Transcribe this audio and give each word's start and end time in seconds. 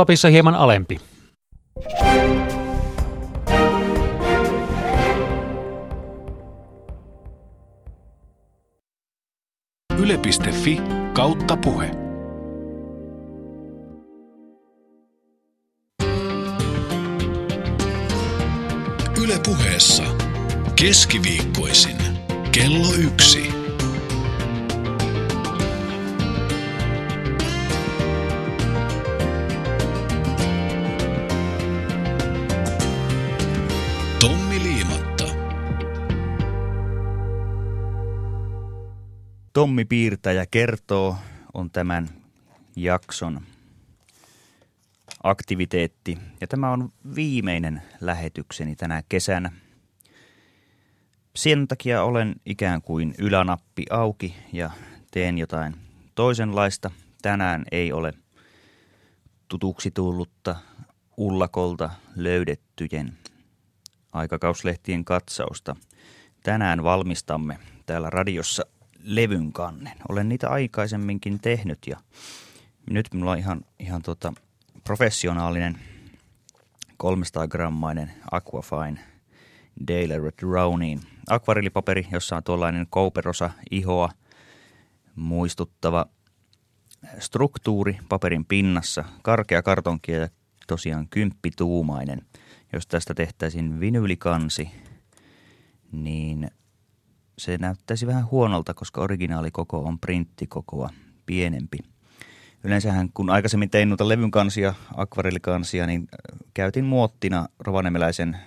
Lapissa 0.00 0.28
hieman 0.28 0.54
alempi. 0.54 1.00
Yle.fi 9.98 10.80
kautta 11.12 11.56
puhe. 11.56 11.90
Yle 19.22 19.38
puheessa. 19.46 20.02
Keskiviikkoisin. 20.76 21.96
Kello 22.52 22.94
yksi. 22.98 23.63
Tommi 39.54 39.84
Piirtäjä 39.84 40.46
kertoo 40.50 41.16
on 41.54 41.70
tämän 41.70 42.08
jakson 42.76 43.40
aktiviteetti. 45.22 46.18
Ja 46.40 46.46
tämä 46.46 46.70
on 46.70 46.88
viimeinen 47.14 47.82
lähetykseni 48.00 48.76
tänä 48.76 49.02
kesänä. 49.08 49.52
Sen 51.36 51.68
takia 51.68 52.02
olen 52.02 52.34
ikään 52.46 52.82
kuin 52.82 53.14
ylänappi 53.18 53.84
auki 53.90 54.34
ja 54.52 54.70
teen 55.10 55.38
jotain 55.38 55.76
toisenlaista. 56.14 56.90
Tänään 57.22 57.64
ei 57.72 57.92
ole 57.92 58.12
tutuksi 59.48 59.90
tullutta 59.90 60.56
ullakolta 61.16 61.90
löydettyjen 62.16 63.18
aikakauslehtien 64.12 65.04
katsausta. 65.04 65.76
Tänään 66.42 66.82
valmistamme 66.82 67.58
täällä 67.86 68.10
radiossa 68.10 68.66
levyn 69.04 69.52
kannen. 69.52 69.92
Olen 70.08 70.28
niitä 70.28 70.50
aikaisemminkin 70.50 71.40
tehnyt 71.40 71.78
ja 71.86 71.96
nyt 72.90 73.08
minulla 73.12 73.32
on 73.32 73.38
ihan, 73.38 73.60
ihan 73.78 74.02
tota 74.02 74.32
professionaalinen 74.84 75.78
300-grammainen 76.92 78.10
Aquafine 78.30 79.00
Daily 79.88 80.30
Drownin 80.40 81.00
akvarillipaperi, 81.30 82.06
jossa 82.12 82.36
on 82.36 82.44
tuollainen 82.44 82.86
kouperosa 82.90 83.50
ihoa 83.70 84.10
muistuttava 85.16 86.06
struktuuri 87.18 87.98
paperin 88.08 88.44
pinnassa, 88.44 89.04
karkea 89.22 89.62
kartonki 89.62 90.12
ja 90.12 90.28
tosiaan 90.66 91.08
kymppituumainen. 91.08 92.22
Jos 92.72 92.86
tästä 92.86 93.14
tehtäisiin 93.14 93.80
vinyylikansi, 93.80 94.70
niin 95.92 96.50
se 97.38 97.58
näyttäisi 97.58 98.06
vähän 98.06 98.30
huonolta, 98.30 98.74
koska 98.74 99.00
originaalikoko 99.00 99.78
on 99.78 99.98
printtikokoa 99.98 100.90
pienempi. 101.26 101.78
Yleensähän 102.64 103.08
kun 103.14 103.30
aikaisemmin 103.30 103.70
tein 103.70 103.88
noita 103.88 104.08
levyn 104.08 104.30
kansia, 104.30 104.74
akvarellikansia, 104.96 105.86
niin 105.86 106.00
äh, 106.00 106.38
käytin 106.54 106.84
muottina 106.84 107.48
rovanemeläisen 107.58 108.38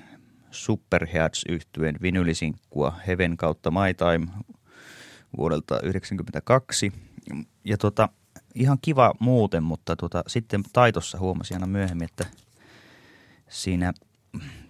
Superheads 0.52 1.46
yhtyeen 1.50 1.96
vinylisinkkua 2.02 2.94
Heaven 3.08 3.38
kautta 3.38 3.72
My 3.72 3.94
Time 3.98 4.28
vuodelta 5.38 5.68
1992. 5.68 6.92
Ja 7.64 7.78
tota, 7.78 8.10
ihan 8.56 8.78
kiva 8.82 9.14
muuten, 9.20 9.64
mutta 9.64 9.96
tota, 9.96 10.24
sitten 10.28 10.64
taitossa 10.74 11.20
huomasin 11.20 11.56
aina 11.56 11.68
myöhemmin, 11.68 12.06
että 12.06 12.26
siinä 13.50 13.94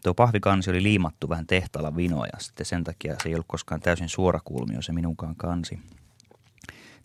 tuo 0.08 0.14
pahvikansi 0.14 0.70
oli 0.70 0.84
liimattu 0.84 1.30
vähän 1.30 1.48
tehtaalla 1.48 1.96
vinoja. 1.96 2.32
Sitten 2.40 2.66
sen 2.66 2.84
takia 2.84 3.16
se 3.24 3.30
ei 3.30 3.36
ollut 3.36 3.48
koskaan 3.48 3.82
täysin 3.82 4.10
suorakulmio 4.10 4.82
se 4.82 4.94
minunkaan 4.94 5.36
kansi. 5.36 5.80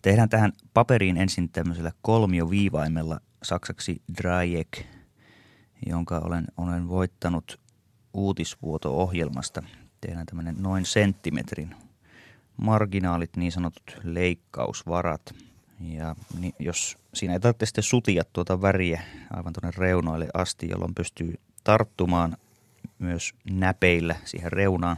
Tehdään 0.01 0.29
tähän 0.29 0.51
paperiin 0.73 1.17
ensin 1.17 1.49
tämmöisellä 1.49 1.91
kolmioviivaimella 2.01 3.19
saksaksi 3.43 4.01
Dreieck, 4.17 4.85
jonka 5.85 6.19
olen, 6.19 6.47
olen 6.57 6.89
voittanut 6.89 7.59
uutisvuoto-ohjelmasta. 8.13 9.63
Tehdään 10.01 10.25
tämmöinen 10.25 10.55
noin 10.59 10.85
senttimetrin 10.85 11.75
marginaalit, 12.57 13.37
niin 13.37 13.51
sanotut 13.51 13.97
leikkausvarat. 14.03 15.35
Ja 15.79 16.15
niin 16.39 16.53
jos 16.59 16.97
siinä 17.13 17.33
ei 17.33 17.39
tarvitse 17.39 17.65
sitten 17.65 17.83
sutia 17.83 18.23
tuota 18.33 18.61
väriä 18.61 19.01
aivan 19.29 19.53
tuonne 19.53 19.77
reunoille 19.77 20.27
asti, 20.33 20.69
jolloin 20.69 20.95
pystyy 20.95 21.39
tarttumaan 21.63 22.37
myös 22.99 23.33
näpeillä 23.51 24.15
siihen 24.25 24.51
reunaan, 24.51 24.97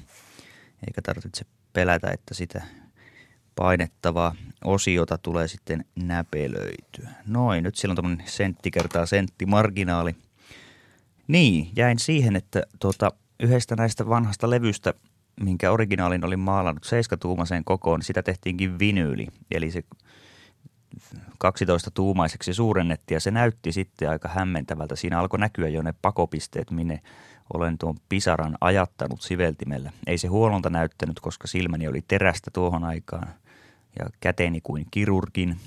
eikä 0.88 1.02
tarvitse 1.02 1.46
pelätä, 1.74 2.12
että 2.12 2.34
sitä 2.34 2.62
painettavaa 3.56 4.36
osiota 4.64 5.18
tulee 5.18 5.48
sitten 5.48 5.86
näpelöityä. 5.96 7.10
Noin, 7.28 7.64
nyt 7.64 7.76
siellä 7.76 7.92
on 7.92 7.96
tämmöinen 7.96 8.28
sentti 8.28 8.72
kertaa 8.72 9.06
sentti 9.06 9.46
marginaali. 9.46 10.16
Niin, 11.28 11.70
jäin 11.76 12.00
siihen, 12.00 12.36
että 12.36 12.64
tuota, 12.80 13.12
yhdestä 13.40 13.76
näistä 13.76 14.10
vanhasta 14.10 14.50
levystä, 14.50 14.94
minkä 15.42 15.72
originaalin 15.72 16.26
olin 16.26 16.40
maalannut 16.40 16.84
seiskatuumaiseen 16.84 17.64
kokoon, 17.64 18.00
niin 18.00 18.06
sitä 18.06 18.24
tehtiinkin 18.24 18.80
vinyyli. 18.80 19.28
Eli 19.52 19.72
se 19.72 19.84
12 21.38 21.92
tuumaiseksi 21.92 22.54
suurennettiin 22.54 23.16
ja 23.16 23.20
se 23.20 23.32
näytti 23.32 23.72
sitten 23.72 24.10
aika 24.10 24.30
hämmentävältä. 24.30 24.96
Siinä 24.96 25.20
alkoi 25.20 25.40
näkyä 25.40 25.68
jo 25.68 25.82
ne 25.82 25.94
pakopisteet, 26.02 26.72
minne 26.72 27.02
olen 27.54 27.78
tuon 27.78 27.96
pisaran 28.10 28.58
ajattanut 28.62 29.22
siveltimellä. 29.22 29.92
Ei 30.08 30.18
se 30.18 30.28
huonolta 30.28 30.70
näyttänyt, 30.70 31.20
koska 31.20 31.48
silmäni 31.48 31.88
oli 31.88 32.02
terästä 32.08 32.52
tuohon 32.54 32.84
aikaan 32.84 33.28
ja 34.00 34.10
käteni 34.20 34.62
kuin 34.62 34.86
kirurgin. 34.92 35.58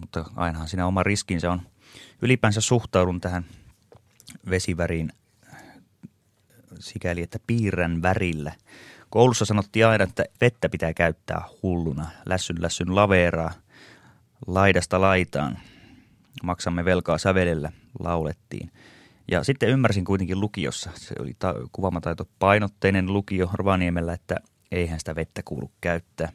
Mutta 0.00 0.24
ainahan 0.36 0.68
siinä 0.68 0.86
oma 0.86 1.02
riskinsä 1.02 1.52
on. 1.52 1.62
Ylipäänsä 2.22 2.60
suhtaudun 2.60 3.20
tähän 3.20 3.44
vesiväriin 4.50 5.12
sikäli, 6.78 7.22
että 7.22 7.38
piirrän 7.46 8.02
värillä. 8.02 8.52
Koulussa 9.10 9.44
sanottiin 9.44 9.86
aina, 9.86 10.04
että 10.04 10.24
vettä 10.40 10.68
pitää 10.68 10.94
käyttää 10.94 11.42
hulluna. 11.62 12.06
Lässyn 12.26 12.62
lässyn 12.62 12.94
laveeraa 12.94 13.52
laidasta 14.46 15.00
laitaan. 15.00 15.58
Maksamme 16.42 16.84
velkaa 16.84 17.18
sävelellä, 17.18 17.72
laulettiin. 18.00 18.70
Ja 19.30 19.44
sitten 19.44 19.68
ymmärsin 19.68 20.04
kuitenkin 20.04 20.40
lukiossa, 20.40 20.90
se 20.94 21.14
oli 21.18 21.34
ta- 21.38 21.54
kuvaamataito 21.72 22.28
painotteinen 22.38 23.12
lukio 23.12 23.50
Rovaniemellä, 23.52 24.12
että 24.12 24.36
eihän 24.72 24.98
sitä 24.98 25.14
vettä 25.14 25.42
kuulu 25.44 25.70
käyttää. 25.80 26.32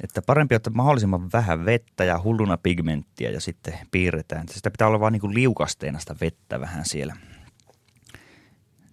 Että 0.00 0.22
parempi 0.22 0.54
ottaa 0.54 0.72
mahdollisimman 0.72 1.32
vähän 1.32 1.64
vettä 1.64 2.04
ja 2.04 2.20
hulluna 2.24 2.56
pigmenttiä 2.56 3.30
ja 3.30 3.40
sitten 3.40 3.78
piirretään. 3.90 4.48
Sitä 4.48 4.70
pitää 4.70 4.88
olla 4.88 5.00
vaan 5.00 5.12
niin 5.12 5.20
kuin 5.20 5.34
liukasteena 5.34 5.98
sitä 5.98 6.16
vettä 6.20 6.60
vähän 6.60 6.84
siellä 6.84 7.16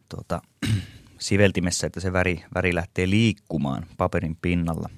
tuota, 0.10 0.42
siveltimessä, 1.20 1.88
että 1.88 2.00
se 2.00 2.14
väri, 2.14 2.44
väri 2.56 2.76
lähtee 2.76 3.10
liikkumaan 3.10 3.86
paperin 3.98 4.38
pinnalla. 4.42 4.90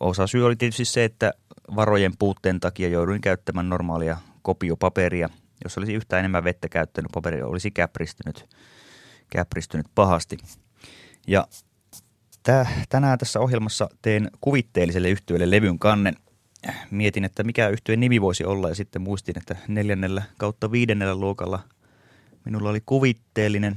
Osa 0.00 0.26
syy 0.26 0.46
oli 0.46 0.56
tietysti 0.56 0.84
se, 0.84 1.04
että 1.04 1.34
varojen 1.76 2.12
puutteen 2.18 2.60
takia 2.60 2.88
jouduin 2.88 3.20
käyttämään 3.20 3.68
normaalia 3.68 4.16
kopiopaperia. 4.42 5.28
Jos 5.64 5.78
olisi 5.78 5.94
yhtä 5.94 6.18
enemmän 6.18 6.44
vettä 6.44 6.68
käyttänyt, 6.68 7.12
paperi 7.12 7.42
olisi 7.42 7.70
käpristynyt, 7.70 8.48
käpristynyt 9.30 9.86
pahasti. 9.94 10.38
Ja 11.26 11.46
tänään 12.88 13.18
tässä 13.18 13.40
ohjelmassa 13.40 13.88
teen 14.02 14.30
kuvitteelliselle 14.40 15.10
yhtiölle 15.10 15.50
levyn 15.50 15.78
kannen. 15.78 16.16
Mietin, 16.90 17.24
että 17.24 17.44
mikä 17.44 17.68
yhtyeen 17.68 18.00
nimi 18.00 18.20
voisi 18.20 18.44
olla 18.44 18.68
ja 18.68 18.74
sitten 18.74 19.02
muistin, 19.02 19.38
että 19.38 19.56
neljännellä 19.68 20.22
kautta 20.38 20.70
viidennellä 20.70 21.14
luokalla 21.14 21.60
minulla 22.44 22.70
oli 22.70 22.80
kuvitteellinen 22.86 23.76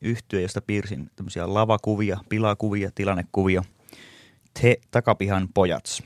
yhtyö, 0.00 0.40
josta 0.40 0.60
piirsin 0.60 1.10
tämmöisiä 1.16 1.54
lavakuvia, 1.54 2.18
pilakuvia, 2.28 2.90
tilannekuvia. 2.94 3.64
Te 4.60 4.76
takapihan 4.90 5.48
pojats. 5.54 6.02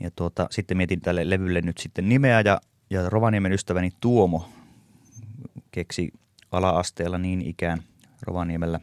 Ja 0.00 0.10
tuota, 0.16 0.46
sitten 0.50 0.76
mietin 0.76 1.00
tälle 1.00 1.30
levylle 1.30 1.60
nyt 1.60 1.78
sitten 1.78 2.08
nimeä 2.08 2.40
ja, 2.40 2.60
ja 2.94 3.10
Rovaniemen 3.10 3.52
ystäväni 3.52 3.90
Tuomo 4.00 4.48
keksi 5.70 6.12
ala-asteella 6.50 7.18
niin 7.18 7.42
ikään 7.42 7.82
Rovaniemellä 8.22 8.80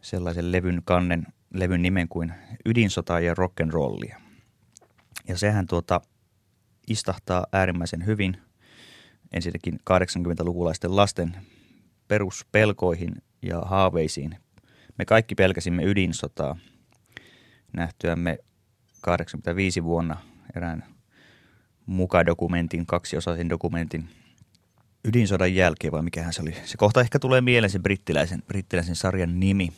sellaisen 0.00 0.52
levyn 0.52 0.82
kannen, 0.84 1.26
levyn 1.54 1.82
nimen 1.82 2.08
kuin 2.08 2.32
Ydinsota 2.66 3.20
ja 3.20 3.34
Rock'n'Rollia. 3.34 4.20
Ja 5.28 5.38
sehän 5.38 5.66
tuota 5.66 6.00
istahtaa 6.88 7.46
äärimmäisen 7.52 8.06
hyvin 8.06 8.36
ensinnäkin 9.32 9.74
80-lukulaisten 9.74 10.96
lasten 10.96 11.36
peruspelkoihin 12.08 13.22
ja 13.42 13.60
haaveisiin. 13.60 14.36
Me 14.98 15.04
kaikki 15.04 15.34
pelkäsimme 15.34 15.84
ydinsotaa 15.84 16.56
nähtyämme 17.72 18.38
85 19.00 19.84
vuonna 19.84 20.16
erään 20.56 20.93
mukadokumentin, 21.86 22.86
kaksiosaisen 22.86 23.48
dokumentin 23.48 24.08
ydinsodan 25.04 25.54
jälkeen, 25.54 25.92
vai 25.92 26.02
mikähän 26.02 26.32
se 26.32 26.42
oli. 26.42 26.54
Se 26.64 26.76
kohta 26.76 27.00
ehkä 27.00 27.18
tulee 27.18 27.40
mieleen 27.40 27.70
se 27.70 27.78
brittiläisen, 27.78 28.42
brittiläisen 28.42 28.96
sarjan 28.96 29.40
nimi. 29.40 29.72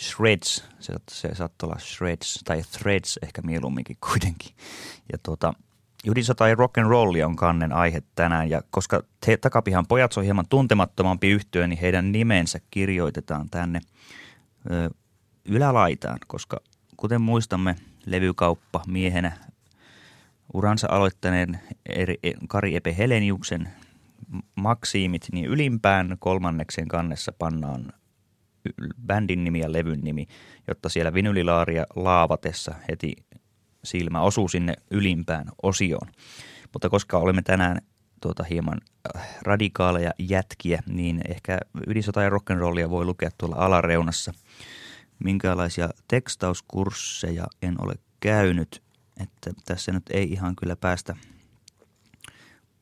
Shreds, 0.00 0.64
se, 0.80 0.94
se 1.10 1.34
saattoi 1.34 1.66
olla 1.66 1.78
Shreds 1.78 2.40
tai 2.44 2.62
Threads 2.78 3.18
ehkä 3.22 3.42
mieluumminkin 3.42 3.96
kuitenkin. 4.10 4.50
Ja 5.12 5.18
tuota, 5.22 5.54
Judinsota 6.04 6.48
ja 6.48 6.54
rock 6.54 6.78
and 6.78 6.86
roll 6.86 7.14
on 7.26 7.36
kannen 7.36 7.72
aihe 7.72 8.02
tänään 8.14 8.50
ja 8.50 8.62
koska 8.70 9.02
te, 9.26 9.36
takapihan 9.36 9.86
pojat 9.86 10.16
on 10.16 10.24
hieman 10.24 10.48
tuntemattomampi 10.48 11.28
yhtiö, 11.28 11.66
niin 11.66 11.78
heidän 11.78 12.12
nimensä 12.12 12.60
kirjoitetaan 12.70 13.50
tänne 13.50 13.80
ö, 14.70 14.90
ylälaitaan, 15.44 16.18
koska 16.26 16.60
kuten 16.96 17.20
muistamme, 17.20 17.76
levykauppa 18.06 18.82
miehenä 18.86 19.32
uransa 20.54 20.88
aloittaneen 20.90 21.60
Kari 22.48 22.76
Epe 22.76 22.96
Heleniuksen 22.98 23.68
maksiimit, 24.54 25.26
niin 25.32 25.44
ylimpään 25.44 26.16
kolmanneksen 26.18 26.88
kannessa 26.88 27.32
pannaan 27.38 27.92
bändin 29.06 29.44
nimi 29.44 29.60
ja 29.60 29.72
levyn 29.72 30.00
nimi, 30.00 30.26
jotta 30.68 30.88
siellä 30.88 31.14
vinylilaaria 31.14 31.86
laavatessa 31.96 32.74
heti 32.88 33.16
silmä 33.84 34.20
osuu 34.20 34.48
sinne 34.48 34.74
ylimpään 34.90 35.46
osioon. 35.62 36.08
Mutta 36.72 36.88
koska 36.88 37.18
olemme 37.18 37.42
tänään 37.42 37.78
tuota 38.20 38.44
hieman 38.44 38.80
äh, 39.16 39.38
radikaaleja 39.42 40.10
jätkiä, 40.18 40.82
niin 40.88 41.20
ehkä 41.28 41.58
ydinsota 41.86 42.22
ja 42.22 42.30
rock'n'rollia 42.30 42.90
voi 42.90 43.04
lukea 43.04 43.30
tuolla 43.38 43.56
alareunassa. 43.56 44.32
Minkälaisia 45.24 45.88
tekstauskursseja 46.08 47.46
en 47.62 47.74
ole 47.78 47.94
käynyt, 48.20 48.82
että 49.22 49.50
tässä 49.64 49.92
nyt 49.92 50.02
ei 50.10 50.32
ihan 50.32 50.56
kyllä 50.56 50.76
päästä 50.76 51.16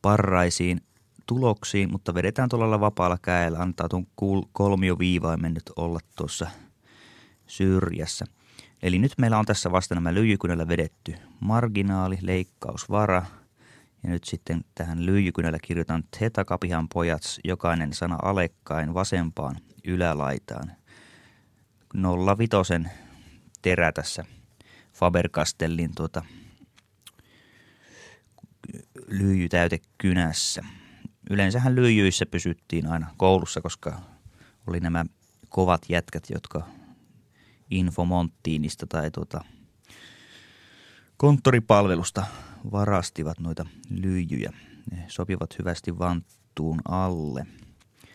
parraisiin 0.03 0.81
tuloksiin, 1.27 1.91
mutta 1.93 2.15
vedetään 2.15 2.49
tuolla 2.49 2.81
vapaalla 2.81 3.19
käellä, 3.23 3.59
antaa 3.59 3.89
tuon 3.89 4.07
kolmioviivaimen 4.53 5.55
nyt 5.55 5.73
olla 5.77 6.01
tuossa 6.17 6.51
syrjässä– 7.47 8.25
Eli 8.83 8.99
nyt 8.99 9.13
meillä 9.19 9.39
on 9.39 9.45
tässä 9.45 9.73
vasta 9.73 9.95
nämä 9.95 10.15
lyijykynällä 10.15 10.69
vedetty 10.69 11.15
marginaali, 11.41 12.19
leikkausvara. 12.23 13.27
Ja 14.03 14.11
nyt 14.11 14.25
sitten 14.25 14.65
tähän 14.75 15.07
lyijykynällä 15.07 15.59
kirjoitan 15.63 16.05
Tetakapihan 16.19 16.89
pojat, 16.89 17.23
jokainen 17.45 17.93
sana 17.93 18.19
alekkain 18.23 18.95
vasempaan 18.95 19.57
ylälaitaan. 19.85 20.73
05 22.39 22.91
terä 23.63 23.93
tässä 23.93 24.25
Faber-Castellin 25.01 25.91
tuota 25.97 26.23
lyijytäytekynässä. 29.09 30.65
Yleensähän 31.31 31.75
lyijyissä 31.75 32.27
pysyttiin 32.27 32.87
aina 32.87 33.15
koulussa, 33.17 33.61
koska 33.61 34.01
oli 34.67 34.81
nämä 34.81 35.05
kovat 35.49 35.83
jätkät, 35.89 36.25
jotka 36.31 36.67
Infomonttiinista 37.71 38.87
tai 38.87 39.11
tuota 39.11 39.45
konttoripalvelusta 41.17 42.27
varastivat 42.73 43.39
noita 43.41 43.67
lyijyjä. 43.91 44.53
Ne 44.91 45.05
sopivat 45.09 45.59
hyvästi 45.59 45.99
vanttuun 45.99 46.81
alle. 46.89 47.47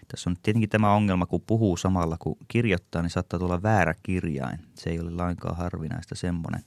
Tässä 0.08 0.30
on 0.30 0.36
tietenkin 0.44 0.70
tämä 0.70 0.94
ongelma, 0.94 1.26
kun 1.26 1.42
puhuu 1.48 1.78
samalla 1.78 2.18
kun 2.20 2.38
kirjoittaa, 2.48 3.02
niin 3.02 3.10
saattaa 3.10 3.40
tulla 3.40 3.64
väärä 3.64 3.96
kirjain. 4.04 4.60
Se 4.76 4.90
ei 4.90 5.00
ole 5.00 5.12
lainkaan 5.12 5.58
harvinaista 5.58 6.16
semmoinen. 6.16 6.64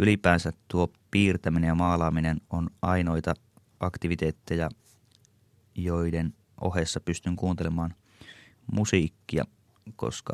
Ylipäänsä 0.00 0.52
tuo 0.68 0.92
piirtäminen 1.10 1.68
ja 1.68 1.74
maalaaminen 1.74 2.40
on 2.50 2.70
ainoita 2.82 3.34
aktiviteetteja, 3.80 4.68
joiden 5.74 6.34
ohessa 6.60 7.00
pystyn 7.00 7.36
kuuntelemaan 7.36 7.94
musiikkia, 8.72 9.44
koska 9.96 10.32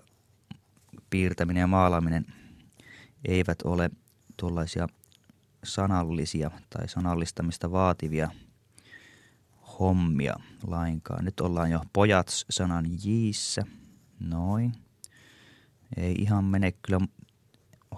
piirtäminen 1.10 1.60
ja 1.60 1.66
maalaaminen 1.66 2.26
eivät 3.24 3.62
ole 3.62 3.90
tuollaisia 4.36 4.86
sanallisia 5.64 6.50
tai 6.70 6.88
sanallistamista 6.88 7.72
vaativia 7.72 8.30
hommia 9.80 10.34
lainkaan. 10.66 11.24
Nyt 11.24 11.40
ollaan 11.40 11.70
jo 11.70 11.82
pojat 11.92 12.28
sanan 12.50 12.86
jiissä. 13.04 13.62
Noin. 14.20 14.72
Ei 15.96 16.14
ihan 16.18 16.44
mene 16.44 16.72
kyllä 16.72 17.00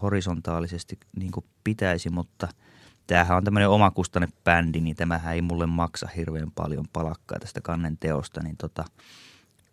horisontaalisesti 0.03 0.99
niin 1.17 1.31
kuin 1.33 1.47
pitäisi, 1.65 2.11
mutta 2.11 2.49
tämähän 3.07 3.37
on 3.37 3.45
tämmöinen 3.45 4.33
bändi, 4.45 4.81
niin 4.81 4.97
tämähän 4.97 5.35
ei 5.35 5.43
mulle 5.43 5.67
maksa 5.67 6.09
hirveän 6.17 6.51
paljon 6.55 6.85
palakkaa 6.93 7.39
tästä 7.39 7.61
kannen 7.61 7.97
teosta, 7.99 8.43
niin 8.43 8.57
tota, 8.57 8.85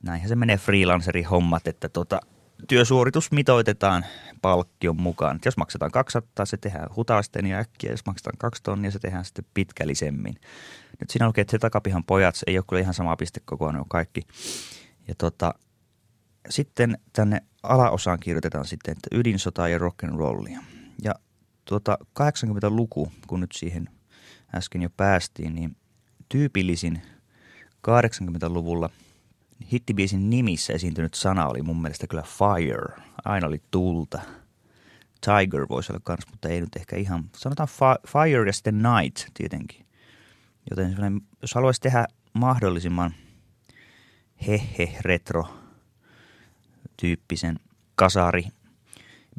näinhän 0.04 0.30
se 0.30 0.36
menee 0.36 0.58
freelancerin 0.58 1.26
hommat, 1.26 1.68
että 1.68 1.90
tota, 1.90 2.20
työsuoritus 2.68 3.32
mitoitetaan 3.32 4.06
palkkion 4.42 5.02
mukaan. 5.02 5.36
Et 5.36 5.46
jos 5.46 5.58
maksetaan 5.58 5.92
200, 5.92 6.46
se 6.46 6.58
tehdään 6.58 6.96
hutaisten 6.96 7.46
ja 7.46 7.58
äkkiä. 7.58 7.92
Jos 7.92 8.06
maksetaan 8.06 8.38
2 8.38 8.64
tonnia, 8.64 8.92
se 8.92 9.00
tehdään 9.00 9.26
sitten 9.26 9.46
pitkällisemmin. 9.54 10.36
Nyt 11.00 11.10
siinä 11.10 11.28
lukee, 11.28 11.42
että 11.42 11.52
se 11.52 11.60
takapihan 11.60 12.04
pojat 12.04 12.36
se 12.36 12.44
ei 12.48 12.58
ole 12.58 12.66
kyllä 12.70 12.82
ihan 12.82 12.94
sama 12.94 13.16
piste 13.16 13.40
koko 13.46 13.68
ajan, 13.68 13.86
kaikki. 13.90 14.22
Ja 15.08 15.16
tota, 15.18 15.54
sitten 16.50 16.98
tänne 17.14 17.42
alaosaan 17.64 18.20
kirjoitetaan 18.20 18.66
sitten, 18.66 18.92
että 18.92 19.08
ydinsota 19.12 19.68
ja 19.68 19.78
rock 19.78 20.04
and 20.04 20.18
rollia. 20.18 20.60
Ja 21.04 21.16
tuota 21.68 21.98
80-luku, 22.20 23.12
kun 23.28 23.40
nyt 23.40 23.52
siihen 23.52 23.90
äsken 24.56 24.82
jo 24.82 24.90
päästiin, 24.98 25.56
niin 25.56 25.76
tyypillisin 26.30 27.02
80-luvulla– 27.88 28.90
hittibiisin 29.72 30.30
nimissä 30.30 30.74
esiintynyt 30.74 31.14
sana 31.14 31.48
oli 31.48 31.62
mun 31.62 31.82
mielestä 31.82 32.08
kyllä 32.08 32.24
fire. 32.24 33.04
Aina 33.26 33.48
oli 33.48 33.62
tulta. 33.72 34.22
Tiger 35.22 35.66
voisi 35.70 35.92
olla 35.92 36.02
kans, 36.04 36.28
mutta 36.32 36.50
ei 36.50 36.62
nyt 36.62 36.76
ehkä 36.76 36.96
ihan. 36.96 37.30
Sanotaan 37.36 37.70
fire 38.08 38.48
ja 38.48 38.54
sitten 38.54 38.84
night 38.84 39.30
tietenkin. 39.34 39.86
Joten 40.70 40.96
jos 41.42 41.56
haluaisi 41.56 41.82
tehdä 41.82 42.06
mahdollisimman 42.34 43.14
hehe 44.48 44.98
retro 45.02 45.48
tyyppisen 46.98 47.60
kasari 47.96 48.48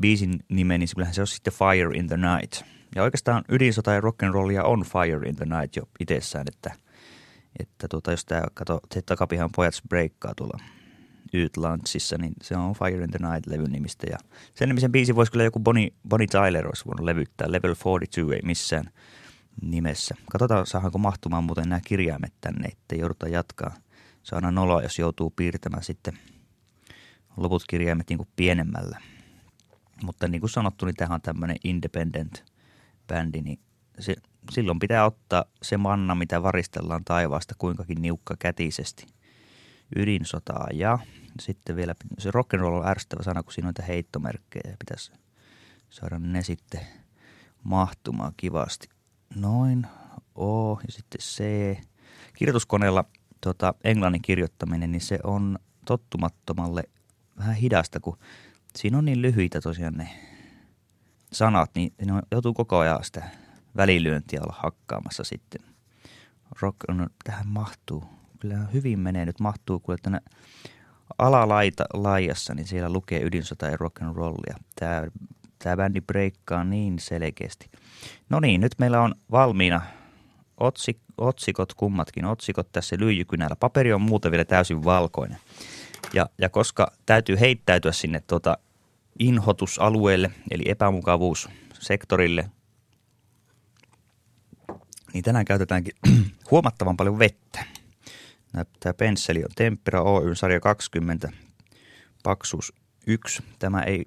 biisin 0.01 0.39
nimen, 0.49 0.81
niin 0.81 0.89
kyllähän 0.95 1.15
se 1.15 1.21
on 1.21 1.27
sitten 1.27 1.53
Fire 1.53 1.99
in 1.99 2.07
the 2.07 2.17
Night. 2.17 2.63
Ja 2.95 3.03
oikeastaan 3.03 3.45
ydinsota 3.49 3.93
ja 3.93 4.01
rock'n'rollia 4.01 4.65
on 4.65 4.83
Fire 4.85 5.29
in 5.29 5.37
the 5.37 5.45
Night 5.45 5.77
jo 5.77 5.83
itsessään, 6.01 6.45
että– 6.49 6.73
että 7.59 7.89
tuota, 7.89 8.11
jos 8.11 8.25
tämä, 8.25 8.43
kato, 8.55 8.81
se 8.95 9.03
takapihan 9.03 9.51
pojat 9.57 9.75
breikkaa 9.89 10.33
tuolla 10.37 10.59
Yt 11.33 11.57
Lunchissa, 11.57 12.19
niin 12.19 12.33
se 12.43 12.57
on 12.57 12.75
Fire 12.75 13.05
in 13.05 13.11
the 13.11 13.19
Night-levyn 13.19 13.73
nimistä. 13.73 14.07
Ja 14.11 14.19
sen 14.55 14.69
nimisen 14.69 14.93
biisi 14.93 15.15
voisi 15.15 15.33
kyllä 15.33 15.45
joku 15.45 15.61
Bonnie, 15.61 15.91
Bonnie 16.09 16.27
Tyler 16.27 16.67
olisi 16.67 16.85
voinut 16.85 17.05
levyttää. 17.05 17.53
Level 17.53 17.75
42 17.75 18.21
ei 18.35 18.43
missään 18.45 18.91
nimessä. 19.63 20.15
Katsotaan, 20.33 20.67
saadaanko 20.67 20.99
mahtumaan 20.99 21.45
muuten 21.45 21.69
nämä 21.69 21.81
kirjaimet 21.87 22.33
tänne, 22.41 22.69
että 22.69 22.97
joudutaan 22.97 23.33
jatkaa. 23.33 23.75
Se 24.23 24.35
on 24.35 24.55
noloa, 24.55 24.83
jos 24.83 24.99
joutuu 24.99 25.31
piirtämään 25.31 25.85
sitten 25.85 26.19
loput 27.37 27.65
kirjaimet 27.69 28.09
niin 28.09 28.19
kuin 28.19 28.29
pienemmällä. 28.37 29.01
Mutta 30.03 30.29
niin 30.29 30.41
kuin 30.41 30.51
sanottu, 30.51 30.87
niin 30.87 30.97
tämähän 30.97 31.15
on 31.15 31.23
tämmöinen 31.23 31.57
independent 31.65 32.45
bändi, 33.07 33.43
niin 33.43 33.59
se, 33.99 34.17
silloin 34.51 34.79
pitää 34.79 35.05
ottaa 35.05 35.45
se 35.63 35.77
manna, 35.77 36.15
mitä 36.15 36.43
varistellaan 36.43 37.05
taivaasta, 37.05 37.55
kuinkakin 37.59 38.03
niukka 38.03 38.37
kätisesti. 38.39 39.07
Ydinsotaa 39.97 40.67
ja 40.73 40.99
sitten 41.41 41.77
vielä 41.77 41.95
se 42.19 42.31
rock'n'roll 42.31 42.79
on 42.81 42.89
ärsyttävä 42.89 43.23
sana, 43.23 43.43
kun 43.43 43.53
siinä 43.53 43.69
on 43.69 43.85
heittomerkkejä 43.89 44.71
ja 44.71 44.77
pitäisi 44.79 45.13
saada 45.91 46.19
ne 46.19 46.43
sitten 46.43 46.81
mahtumaan 47.65 48.33
kivasti. 48.37 48.89
Noin, 49.35 49.87
O 50.35 50.81
ja 50.87 50.93
sitten 50.93 51.21
C. 51.21 51.43
Kirjoituskoneella 52.35 53.05
tota, 53.41 53.75
englannin 53.85 54.23
kirjoittaminen, 54.23 54.93
niin 54.93 55.01
se 55.01 55.19
on 55.25 55.59
tottumattomalle 55.85 56.85
vähän 57.39 57.55
hidasta, 57.55 58.01
kun 58.01 58.19
siinä 58.77 58.99
on 58.99 59.05
niin 59.05 59.23
lyhyitä 59.23 59.61
tosiaan 59.61 59.95
ne 59.95 60.09
sanat, 61.33 61.71
niin 61.75 61.93
ne 62.05 62.13
joutuu 62.33 62.55
koko 62.55 62.79
ajan 62.79 63.05
sitä 63.05 63.25
välilyöntiä 63.77 64.41
olla 64.43 64.55
hakkaamassa 64.59 65.25
sitten. 65.25 65.61
Rock 66.61 66.77
on, 66.89 67.11
tähän 67.25 67.49
mahtuu. 67.49 68.05
Kyllä 68.41 68.57
hyvin 68.57 68.99
menee 68.99 69.27
nyt, 69.27 69.41
mahtuu 69.41 69.79
kun 69.79 69.97
tänne 70.03 70.21
alalaita 71.19 71.85
laajassa, 71.95 72.55
niin 72.55 72.67
siellä 72.67 72.93
lukee 72.93 73.23
ydinsota 73.23 73.67
ja 73.67 73.77
rock 73.77 74.03
and 74.03 74.17
rollia. 74.17 74.57
Tämä, 74.81 75.03
tämä 75.59 75.77
bändi 75.77 76.01
breikkaa 76.01 76.65
niin 76.65 76.99
selkeästi. 76.99 77.71
No 78.29 78.41
niin, 78.41 78.61
nyt 78.61 78.75
meillä 78.79 79.01
on 79.01 79.15
valmiina 79.31 79.81
otsik, 80.61 80.99
otsikot, 81.19 81.75
kummatkin 81.75 82.25
otsikot 82.25 82.73
tässä 82.73 82.97
lyijykynällä. 82.99 83.57
Paperi 83.57 83.93
on 83.93 84.03
muuten 84.03 84.31
vielä 84.31 84.45
täysin 84.45 84.85
valkoinen. 84.85 85.39
Ja, 86.13 86.27
ja 86.39 86.49
koska 86.49 86.93
täytyy 87.07 87.41
heittäytyä 87.41 87.93
sinne 87.93 88.21
tuota 88.27 88.59
inhotusalueelle, 89.19 90.31
eli 90.51 90.63
epämukavuussektorille, 90.67 92.51
niin 95.13 95.25
tänään 95.25 95.45
käytetäänkin 95.45 95.95
huomattavan 96.51 96.97
paljon 96.97 97.19
vettä. 97.19 97.65
Tämä 98.81 98.95
pensseli 98.95 99.45
on 99.45 99.51
Tempera 99.57 100.03
Oy 100.03 100.35
sarja 100.35 100.61
20, 100.61 101.29
paksuus 102.23 102.73
1. 103.07 103.43
Tämä 103.59 103.83
ei 103.83 104.07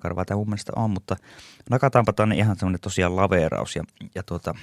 karvaa 0.00 0.24
tämä 0.24 0.38
mun 0.38 0.48
mielestä 0.48 0.72
on, 0.76 0.90
mutta 0.90 1.16
nakataanpa 1.70 2.12
tänne 2.12 2.36
ihan 2.36 2.56
semmoinen 2.56 2.80
tosiaan 2.80 3.16
laveeraus 3.16 3.76
ja, 3.76 3.84
ja 4.14 4.22
tuota, 4.22 4.54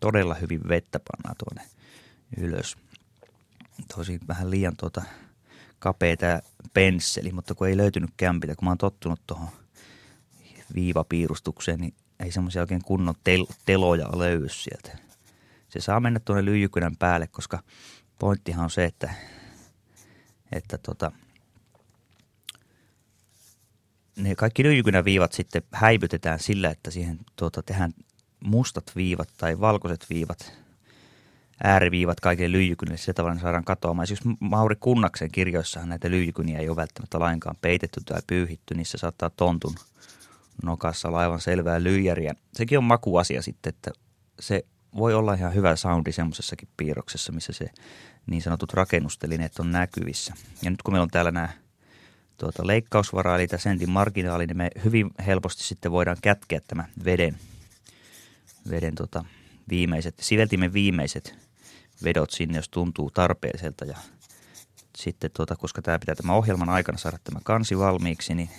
todella 0.00 0.34
hyvin 0.34 0.60
vettä 0.68 1.00
pannaan 1.10 1.36
tuonne 1.38 1.70
ylös. 2.36 2.76
Tosi 3.96 4.20
vähän 4.28 4.50
liian 4.50 4.76
tuota 4.76 5.02
kapea 5.82 6.16
tämä 6.16 6.40
pensseli, 6.74 7.32
mutta 7.32 7.54
kun 7.54 7.68
ei 7.68 7.76
löytynyt 7.76 8.10
kämpitä, 8.16 8.56
kun 8.56 8.64
mä 8.64 8.70
oon 8.70 8.78
tottunut 8.78 9.20
tuohon 9.26 9.48
viivapiirustukseen, 10.74 11.80
niin 11.80 11.94
ei 12.20 12.32
semmoisia 12.32 12.62
oikein 12.62 12.84
kunnon 12.84 13.14
tel- 13.14 13.54
teloja 13.64 14.18
löydy 14.18 14.48
sieltä. 14.48 14.98
Se 15.68 15.80
saa 15.80 16.00
mennä 16.00 16.20
tuonne 16.20 16.44
lyijykynän 16.44 16.96
päälle, 16.96 17.26
koska 17.26 17.62
pointtihan 18.18 18.64
on 18.64 18.70
se, 18.70 18.84
että, 18.84 19.14
että 20.52 20.78
tota, 20.78 21.12
ne 24.16 24.34
kaikki 24.34 24.62
lyijykynän 24.62 25.04
viivat 25.04 25.32
sitten 25.32 25.62
häivytetään 25.72 26.38
sillä, 26.38 26.70
että 26.70 26.90
siihen 26.90 27.18
tuota, 27.36 27.62
tehdään 27.62 27.92
mustat 28.44 28.92
viivat 28.96 29.28
tai 29.36 29.60
valkoiset 29.60 30.06
viivat, 30.10 30.61
ääriviivat 31.64 32.20
kaikille 32.20 32.52
lyijykynille, 32.52 32.98
sillä 32.98 33.14
tavalla 33.14 33.34
ne 33.34 33.40
saadaan 33.40 33.64
katoamaan. 33.64 34.06
Siis 34.06 34.20
Mauri 34.40 34.76
Kunnaksen 34.80 35.30
kirjoissahan 35.30 35.88
näitä 35.88 36.10
lyijykyniä 36.10 36.58
ei 36.58 36.68
ole 36.68 36.76
välttämättä 36.76 37.18
lainkaan 37.18 37.56
peitetty 37.60 38.00
tai 38.04 38.20
pyyhitty, 38.26 38.74
niissä 38.74 38.98
saattaa 38.98 39.30
tontun 39.30 39.74
nokassa 40.62 41.08
olla 41.08 41.18
aivan 41.18 41.40
selvää 41.40 41.82
lyijäriä. 41.82 42.34
Sekin 42.52 42.78
on 42.78 42.84
makuasia 42.84 43.42
sitten, 43.42 43.70
että 43.70 43.90
se 44.40 44.64
voi 44.96 45.14
olla 45.14 45.34
ihan 45.34 45.54
hyvä 45.54 45.76
soundi 45.76 46.12
semmoisessakin 46.12 46.68
piirroksessa, 46.76 47.32
missä 47.32 47.52
se 47.52 47.70
niin 48.26 48.42
sanotut 48.42 48.72
rakennustelineet 48.72 49.58
on 49.58 49.72
näkyvissä. 49.72 50.34
Ja 50.62 50.70
nyt 50.70 50.82
kun 50.82 50.94
meillä 50.94 51.02
on 51.02 51.10
täällä 51.10 51.30
nämä 51.30 51.48
tuota, 52.36 52.66
leikkausvaraa, 52.66 53.36
eli 53.36 53.46
sentin 53.56 53.90
marginaali, 53.90 54.46
niin 54.46 54.56
me 54.56 54.70
hyvin 54.84 55.10
helposti 55.26 55.62
sitten 55.62 55.92
voidaan 55.92 56.16
kätkeä 56.22 56.60
tämä 56.66 56.84
veden, 57.04 57.38
veden 58.70 58.94
tota, 58.94 59.24
viimeiset, 59.68 60.14
siveltimen 60.20 60.72
viimeiset 60.72 61.51
vedot 62.04 62.30
sinne, 62.30 62.58
jos 62.58 62.68
tuntuu 62.68 63.10
tarpeelliselta. 63.10 63.84
Ja 63.84 63.96
sitten, 64.96 65.30
tuota, 65.36 65.56
koska 65.56 65.82
tämä 65.82 65.98
pitää 65.98 66.14
tämän 66.14 66.36
ohjelman 66.36 66.68
aikana 66.68 66.98
saada 66.98 67.18
tämä 67.24 67.40
kansi 67.44 67.78
valmiiksi, 67.78 68.34
niin 68.34 68.50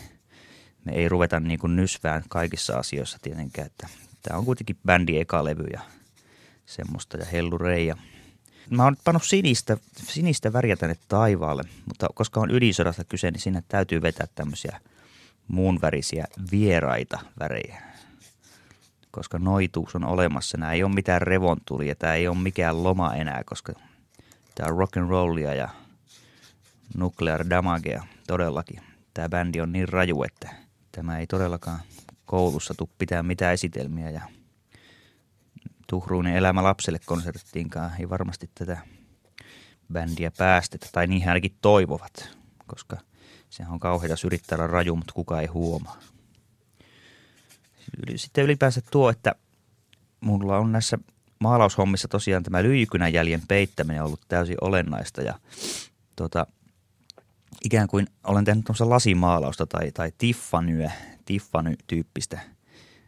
me 0.85 0.91
ei 0.91 1.09
ruveta 1.09 1.39
niin 1.39 1.59
kuin 1.59 1.75
nysvään 1.75 2.23
kaikissa 2.29 2.77
asioissa 2.77 3.17
tietenkään. 3.21 3.67
Että 3.67 3.87
tämä 4.21 4.39
on 4.39 4.45
kuitenkin 4.45 4.77
bändi 4.85 5.19
eka 5.19 5.43
levy 5.43 5.65
ja 5.73 5.81
semmoista 6.65 7.17
ja 7.17 7.25
hellureija. 7.25 7.97
Mä 8.69 8.83
oon 8.83 8.95
pannut 9.03 9.23
sinistä, 9.23 9.77
sinistä 9.97 10.53
väriä 10.53 10.75
tänne 10.75 10.95
taivaalle, 11.07 11.63
mutta 11.85 12.07
koska 12.13 12.39
on 12.39 12.51
ydinsodasta 12.51 13.03
kyse, 13.03 13.31
niin 13.31 13.41
sinne 13.41 13.63
täytyy 13.67 14.01
vetää 14.01 14.27
tämmöisiä 14.35 14.81
muunvärisiä 15.47 16.25
vieraita 16.51 17.19
värejä. 17.39 17.92
Koska 19.13 19.39
noituus 19.39 19.95
on 19.95 20.05
olemassa. 20.05 20.57
Nämä 20.57 20.73
ei 20.73 20.83
ole 20.83 20.93
mitään 20.93 21.21
revontulia, 21.21 21.95
tämä 21.95 22.13
ei 22.13 22.27
ole 22.27 22.37
mikään 22.37 22.83
loma 22.83 23.13
enää, 23.13 23.41
koska 23.45 23.73
tämä 24.55 24.71
on 24.71 24.77
rock 24.77 24.97
and 24.97 25.09
rollia 25.09 25.53
ja 25.53 25.69
nuclear 26.97 27.49
damagea 27.49 28.03
todellakin. 28.27 28.81
Tämä 29.13 29.29
bändi 29.29 29.61
on 29.61 29.71
niin 29.71 29.89
raju, 29.89 30.23
että 30.23 30.63
Tämä 30.95 31.17
ei 31.17 31.27
todellakaan 31.27 31.79
koulussa 32.25 32.73
tule 32.73 32.89
pitää 32.97 33.23
mitään 33.23 33.53
esitelmiä 33.53 34.09
ja 34.09 34.21
Tuhruinen 35.87 36.35
elämä 36.35 36.63
lapselle 36.63 36.99
konserttiinkaan 37.05 37.91
ei 37.99 38.09
varmasti 38.09 38.49
tätä 38.55 38.77
bändiä 39.93 40.31
päästetä, 40.37 40.87
tai 40.91 41.07
niin 41.07 41.27
ainakin 41.27 41.57
toivovat, 41.61 42.29
koska 42.67 42.97
sehän 43.49 43.73
on 43.73 43.79
kauheita 43.79 44.15
yrittää 44.25 44.55
olla 44.55 44.67
raju, 44.67 44.95
mutta 44.95 45.13
kukaan 45.13 45.41
ei 45.41 45.47
huomaa. 45.47 45.97
Sitten 48.15 48.43
ylipäänsä 48.43 48.81
tuo, 48.91 49.09
että 49.09 49.35
mulla 50.19 50.57
on 50.57 50.71
näissä 50.71 50.97
maalaushommissa 51.39 52.07
tosiaan 52.07 52.43
tämä 52.43 52.63
lyijykynän 52.63 53.13
jäljen 53.13 53.41
peittäminen 53.47 54.03
ollut 54.03 54.21
täysin 54.27 54.57
olennaista 54.61 55.21
ja 55.21 55.39
tota, 56.15 56.47
ikään 57.63 57.87
kuin 57.87 58.07
olen 58.23 58.45
tehnyt 58.45 58.65
tuossa 58.65 58.89
lasimaalausta 58.89 59.65
tai, 59.65 59.91
tai 59.91 60.11
Tiffanyä, 60.17 60.91
Tiffany-tyyppistä 61.25 62.39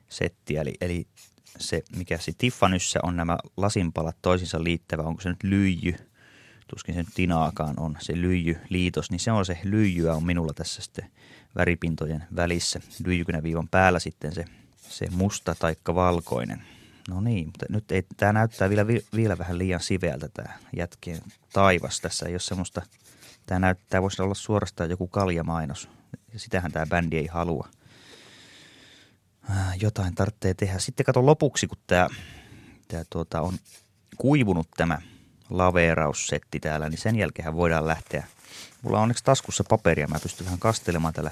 settiä. 0.10 0.62
Eli, 0.62 0.74
eli 0.82 1.08
se, 1.60 1.84
mikä 1.96 2.18
se 2.18 2.32
Tiffanyssä 2.38 3.00
on 3.04 3.16
nämä 3.16 3.38
lasinpalat 3.58 4.18
toisinsa 4.22 4.64
liittävä, 4.64 5.02
onko 5.02 5.22
se 5.22 5.30
nyt 5.30 5.44
lyijy, 5.44 5.96
tuskin 6.68 6.96
se 6.96 7.02
nyt 7.02 7.14
tinaakaan 7.16 7.80
on 7.80 7.98
se 8.00 8.14
lyijy-liitos, 8.14 9.12
niin 9.12 9.20
se 9.20 9.32
on 9.32 9.46
se 9.46 9.60
lyijyä 9.64 10.14
on 10.14 10.26
minulla 10.26 10.54
tässä 10.54 10.82
sitten 10.82 11.12
väripintojen 11.56 12.24
välissä. 12.36 12.80
Lyijykynäviivan 13.06 13.68
päällä 13.68 14.00
sitten 14.00 14.36
se, 14.36 14.46
se 14.90 15.08
musta 15.12 15.56
taikka 15.60 15.96
valkoinen. 15.96 16.64
No 17.10 17.22
niin, 17.22 17.46
mutta 17.46 17.66
nyt 17.70 17.92
ei, 17.92 18.04
tämä 18.18 18.34
näyttää 18.34 18.70
vielä, 18.70 18.86
vielä 19.16 19.38
vähän 19.38 19.58
liian 19.58 19.80
siveältä 19.80 20.30
tämä 20.34 20.54
jätkien 20.78 21.22
taivas. 21.54 22.02
Tässä 22.02 22.26
ei 22.26 22.34
ole 22.34 22.40
semmoista– 22.40 22.82
Tämä 23.46 23.60
näyttää, 23.60 24.02
voisi 24.02 24.22
olla 24.22 24.34
suorastaan 24.34 24.90
joku 24.90 25.08
kaljamainos. 25.08 25.90
Ja 26.34 26.40
sitähän 26.40 26.72
tämä 26.72 26.86
bändi 26.86 27.18
ei 27.18 27.28
halua. 27.28 27.68
Äh, 29.50 29.78
jotain 29.82 30.16
tarvitsee 30.16 30.54
tehdä. 30.54 30.80
Sitten 30.80 31.06
kato 31.06 31.26
lopuksi, 31.26 31.68
kun 31.68 31.78
tämä, 31.88 32.08
tämä 32.88 33.04
tuota, 33.10 33.42
on 33.42 33.58
kuivunut 34.18 34.68
tämä 34.78 35.02
laveeraussetti 35.50 36.60
täällä, 36.60 36.90
niin 36.90 36.98
sen 36.98 37.16
jälkeen 37.16 37.56
voidaan 37.56 37.88
lähteä. 37.88 38.28
Mulla 38.82 38.98
on 38.98 39.04
onneksi 39.04 39.24
taskussa 39.24 39.64
paperia. 39.70 40.08
Mä 40.08 40.20
pystyn 40.20 40.46
vähän 40.46 40.60
kastelemaan 40.60 41.14
tällä 41.14 41.32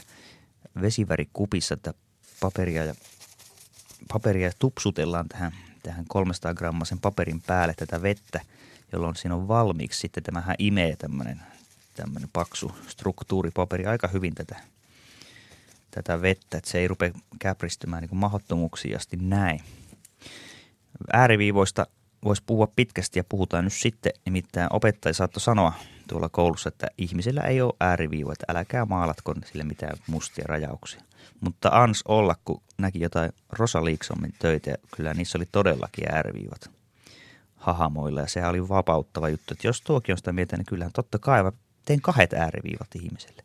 vesivärikupissa 0.81 1.77
tätä 1.77 1.99
paperia 2.39 2.85
ja 2.85 2.95
paperia 4.07 4.51
tupsutellaan 4.59 5.29
tähän, 5.29 5.51
tähän 5.83 6.05
300 6.07 6.53
grammasen 6.53 6.99
paperin 6.99 7.41
päälle 7.41 7.73
tätä 7.77 8.01
vettä, 8.01 8.41
jolloin 8.91 9.15
siinä 9.15 9.35
on 9.35 9.47
valmiiksi 9.47 9.99
sitten 9.99 10.23
tämähän 10.23 10.55
imee 10.59 10.95
tämmöinen 10.95 11.41
tämmöinen 11.93 12.29
paksu 12.33 12.71
struktuuripaperi 12.87 13.85
aika 13.85 14.07
hyvin 14.07 14.35
tätä, 14.35 14.55
tätä 15.91 16.21
vettä, 16.21 16.57
että 16.57 16.69
se 16.69 16.79
ei 16.79 16.87
rupea 16.87 17.11
käpristymään 17.39 18.03
niin 18.03 18.17
mahdottomuuksiin 18.17 18.95
asti 18.95 19.17
näin. 19.17 19.61
Ääriviivoista 21.13 21.87
voisi 22.23 22.43
puhua 22.45 22.67
pitkästi 22.75 23.19
ja 23.19 23.23
puhutaan 23.29 23.63
nyt 23.63 23.73
sitten, 23.73 24.11
nimittäin 24.25 24.67
opettaja 24.73 25.13
saattoi 25.13 25.41
sanoa 25.41 25.73
tuolla 26.07 26.29
koulussa, 26.29 26.69
että 26.69 26.87
ihmisellä 26.97 27.41
ei 27.41 27.61
ole 27.61 27.73
ääriviivoja, 27.79 28.33
että 28.33 28.59
älkää 28.59 28.85
maalatko 28.85 29.35
sille 29.45 29.63
mitään 29.63 29.97
mustia 30.07 30.45
rajauksia. 30.47 31.01
Mutta 31.41 31.69
ans 31.71 32.01
olla, 32.07 32.35
kun 32.45 32.61
näki 32.77 32.99
jotain 32.99 33.31
Rosa 33.49 33.85
Liiksommin 33.85 34.33
töitä, 34.39 34.69
ja 34.69 34.77
kyllä 34.95 35.13
niissä 35.13 35.37
oli 35.37 35.45
todellakin 35.51 36.11
ääriviivat 36.11 36.69
hahamoilla 37.55 38.21
ja 38.21 38.27
sehän 38.27 38.49
oli 38.49 38.69
vapauttava 38.69 39.29
juttu. 39.29 39.53
Että 39.53 39.67
jos 39.67 39.81
tuokin 39.81 40.13
on 40.13 40.17
sitä 40.17 40.33
mieltä, 40.33 40.57
niin 40.57 40.65
kyllähän 40.65 40.93
totta 40.93 41.19
kai 41.19 41.43
teen 41.85 42.01
kahdet 42.01 42.33
ääriviivat 42.33 42.95
ihmiselle. 42.95 43.43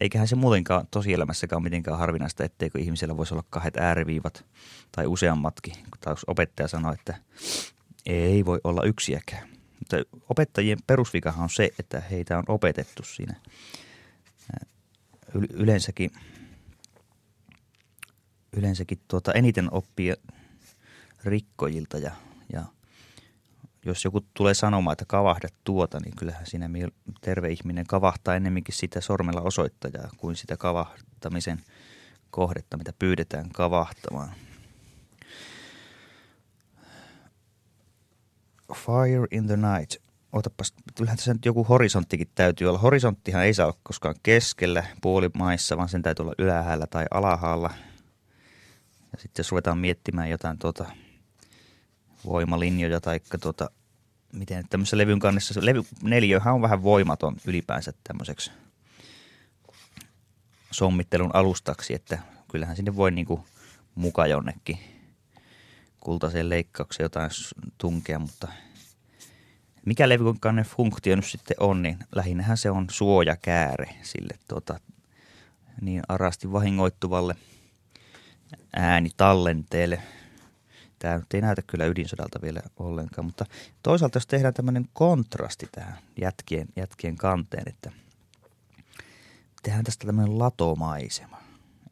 Eiköhän 0.00 0.28
se 0.28 0.36
muutenkaan 0.36 0.86
tosielämässäkään 0.90 1.62
mitenkään 1.62 1.98
harvinaista, 1.98 2.44
etteikö 2.44 2.78
ihmisellä 2.78 3.16
voisi 3.16 3.34
olla 3.34 3.44
kahdet 3.50 3.76
ääriviivat 3.76 4.44
tai 4.92 5.06
useammatkin. 5.06 5.74
Tai 6.00 6.12
jos 6.12 6.24
opettaja 6.26 6.68
sanoo, 6.68 6.92
että 6.92 7.14
ei 8.06 8.44
voi 8.44 8.60
olla 8.64 8.82
yksiäkään. 8.82 9.48
Mutta 9.78 9.96
opettajien 10.28 10.78
perusvikahan 10.86 11.42
on 11.42 11.50
se, 11.50 11.70
että 11.78 12.00
heitä 12.00 12.38
on 12.38 12.44
opetettu 12.48 13.02
siinä 13.02 13.34
yleensäkin, 15.34 16.10
yleensäkin 18.56 18.98
tuota 19.08 19.32
eniten 19.32 19.68
oppia 19.72 20.14
rikkojilta 21.24 21.98
ja, 21.98 22.12
ja 22.52 22.64
jos 23.84 24.04
joku 24.04 24.20
tulee 24.34 24.54
sanomaan, 24.54 24.92
että 24.92 25.04
kavahda 25.08 25.48
tuota, 25.64 26.00
niin 26.00 26.16
kyllähän 26.16 26.46
siinä 26.46 26.68
terve 27.20 27.48
ihminen 27.48 27.86
kavahtaa 27.86 28.34
ennemminkin 28.34 28.74
sitä 28.74 29.00
sormella 29.00 29.40
osoittajaa 29.40 30.10
kuin 30.16 30.36
sitä 30.36 30.56
kavahtamisen 30.56 31.60
kohdetta, 32.30 32.76
mitä 32.76 32.92
pyydetään 32.98 33.50
kavahtamaan. 33.50 34.30
Fire 38.74 39.26
in 39.30 39.46
the 39.46 39.56
night. 39.56 40.02
Otapas, 40.32 40.74
kyllähän 40.94 41.16
tässä 41.16 41.34
nyt 41.34 41.44
joku 41.44 41.64
horisonttikin 41.64 42.28
täytyy 42.34 42.68
olla. 42.68 42.78
Horisonttihan 42.78 43.44
ei 43.44 43.54
saa 43.54 43.66
olla 43.66 43.78
koskaan 43.82 44.14
keskellä 44.22 44.84
puolimaissa, 45.02 45.76
vaan 45.76 45.88
sen 45.88 46.02
täytyy 46.02 46.22
olla 46.22 46.34
ylhäällä 46.38 46.86
tai 46.86 47.04
alhaalla. 47.10 47.70
Ja 49.16 49.22
sitten 49.22 49.42
jos 49.42 49.50
ruvetaan 49.50 49.78
miettimään 49.78 50.30
jotain 50.30 50.58
tuota– 50.58 50.90
voimalinjoja 52.26 53.00
tai 53.00 53.20
tuota, 53.40 53.70
miten 54.32 54.68
tämmöisessä 54.70 54.98
levyn 54.98 55.18
kannessa, 55.18 55.60
levy 55.62 55.82
neljöhän 56.02 56.54
on 56.54 56.62
vähän 56.62 56.82
voimaton 56.82 57.36
ylipäänsä 57.46 57.92
tämmöiseksi 58.04 58.50
sommittelun 60.70 61.30
alustaksi, 61.34 61.94
että 61.94 62.18
kyllähän 62.50 62.76
sinne 62.76 62.96
voi 62.96 63.10
niinku 63.10 63.46
muka 63.94 64.26
jonnekin 64.26 64.78
kultaiseen 66.00 66.48
leikkaukseen 66.48 67.04
jotain 67.04 67.30
tunkea, 67.78 68.18
mutta 68.18 68.48
mikä 69.84 70.08
levykanne 70.08 70.64
funktio 70.64 71.16
nyt 71.16 71.24
sitten 71.24 71.56
on, 71.60 71.82
niin 71.82 71.98
lähinnähän 72.14 72.56
se 72.56 72.70
on 72.70 72.86
suojakääre 72.90 73.96
sille 74.02 74.38
tuota, 74.48 74.80
niin 75.80 76.02
arasti 76.08 76.52
vahingoittuvalle 76.52 77.34
äänitallenteelle. 78.76 80.02
Tämä 80.98 81.16
nyt 81.16 81.34
ei 81.34 81.40
näytä 81.40 81.62
kyllä 81.62 81.86
ydinsodalta 81.86 82.42
vielä 82.42 82.60
ollenkaan, 82.76 83.24
mutta 83.24 83.46
toisaalta 83.82 84.16
jos 84.16 84.26
tehdään 84.26 84.54
tämmöinen 84.54 84.88
kontrasti 84.92 85.68
tähän 85.72 85.98
jätkien, 86.20 86.68
jätkien 86.76 87.16
kanteen, 87.16 87.68
että 87.68 87.92
tehdään 89.62 89.84
tästä 89.84 90.06
tämmöinen 90.06 90.38
latomaisema, 90.38 91.42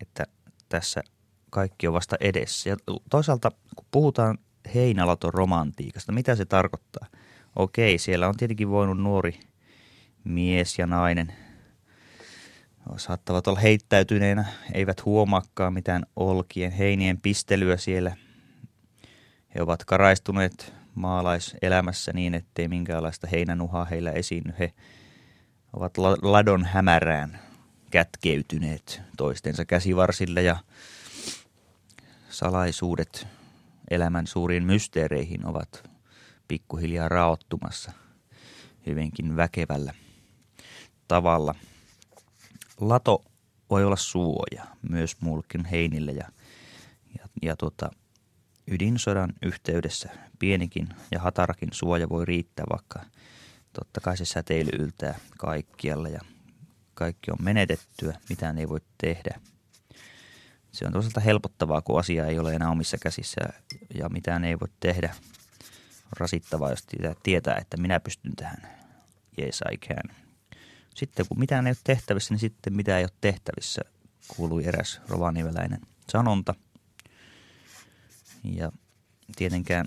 että 0.00 0.26
tässä 0.68 1.02
kaikki 1.50 1.88
on 1.88 1.94
vasta 1.94 2.16
edessä. 2.20 2.70
Ja 2.70 2.76
toisaalta 3.10 3.50
kun 3.76 3.86
puhutaan 3.90 4.38
heinälaton 4.74 5.34
romantiikasta, 5.34 6.12
mitä 6.12 6.34
se 6.34 6.44
tarkoittaa? 6.44 7.06
Okei, 7.56 7.98
siellä 7.98 8.28
on 8.28 8.36
tietenkin 8.36 8.70
voinut 8.70 8.98
nuori 8.98 9.40
mies 10.24 10.78
ja 10.78 10.86
nainen– 10.86 11.32
saattavat 12.96 13.46
olla 13.46 13.60
heittäytyneenä, 13.60 14.44
eivät 14.72 15.04
huomaakaan 15.04 15.72
mitään 15.72 16.06
olkien, 16.16 16.72
heinien 16.72 17.20
pistelyä 17.20 17.76
siellä. 17.76 18.16
He 19.54 19.62
ovat 19.62 19.84
karaistuneet 19.84 20.74
maalaiselämässä 20.94 22.12
niin, 22.12 22.34
ettei 22.34 22.68
minkäänlaista 22.68 23.26
heinänuhaa 23.26 23.84
heillä 23.84 24.12
esiinny. 24.12 24.54
He 24.58 24.72
ovat 25.72 25.98
ladon 26.22 26.64
hämärään 26.64 27.38
kätkeytyneet 27.90 29.00
toistensa 29.16 29.64
käsivarsille 29.64 30.42
ja 30.42 30.56
salaisuudet 32.28 33.26
elämän 33.90 34.26
suuriin 34.26 34.64
mysteereihin 34.64 35.46
ovat 35.46 35.90
pikkuhiljaa 36.48 37.08
raottumassa 37.08 37.92
hyvinkin 38.86 39.36
väkevällä 39.36 39.94
tavalla– 41.08 41.54
lato 42.80 43.24
voi 43.70 43.84
olla 43.84 43.96
suoja 43.96 44.66
myös 44.90 45.20
mulkin 45.20 45.64
heinille 45.64 46.12
ja, 46.12 46.28
ja, 47.18 47.28
ja 47.42 47.56
tota, 47.56 47.90
ydinsodan 48.66 49.32
yhteydessä 49.42 50.08
pienikin 50.38 50.88
ja 51.10 51.20
hatarakin 51.20 51.68
suoja 51.72 52.08
voi 52.08 52.24
riittää, 52.24 52.64
vaikka 52.70 53.00
totta 53.72 54.00
kai 54.00 54.16
se 54.16 54.24
säteily 54.24 54.70
yltää 54.78 55.18
kaikkialle 55.38 56.10
ja 56.10 56.20
kaikki 56.94 57.30
on 57.30 57.38
menetettyä, 57.40 58.20
mitään 58.28 58.58
ei 58.58 58.68
voi 58.68 58.80
tehdä. 58.98 59.40
Se 60.72 60.86
on 60.86 60.92
toisaalta 60.92 61.20
helpottavaa, 61.20 61.82
kun 61.82 61.98
asia 61.98 62.26
ei 62.26 62.38
ole 62.38 62.54
enää 62.54 62.70
omissa 62.70 62.98
käsissä 62.98 63.40
ja 63.94 64.08
mitään 64.08 64.44
ei 64.44 64.60
voi 64.60 64.68
tehdä. 64.80 65.14
Rasittavaa, 66.18 66.70
jos 66.70 66.86
tietää, 67.22 67.56
että 67.56 67.76
minä 67.76 68.00
pystyn 68.00 68.36
tähän. 68.36 68.68
Yes, 69.38 69.60
I 69.72 69.76
can. 69.76 70.23
Sitten 70.94 71.26
kun 71.28 71.38
mitään 71.38 71.66
ei 71.66 71.70
ole 71.70 71.76
tehtävissä, 71.84 72.34
niin 72.34 72.40
sitten 72.40 72.76
mitä 72.76 72.98
ei 72.98 73.04
ole 73.04 73.10
tehtävissä, 73.20 73.82
kuului 74.28 74.64
eräs 74.66 75.00
rovaniveläinen 75.08 75.80
sanonta. 76.08 76.54
Ja 78.44 78.72
tietenkään 79.36 79.86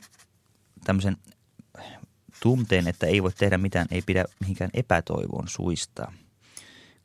tämmöisen 0.84 1.18
tunteen, 2.42 2.88
että 2.88 3.08
ei 3.08 3.24
voi 3.24 3.32
tehdä 3.32 3.58
mitään, 3.58 3.88
ei 3.92 4.02
pidä 4.02 4.26
mihinkään 4.40 4.70
epätoivoon 4.74 5.48
suistaa. 5.48 6.14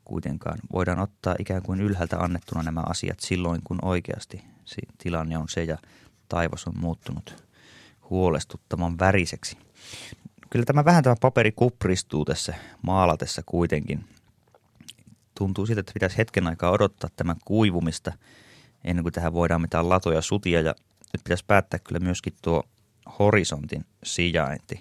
Kuitenkaan 0.05 0.59
voidaan 0.73 0.99
ottaa 0.99 1.35
ikään 1.39 1.61
kuin 1.61 1.81
ylhäältä 1.81 2.19
annettuna 2.19 2.63
nämä 2.63 2.83
asiat 2.85 3.19
silloin, 3.19 3.61
kun 3.63 3.79
oikeasti 3.81 4.43
tilanne 4.97 5.37
on 5.37 5.49
se 5.49 5.63
ja 5.63 5.77
taivas 6.29 6.67
on 6.67 6.77
muuttunut 6.77 7.43
huolestuttavan 8.09 8.99
väriseksi 8.99 9.57
kyllä 10.53 10.65
tämä 10.65 10.85
vähän 10.85 11.03
tämä 11.03 11.15
paperi 11.21 11.51
kupristuu 11.51 12.25
tässä 12.25 12.53
maalatessa 12.81 13.41
kuitenkin. 13.45 14.05
Tuntuu 15.37 15.65
siltä, 15.65 15.79
että 15.79 15.93
pitäisi 15.93 16.17
hetken 16.17 16.47
aikaa 16.47 16.71
odottaa 16.71 17.09
tämän 17.15 17.35
kuivumista 17.45 18.11
ennen 18.83 19.03
kuin 19.03 19.13
tähän 19.13 19.33
voidaan 19.33 19.61
mitään 19.61 19.89
latoja 19.89 20.21
sutia. 20.21 20.61
Ja 20.61 20.75
nyt 21.13 21.23
pitäisi 21.23 21.45
päättää 21.47 21.79
kyllä 21.79 21.99
myöskin 21.99 22.33
tuo 22.41 22.63
horisontin 23.19 23.85
sijainti. 24.03 24.79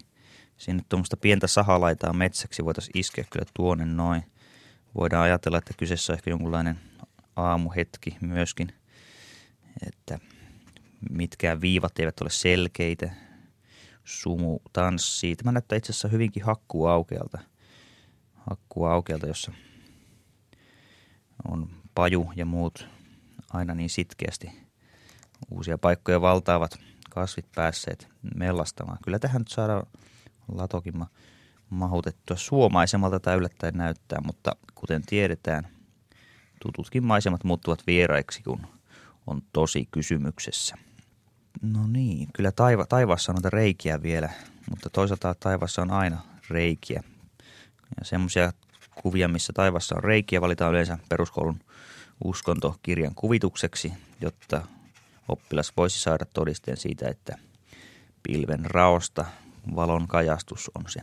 Sinne 0.56 0.82
tuommoista 0.88 1.16
pientä 1.16 1.46
sahalaitaa 1.46 2.12
metsäksi 2.12 2.64
voitaisiin 2.64 2.98
iskeä 2.98 3.24
kyllä 3.30 3.46
tuonne 3.54 3.84
noin. 3.84 4.24
Voidaan 4.94 5.24
ajatella, 5.24 5.58
että 5.58 5.74
kyseessä 5.76 6.12
on 6.12 6.16
ehkä 6.16 6.30
jonkunlainen 6.30 6.80
aamuhetki 7.36 8.16
myöskin, 8.20 8.72
että 9.86 10.18
mitkään 11.10 11.60
viivat 11.60 11.98
eivät 11.98 12.20
ole 12.20 12.30
selkeitä– 12.30 13.10
sumu 14.04 14.60
tanssii. 14.72 15.36
Tämä 15.36 15.52
näyttää 15.52 15.76
itse 15.76 15.92
asiassa 15.92 16.08
hyvinkin 16.08 16.44
hakkuaukealta, 16.44 17.38
hakkuaukealta, 18.34 19.26
jossa 19.26 19.52
on 21.48 21.70
paju 21.94 22.32
ja 22.36 22.46
muut 22.46 22.88
aina 23.52 23.74
niin 23.74 23.90
sitkeästi 23.90 24.52
uusia 25.50 25.78
paikkoja 25.78 26.20
valtaavat 26.20 26.78
kasvit 27.10 27.46
päässeet 27.54 28.08
mellastamaan. 28.34 28.98
Kyllä 29.04 29.18
tähän 29.18 29.40
nyt 29.40 29.48
saadaan 29.48 29.86
latokin 30.52 31.04
mahutettua 31.70 32.36
suomaisemalta 32.36 33.20
tai 33.20 33.36
yllättäen 33.36 33.74
näyttää, 33.76 34.18
mutta 34.26 34.56
kuten 34.74 35.02
tiedetään, 35.06 35.68
tututkin 36.62 37.04
maisemat 37.04 37.44
muuttuvat 37.44 37.86
vieraiksi, 37.86 38.42
kun 38.42 38.66
on 39.26 39.42
tosi 39.52 39.88
kysymyksessä– 39.90 40.76
No 41.62 41.86
niin, 41.86 42.28
kyllä 42.32 42.52
taiva, 42.52 42.86
taivaassa 42.86 43.32
on 43.32 43.34
noita 43.34 43.50
reikiä 43.50 44.02
vielä, 44.02 44.30
mutta 44.70 44.90
toisaalta 44.90 45.34
taivaassa 45.34 45.82
on 45.82 45.90
aina 45.90 46.22
reikiä. 46.50 47.02
Ja 47.98 48.04
semmoisia 48.04 48.52
kuvia, 49.02 49.28
missä 49.28 49.52
taivassa 49.52 49.94
on 49.96 50.04
reikiä, 50.04 50.40
valitaan 50.40 50.70
yleensä 50.70 50.98
peruskoulun 51.08 51.60
uskontokirjan 52.24 53.14
kuvitukseksi, 53.14 53.92
jotta 54.20 54.66
oppilas 55.28 55.72
voisi 55.76 56.00
saada 56.00 56.24
todisteen 56.24 56.76
siitä, 56.76 57.08
että 57.08 57.38
pilven 58.22 58.64
raosta 58.64 59.24
valon 59.74 60.08
kajastus 60.08 60.70
on 60.74 60.84
se 60.88 61.00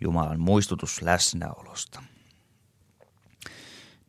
Jumalan 0.00 0.40
muistutus 0.40 1.02
läsnäolosta. 1.02 2.02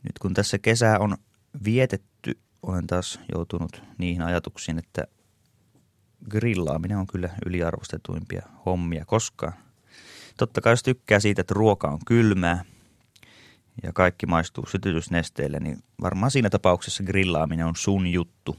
Nyt 0.03 0.19
kun 0.21 0.33
tässä 0.33 0.57
kesää 0.57 0.99
on 0.99 1.17
vietetty, 1.63 2.39
olen 2.61 2.88
taas 2.88 3.19
joutunut 3.33 3.81
niihin 3.97 4.21
ajatuksiin, 4.21 4.79
että 4.79 5.07
grillaaminen 6.29 6.97
on 6.97 7.07
kyllä 7.07 7.29
yliarvostetuimpia 7.45 8.41
hommia 8.65 9.05
koskaan. 9.05 9.53
Totta 10.38 10.61
kai 10.61 10.73
jos 10.73 10.83
tykkää 10.83 11.19
siitä, 11.19 11.41
että 11.41 11.53
ruoka 11.53 11.88
on 11.88 11.99
kylmää 12.05 12.65
ja 13.83 13.93
kaikki 13.93 14.25
maistuu 14.25 14.65
sytytysnesteelle, 14.65 15.59
niin 15.59 15.77
varmaan 16.01 16.31
siinä 16.31 16.49
tapauksessa 16.49 17.03
grillaaminen 17.03 17.65
on 17.65 17.75
sun 17.75 18.07
juttu. 18.07 18.57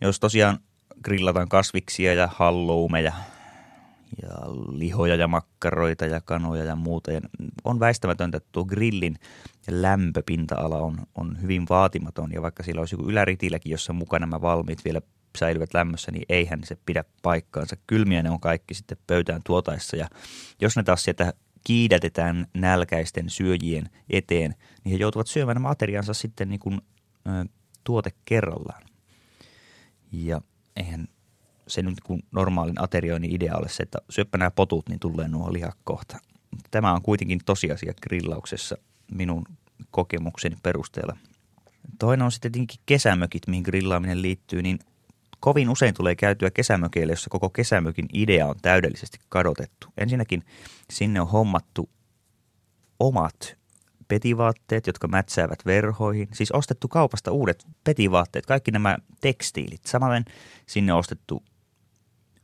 Jos 0.00 0.20
tosiaan 0.20 0.58
grillataan 1.04 1.48
kasviksia 1.48 2.14
ja 2.14 2.28
halloumeja 2.34 3.12
ja 4.22 4.28
lihoja 4.72 5.16
ja 5.16 5.28
makkaroita 5.28 6.06
ja 6.06 6.20
kanoja 6.20 6.64
ja 6.64 6.76
muuta. 6.76 7.12
Ja 7.12 7.20
on 7.64 7.80
väistämätöntä, 7.80 8.36
että 8.36 8.48
tuo 8.52 8.64
grillin 8.64 9.16
lämpöpinta-ala 9.70 10.78
on, 10.78 10.96
on 11.14 11.42
hyvin 11.42 11.66
vaatimaton 11.68 12.32
ja 12.32 12.42
vaikka 12.42 12.62
sillä 12.62 12.80
olisi 12.80 12.94
joku 12.94 13.10
yläritiläkin, 13.10 13.70
jossa 13.70 13.92
mukana 13.92 14.26
nämä 14.26 14.40
valmiit 14.40 14.84
vielä 14.84 15.00
säilyvät 15.36 15.74
lämmössä, 15.74 16.12
niin 16.12 16.24
eihän 16.28 16.60
se 16.64 16.76
pidä 16.86 17.04
paikkaansa. 17.22 17.76
Kylmiä 17.86 18.22
ne 18.22 18.30
on 18.30 18.40
kaikki 18.40 18.74
sitten 18.74 18.98
pöytään 19.06 19.40
tuotaessa 19.46 19.96
ja 19.96 20.08
jos 20.60 20.76
ne 20.76 20.82
taas 20.82 21.02
sieltä 21.02 21.32
kiidätetään 21.64 22.46
nälkäisten 22.54 23.30
syöjien 23.30 23.90
eteen, 24.10 24.54
niin 24.84 24.92
he 24.92 24.98
joutuvat 24.98 25.26
syömään 25.26 25.54
nämä 25.54 25.70
ateriansa 25.70 26.14
sitten 26.14 26.48
niin 26.48 26.60
kuin, 26.60 26.80
ö, 27.26 27.30
tuote 27.84 28.10
kerrallaan. 28.24 28.82
Ja 30.12 30.40
eihän 30.76 31.08
se 31.68 31.82
nyt 31.82 32.00
kun 32.00 32.22
normaalin 32.32 32.82
aterioinnin 32.82 33.34
idea 33.34 33.56
ole 33.56 33.68
se, 33.68 33.82
että 33.82 33.98
syöppä 34.10 34.38
nämä 34.38 34.50
potut, 34.50 34.88
niin 34.88 35.00
tulee 35.00 35.28
nuo 35.28 35.52
lihat 35.52 35.78
kohta. 35.84 36.18
Tämä 36.70 36.92
on 36.92 37.02
kuitenkin 37.02 37.40
tosiasia 37.44 37.94
grillauksessa 38.02 38.76
minun 39.12 39.44
kokemukseni 39.90 40.56
perusteella. 40.62 41.16
Toinen 41.98 42.24
on 42.24 42.32
sitten 42.32 42.52
tietenkin 42.52 42.80
kesämökit, 42.86 43.46
mihin 43.46 43.62
grillaaminen 43.62 44.22
liittyy, 44.22 44.62
niin 44.62 44.78
kovin 45.40 45.70
usein 45.70 45.94
tulee 45.94 46.14
käytyä 46.14 46.50
kesämökeille, 46.50 47.12
jossa 47.12 47.30
koko 47.30 47.50
kesämökin 47.50 48.06
idea 48.12 48.46
on 48.46 48.54
täydellisesti 48.62 49.18
kadotettu. 49.28 49.88
Ensinnäkin 49.98 50.42
sinne 50.90 51.20
on 51.20 51.28
hommattu 51.28 51.90
omat 53.00 53.56
petivaatteet, 54.08 54.86
jotka 54.86 55.08
mätsäävät 55.08 55.66
verhoihin. 55.66 56.28
Siis 56.32 56.52
ostettu 56.52 56.88
kaupasta 56.88 57.30
uudet 57.32 57.66
petivaatteet, 57.84 58.46
kaikki 58.46 58.70
nämä 58.70 58.96
tekstiilit. 59.20 59.84
Samoin 59.86 60.24
sinne 60.66 60.92
on 60.92 60.98
ostettu 60.98 61.42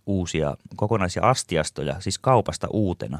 uusia 0.06 0.56
kokonaisia 0.76 1.22
astiastoja, 1.22 2.00
siis 2.00 2.18
kaupasta 2.18 2.66
uutena. 2.70 3.18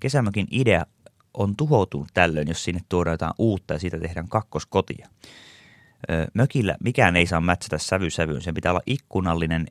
Kesämökin 0.00 0.46
idea 0.50 0.86
on 1.34 1.56
tuhoutunut 1.56 2.08
tällöin, 2.14 2.48
jos 2.48 2.64
sinne 2.64 2.80
tuodaan 2.88 3.14
jotain 3.14 3.34
uutta 3.38 3.74
ja 3.74 3.80
siitä 3.80 3.98
tehdään 3.98 4.28
kakkoskotia. 4.28 5.08
Mökillä 6.34 6.76
mikään 6.84 7.16
ei 7.16 7.26
saa 7.26 7.40
mätsätä 7.40 7.78
sävy 7.78 8.10
sävyyn. 8.10 8.42
Sen 8.42 8.54
pitää 8.54 8.72
olla 8.72 8.82
ikkunallinen 8.86 9.66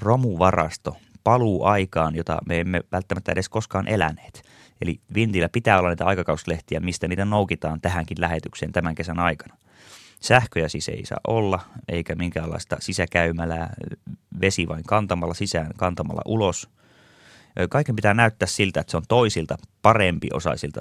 romuvarasto 0.00 0.96
paluu 1.24 1.64
aikaan, 1.64 2.16
jota 2.16 2.38
me 2.46 2.60
emme 2.60 2.80
välttämättä 2.92 3.32
edes 3.32 3.48
koskaan 3.48 3.88
eläneet. 3.88 4.42
Eli 4.80 5.00
Vintillä 5.14 5.48
pitää 5.48 5.78
olla 5.78 5.88
niitä 5.88 6.06
aikakauslehtiä, 6.06 6.80
mistä 6.80 7.08
niitä 7.08 7.24
noukitaan 7.24 7.80
tähänkin 7.80 8.20
lähetykseen 8.20 8.72
tämän 8.72 8.94
kesän 8.94 9.18
aikana. 9.18 9.56
Sähköjä 10.20 10.68
siis 10.68 10.88
ei 10.88 11.06
saa 11.06 11.20
olla, 11.26 11.60
eikä 11.88 12.14
minkäänlaista 12.14 12.76
sisäkäymälää, 12.80 13.74
vesi 14.40 14.68
vain 14.68 14.84
kantamalla 14.84 15.34
sisään, 15.34 15.70
kantamalla 15.76 16.22
ulos. 16.26 16.68
Kaiken 17.70 17.96
pitää 17.96 18.14
näyttää 18.14 18.46
siltä, 18.48 18.80
että 18.80 18.90
se 18.90 18.96
on 18.96 19.02
toisilta 19.08 19.56
parempi 19.82 20.28
osaisilta 20.32 20.80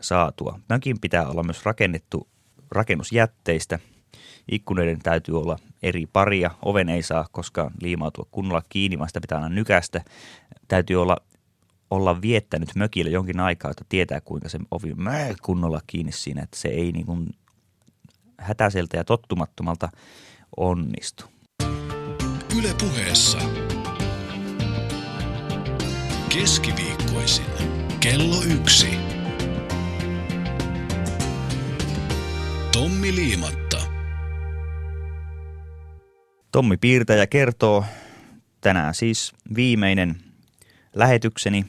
saatua. 0.00 0.60
Mökin 0.68 1.00
pitää 1.00 1.28
olla 1.28 1.42
myös 1.42 1.64
rakennettu 1.64 2.28
rakennusjätteistä. 2.70 3.78
Ikkunoiden 4.50 4.98
täytyy 4.98 5.40
olla 5.40 5.58
eri 5.82 6.06
paria. 6.12 6.50
Oven 6.62 6.88
ei 6.88 7.02
saa 7.02 7.26
koskaan 7.32 7.70
liimautua 7.80 8.26
kunnolla 8.30 8.62
kiinni, 8.68 8.98
vaan 8.98 9.08
sitä 9.08 9.20
pitää 9.20 9.38
aina 9.38 9.54
nykästä. 9.54 10.04
Täytyy 10.68 11.02
olla, 11.02 11.16
olla 11.90 12.22
viettänyt 12.22 12.74
mökillä 12.74 13.10
jonkin 13.10 13.40
aikaa, 13.40 13.70
että 13.70 13.84
tietää 13.88 14.20
kuinka 14.20 14.48
se 14.48 14.58
ovi 14.70 14.94
kunnolla 15.42 15.80
kiinni 15.86 16.12
siinä, 16.12 16.42
että 16.42 16.58
se 16.58 16.68
ei 16.68 16.92
niin 16.92 17.34
hätäiseltä 18.38 18.96
ja 18.96 19.04
tottumattomalta 19.04 19.88
onnistu. 20.56 21.24
Yle 22.58 22.74
puheessa. 22.80 23.38
Keskiviikkoisin. 26.28 27.44
Kello 28.00 28.42
yksi. 28.42 28.88
Tommi 32.72 33.14
Liimatta. 33.14 33.67
Tommi 36.52 36.76
Piirtäjä 36.76 37.26
kertoo 37.26 37.84
tänään 38.60 38.94
siis 38.94 39.32
viimeinen 39.54 40.16
lähetykseni. 40.94 41.66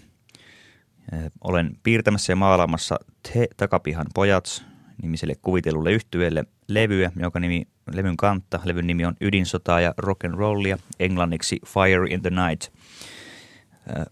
Olen 1.41 1.71
piirtämässä 1.83 2.31
ja 2.31 2.35
maalaamassa 2.35 2.99
Te 3.23 3.47
takapihan 3.57 4.05
pojat 4.13 4.65
nimiselle 5.01 5.35
kuvitellulle 5.41 5.91
yhtyeelle 5.91 6.45
levyä, 6.67 7.11
jonka 7.15 7.39
nimi, 7.39 7.67
levyn 7.93 8.17
kantta, 8.17 8.59
levyn 8.63 8.87
nimi 8.87 9.05
on 9.05 9.15
Ydinsotaa 9.21 9.81
ja 9.81 9.93
Rock 9.97 10.25
and 10.25 10.33
Rollia, 10.33 10.77
englanniksi 10.99 11.59
Fire 11.65 12.07
in 12.09 12.21
the 12.21 12.29
Night. 12.29 12.73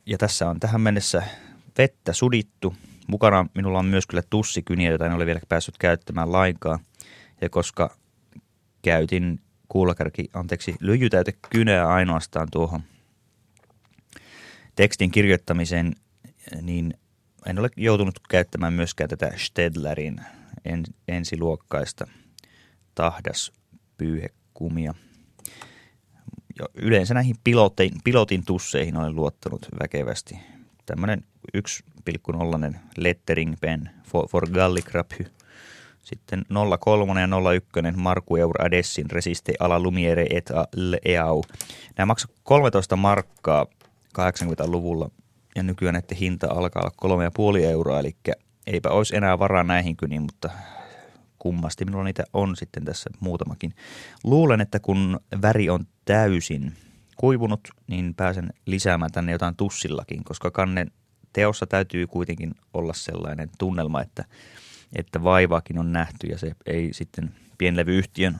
Ja 0.06 0.18
tässä 0.18 0.50
on 0.50 0.60
tähän 0.60 0.82
mennessä 0.82 1.24
vettä 1.78 2.14
sudittu. 2.14 2.76
Mukana 3.08 3.48
minulla 3.56 3.80
on 3.80 3.86
myös 3.86 4.08
kyllä 4.08 4.24
tussikyniä, 4.30 4.90
joita 4.90 5.06
en 5.06 5.14
ole 5.14 5.26
vielä 5.26 5.40
päässyt 5.50 5.78
käyttämään 5.78 6.32
lainkaan. 6.32 6.80
Ja 7.42 7.50
koska 7.50 7.98
käytin 8.82 9.40
kuulakärki, 9.70 10.30
anteeksi, 10.34 10.76
kynää 11.50 11.88
ainoastaan 11.88 12.48
tuohon 12.52 12.82
tekstin 14.76 15.12
kirjoittamiseen, 15.12 15.96
niin 16.62 16.94
en 17.46 17.60
ole 17.60 17.70
joutunut 17.78 18.20
käyttämään 18.30 18.74
myöskään 18.74 19.10
tätä 19.10 19.32
Stedlerin 19.36 20.22
en, 20.66 20.84
ensiluokkaista 21.08 22.08
pyyhekumia. 23.98 24.94
Ja 26.60 26.66
yleensä 26.74 27.14
näihin 27.14 27.36
pilotin, 27.44 27.92
pilotin 28.04 28.46
tusseihin 28.46 28.98
olen 28.98 29.16
luottanut 29.16 29.68
väkevästi. 29.80 30.40
Tämmöinen 30.86 31.24
1,0 31.58 32.78
lettering 32.98 33.56
pen 33.62 33.90
for, 34.04 34.30
for 34.30 34.50
galligraphy. 34.50 35.26
Sitten 36.08 36.46
03 36.80 37.22
ja 37.22 37.28
01 37.54 38.00
Marku 38.02 38.36
Eur 38.36 38.66
Adessin 38.66 39.12
Resiste 39.12 39.54
ala 39.60 39.80
Lumiere 39.80 40.26
et 40.30 40.50
eau. 41.06 41.44
Nämä 41.98 42.06
maksaa 42.06 42.36
13 42.44 42.96
markkaa 42.96 43.66
80-luvulla 44.20 45.10
ja 45.56 45.64
nykyään 45.64 45.94
näiden 45.94 46.18
hinta 46.18 46.48
alkaa 46.50 46.92
olla 47.04 47.28
3,5 47.60 47.64
euroa, 47.64 48.00
eli 48.00 48.16
eipä 48.68 48.90
olisi 48.90 49.16
enää 49.16 49.40
varaa 49.40 49.64
näihin 49.64 49.98
kyniin, 49.98 50.22
mutta 50.22 50.50
kummasti 51.40 51.86
minulla 51.86 52.04
niitä 52.04 52.24
on 52.34 52.56
sitten 52.56 52.86
tässä 52.86 53.10
muutamakin. 53.20 53.74
Luulen, 54.24 54.62
että 54.62 54.80
kun 54.80 55.20
väri 55.42 55.70
on 55.70 55.88
täysin 56.06 56.74
kuivunut, 57.18 57.68
niin 57.88 58.14
pääsen 58.16 58.50
lisäämään 58.66 59.12
tänne 59.12 59.32
jotain 59.32 59.56
tussillakin, 59.56 60.24
koska 60.24 60.52
kannen 60.52 60.92
teossa 61.34 61.68
täytyy 61.68 62.08
kuitenkin 62.08 62.56
olla 62.74 62.94
sellainen 62.94 63.50
tunnelma, 63.58 64.02
että, 64.02 64.26
että 64.96 65.24
vaivaakin 65.24 65.80
on 65.80 65.92
nähty 65.92 66.28
ja 66.28 66.38
se 66.38 66.56
ei 66.66 66.94
sitten 66.94 67.36
pienlevyyhtiön 67.58 68.40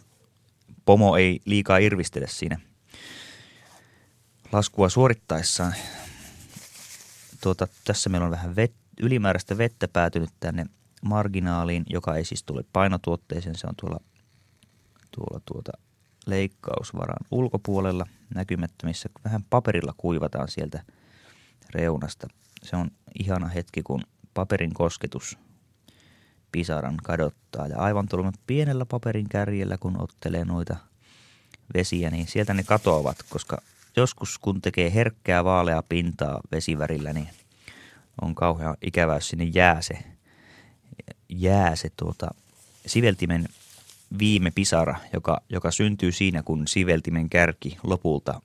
pomo 0.88 1.18
ei 1.18 1.42
liikaa 1.46 1.78
irvistele 1.78 2.28
siinä 2.28 2.60
laskua 4.52 4.90
suorittaessaan. 4.90 5.74
Tuota, 7.42 7.68
tässä 7.86 8.10
meillä 8.10 8.26
on 8.26 8.32
vähän 8.32 8.56
vet, 8.56 8.74
ylimääräistä 9.00 9.58
vettä 9.58 9.88
päätynyt 9.88 10.30
tänne 10.40 10.66
marginaaliin, 11.02 11.86
joka 11.90 12.16
ei 12.16 12.26
siis 12.26 12.44
tule 12.44 12.64
painotuotteeseen. 12.74 13.56
Se 13.56 13.68
on 13.68 13.76
tuolla, 13.82 14.00
tuolla 15.12 15.42
tuota 15.46 15.72
leikkausvaran 16.26 17.26
ulkopuolella 17.32 18.06
näkymättömissä. 18.36 19.10
Vähän 19.24 19.44
paperilla 19.50 19.94
kuivataan 19.98 20.48
sieltä 20.48 20.84
reunasta. 21.70 22.28
Se 22.64 22.76
on 22.76 22.92
ihana 23.20 23.48
hetki, 23.48 23.84
kun 23.84 24.02
paperin 24.34 24.74
kosketus 24.74 25.38
pisaran 26.52 26.98
kadottaa. 27.04 27.68
Ja 27.68 27.78
aivan 27.78 28.08
tuolla 28.08 28.32
pienellä 28.48 28.86
paperin 28.86 29.30
kärjellä, 29.30 29.78
kun 29.78 30.02
ottelee 30.02 30.46
noita 30.46 30.76
vesiä, 31.74 32.10
niin 32.10 32.28
sieltä 32.28 32.54
ne 32.54 32.64
katoavat, 32.64 33.18
koska 33.30 33.62
joskus 33.96 34.38
kun 34.38 34.62
tekee 34.62 34.94
herkkää 34.94 35.44
vaaleaa 35.44 35.84
pintaa 35.90 36.40
vesivärillä, 36.52 37.14
niin 37.14 37.30
on 38.22 38.36
kauhean 38.36 38.78
ikävää, 38.82 39.16
jos 39.16 39.30
sinne 39.30 39.44
jää 39.44 39.82
se, 39.82 39.98
jää 41.30 41.76
se 41.76 41.90
tuota, 41.98 42.28
siveltimen 42.86 43.46
viime 44.20 44.52
pisara, 44.52 44.96
joka, 45.14 45.42
joka 45.50 45.72
syntyy 45.72 46.12
siinä, 46.12 46.44
kun 46.44 46.68
siveltimen 46.68 47.30
kärki 47.30 47.78
lopulta 47.84 48.42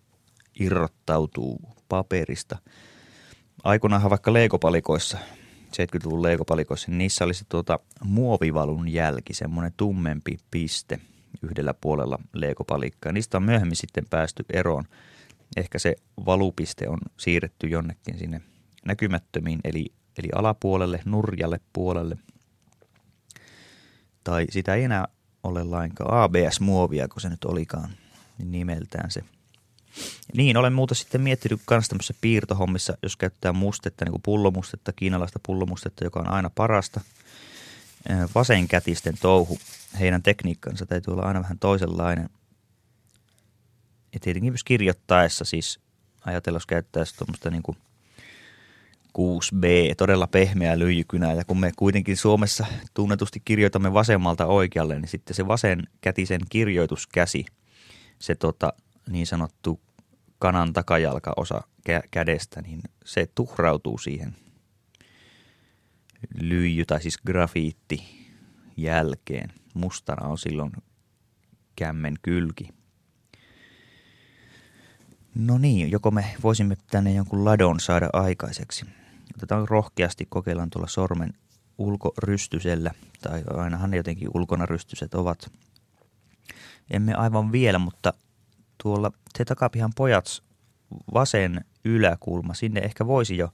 irrottautuu 0.61 1.61
paperista. 1.89 2.59
Aikoinaanhan 3.65 4.11
vaikka 4.11 4.33
leikopalikoissa, 4.33 5.19
70-luvun 5.77 6.23
leikopalikoissa, 6.23 6.91
niin 6.91 6.99
niissä 6.99 7.25
oli 7.25 7.35
se 7.35 7.45
tuota 7.49 7.79
muovivalun 8.05 8.89
jälki, 8.89 9.35
semmoinen 9.35 9.73
tummempi 9.77 10.39
piste 10.51 10.99
yhdellä 11.43 11.75
puolella 11.75 12.19
leikopalikkaa. 12.33 13.13
Niistä 13.13 13.37
on 13.37 13.43
myöhemmin 13.43 13.77
sitten 13.77 14.05
päästy 14.11 14.45
eroon. 14.53 14.85
Ehkä 15.57 15.79
se 15.79 15.97
valupiste 16.27 16.89
on 16.89 16.99
siirretty 17.17 17.69
jonnekin 17.69 18.19
sinne 18.19 18.43
näkymättömiin, 18.87 19.61
eli, 19.65 19.87
eli 20.19 20.29
alapuolelle, 20.35 21.01
nurjalle 21.05 21.61
puolelle. 21.73 22.17
Tai 24.25 24.47
sitä 24.51 24.75
ei 24.75 24.85
enää 24.85 25.05
ole 25.43 25.65
lainkaan 25.65 26.23
ABS-muovia, 26.23 27.09
kun 27.09 27.21
se 27.21 27.29
nyt 27.29 27.45
olikaan 27.45 27.91
niin 28.39 28.53
nimeltään 28.53 29.11
se. 29.11 29.25
Niin, 30.37 30.57
olen 30.57 30.73
muuta 30.73 30.95
sitten 30.95 31.21
miettinyt 31.21 31.61
myös 31.71 31.89
tämmöisissä 31.89 32.15
piirtohommissa, 32.21 32.99
jos 33.03 33.17
käyttää 33.17 33.53
mustetta, 33.53 34.05
niin 34.05 34.13
kuin 34.13 34.23
pullomustetta, 34.23 34.93
kiinalaista 34.93 35.41
pullomustetta, 35.47 36.05
joka 36.05 36.21
on 36.21 36.29
aina 36.29 36.51
parasta. 36.55 37.01
Vasenkätisten 38.35 39.15
touhu, 39.21 39.59
heidän 40.01 40.23
tekniikkansa 40.23 40.87
täytyy 40.87 41.13
olla 41.13 41.23
aina 41.23 41.43
vähän 41.43 41.59
toisenlainen. 41.59 42.29
Ja 44.15 44.21
tietenkin 44.21 44.53
myös 44.53 44.65
kirjoittaessa 44.65 45.45
siis 45.45 45.81
ajatella, 46.25 46.57
jos 46.57 46.67
käyttäisi 46.67 47.17
tuommoista 47.17 47.51
niin 47.51 47.63
kuin– 47.63 47.79
6B, 49.19 49.95
todella 49.97 50.27
pehmeä 50.27 50.79
lyijykynä. 50.79 51.33
Ja 51.33 51.45
kun 51.45 51.61
me 51.61 51.73
kuitenkin 51.77 52.17
Suomessa 52.17 52.67
tunnetusti 52.95 53.43
kirjoitamme 53.45 53.93
vasemmalta 53.93 54.47
oikealle, 54.47 54.99
niin 54.99 55.09
sitten 55.09 55.37
se 55.37 55.49
vasen 55.49 55.83
kätisen 56.01 56.41
kirjoituskäsi, 56.49 57.47
se 58.19 58.35
tota, 58.35 58.73
niin 59.11 59.27
sanottu 59.27 59.81
kanan 60.43 60.73
takajalkaosa 60.73 61.63
kä- 61.91 62.09
kädestä, 62.11 62.63
niin 62.63 62.81
se 63.05 63.29
tuhrautuu 63.35 63.99
siihen 63.99 64.37
lyijy 66.41 66.85
tai 66.85 67.03
siis 67.03 67.19
grafiitti 67.27 68.29
jälkeen. 68.77 69.53
Mustana 69.75 70.27
on 70.27 70.39
silloin 70.39 70.73
kämmen 71.77 72.15
kylki. 72.23 72.69
No 75.35 75.59
niin, 75.59 75.91
joko 75.91 76.11
me 76.11 76.25
voisimme 76.43 76.77
tänne 76.91 77.13
jonkun 77.13 77.45
ladon 77.45 77.81
saada 77.81 78.11
aikaiseksi– 78.13 78.87
otetaan 79.37 79.69
rohkeasti, 79.69 80.27
kokeillaan 80.29 80.71
tuolla 80.71 80.89
sormen 80.89 81.35
ulkorystysellä, 81.79 82.91
tai 83.23 83.43
ainahan 83.55 83.95
jotenkin 83.95 84.29
ulkona 84.35 84.67
rystyset 84.67 85.15
ovat. 85.15 85.53
Emme 86.91 87.15
aivan 87.15 87.53
vielä, 87.53 87.79
mutta 87.79 88.13
tuolla 88.83 89.13
se 89.39 89.45
takapihan 89.45 89.93
pojat 89.97 90.43
vasen 91.15 91.65
yläkulma, 91.85 92.55
sinne 92.55 92.81
ehkä 92.81 93.07
voisi 93.07 93.37
jo, 93.37 93.49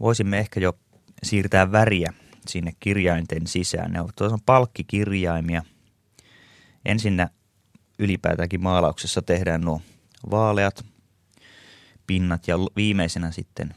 voisimme 0.00 0.38
ehkä 0.38 0.60
jo 0.60 0.78
siirtää 1.22 1.72
väriä 1.72 2.12
sinne 2.48 2.72
kirjainten 2.80 3.46
sisään. 3.46 3.92
Ne 3.92 4.00
ovat 4.00 4.42
palkkikirjaimia. 4.46 5.62
Ensinnä 6.84 7.30
ylipäätäänkin 7.98 8.62
maalauksessa 8.62 9.22
tehdään 9.22 9.60
nuo 9.60 9.80
vaaleat 10.30 10.84
pinnat 12.06 12.48
ja 12.48 12.56
viimeisenä 12.76 13.30
sitten 13.30 13.74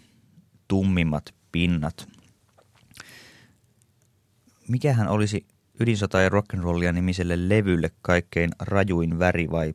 tummimmat 0.68 1.34
pinnat. 1.52 2.08
Mikähän 4.68 5.08
olisi 5.08 5.46
ydinsota 5.80 6.22
ja 6.22 6.30
rock'n'rollia 6.30 6.92
nimiselle 6.92 7.50
levylle 7.50 7.92
kaikkein 8.02 8.52
rajuin 8.60 9.20
väri 9.20 9.52
vai 9.52 9.74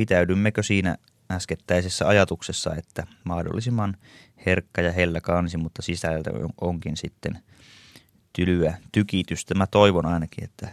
pitäydymmekö 0.00 0.62
siinä 0.62 0.96
äskettäisessä 1.30 2.08
ajatuksessa, 2.08 2.74
että 2.74 3.06
mahdollisimman 3.24 3.96
herkkä 4.46 4.82
ja 4.82 4.92
hellä 4.92 5.20
kansi, 5.20 5.56
mutta 5.56 5.82
sisältö 5.82 6.30
onkin 6.60 6.96
sitten 6.96 7.38
tylyä 8.32 8.78
tykitystä. 8.92 9.54
Mä 9.54 9.66
toivon 9.66 10.06
ainakin, 10.06 10.44
että 10.44 10.68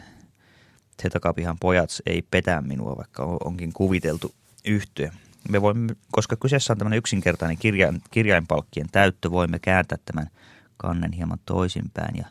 se 1.01 1.09
takapihan 1.09 1.57
pojat 1.59 1.89
ei 2.05 2.21
petä 2.31 2.61
minua, 2.61 2.97
vaikka 2.97 3.37
onkin 3.43 3.73
kuviteltu 3.73 4.35
yhtyä. 4.65 5.13
Me 5.49 5.61
voimme, 5.61 5.95
koska 6.11 6.35
kyseessä 6.35 6.73
on 6.73 6.77
tämmöinen 6.77 6.97
yksinkertainen 6.97 7.57
kirjain, 7.57 8.01
kirjainpalkkien 8.11 8.87
täyttö, 8.91 9.31
voimme 9.31 9.59
kääntää 9.59 9.97
tämän 10.05 10.29
kannen 10.77 11.11
hieman 11.11 11.39
toisinpäin 11.45 12.17
ja 12.17 12.25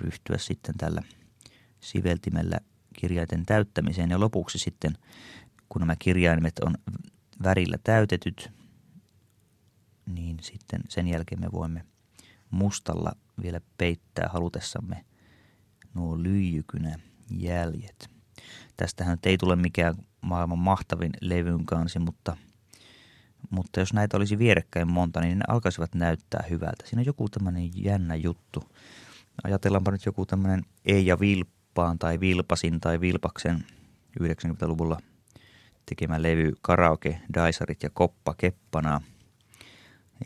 ryhtyä 0.00 0.38
sitten 0.38 0.74
tällä 0.78 1.02
siveltimellä 1.80 2.58
kirjaiten 2.96 3.46
täyttämiseen. 3.46 4.10
Ja 4.10 4.20
lopuksi 4.20 4.58
sitten, 4.58 4.92
kun 5.68 5.80
nämä 5.80 5.96
kirjaimet 5.98 6.58
on 6.58 6.74
värillä 7.42 7.78
täytetyt, 7.84 8.50
niin 10.06 10.36
sitten 10.42 10.80
sen 10.88 11.08
jälkeen 11.08 11.40
me 11.40 11.52
voimme 11.52 11.84
mustalla 12.50 13.12
vielä 13.42 13.60
peittää 13.78 14.28
halutessamme 14.32 15.04
nuo 15.94 16.22
lyijykynä 16.22 16.98
jäljet. 17.30 18.10
Tästähän 18.76 19.18
ei 19.22 19.38
tule 19.38 19.56
mikään 19.56 19.94
maailman 20.20 20.58
mahtavin 20.58 21.12
levyn 21.20 21.66
kansi, 21.66 21.98
mutta, 21.98 22.36
mutta 23.50 23.80
jos 23.80 23.92
näitä 23.92 24.16
olisi 24.16 24.38
vierekkäin 24.38 24.88
monta, 24.88 25.20
niin 25.20 25.38
ne 25.38 25.44
alkaisivat 25.48 25.94
näyttää 25.94 26.44
hyvältä. 26.50 26.86
Siinä 26.86 27.00
on 27.00 27.06
joku 27.06 27.28
tämmöinen 27.28 27.70
jännä 27.84 28.14
juttu. 28.14 28.62
Ajatellaanpa 29.44 29.90
nyt 29.90 30.06
joku 30.06 30.26
tämmöinen 30.26 30.62
Eija 30.84 31.20
Vilppaan 31.20 31.98
tai 31.98 32.20
Vilpasin 32.20 32.80
tai 32.80 33.00
Vilpaksen 33.00 33.64
90-luvulla 34.20 35.00
tekemä 35.86 36.22
levy 36.22 36.52
Karaoke, 36.62 37.20
Daisarit 37.34 37.82
ja 37.82 37.90
Koppa 37.90 38.34
Keppana. 38.34 39.00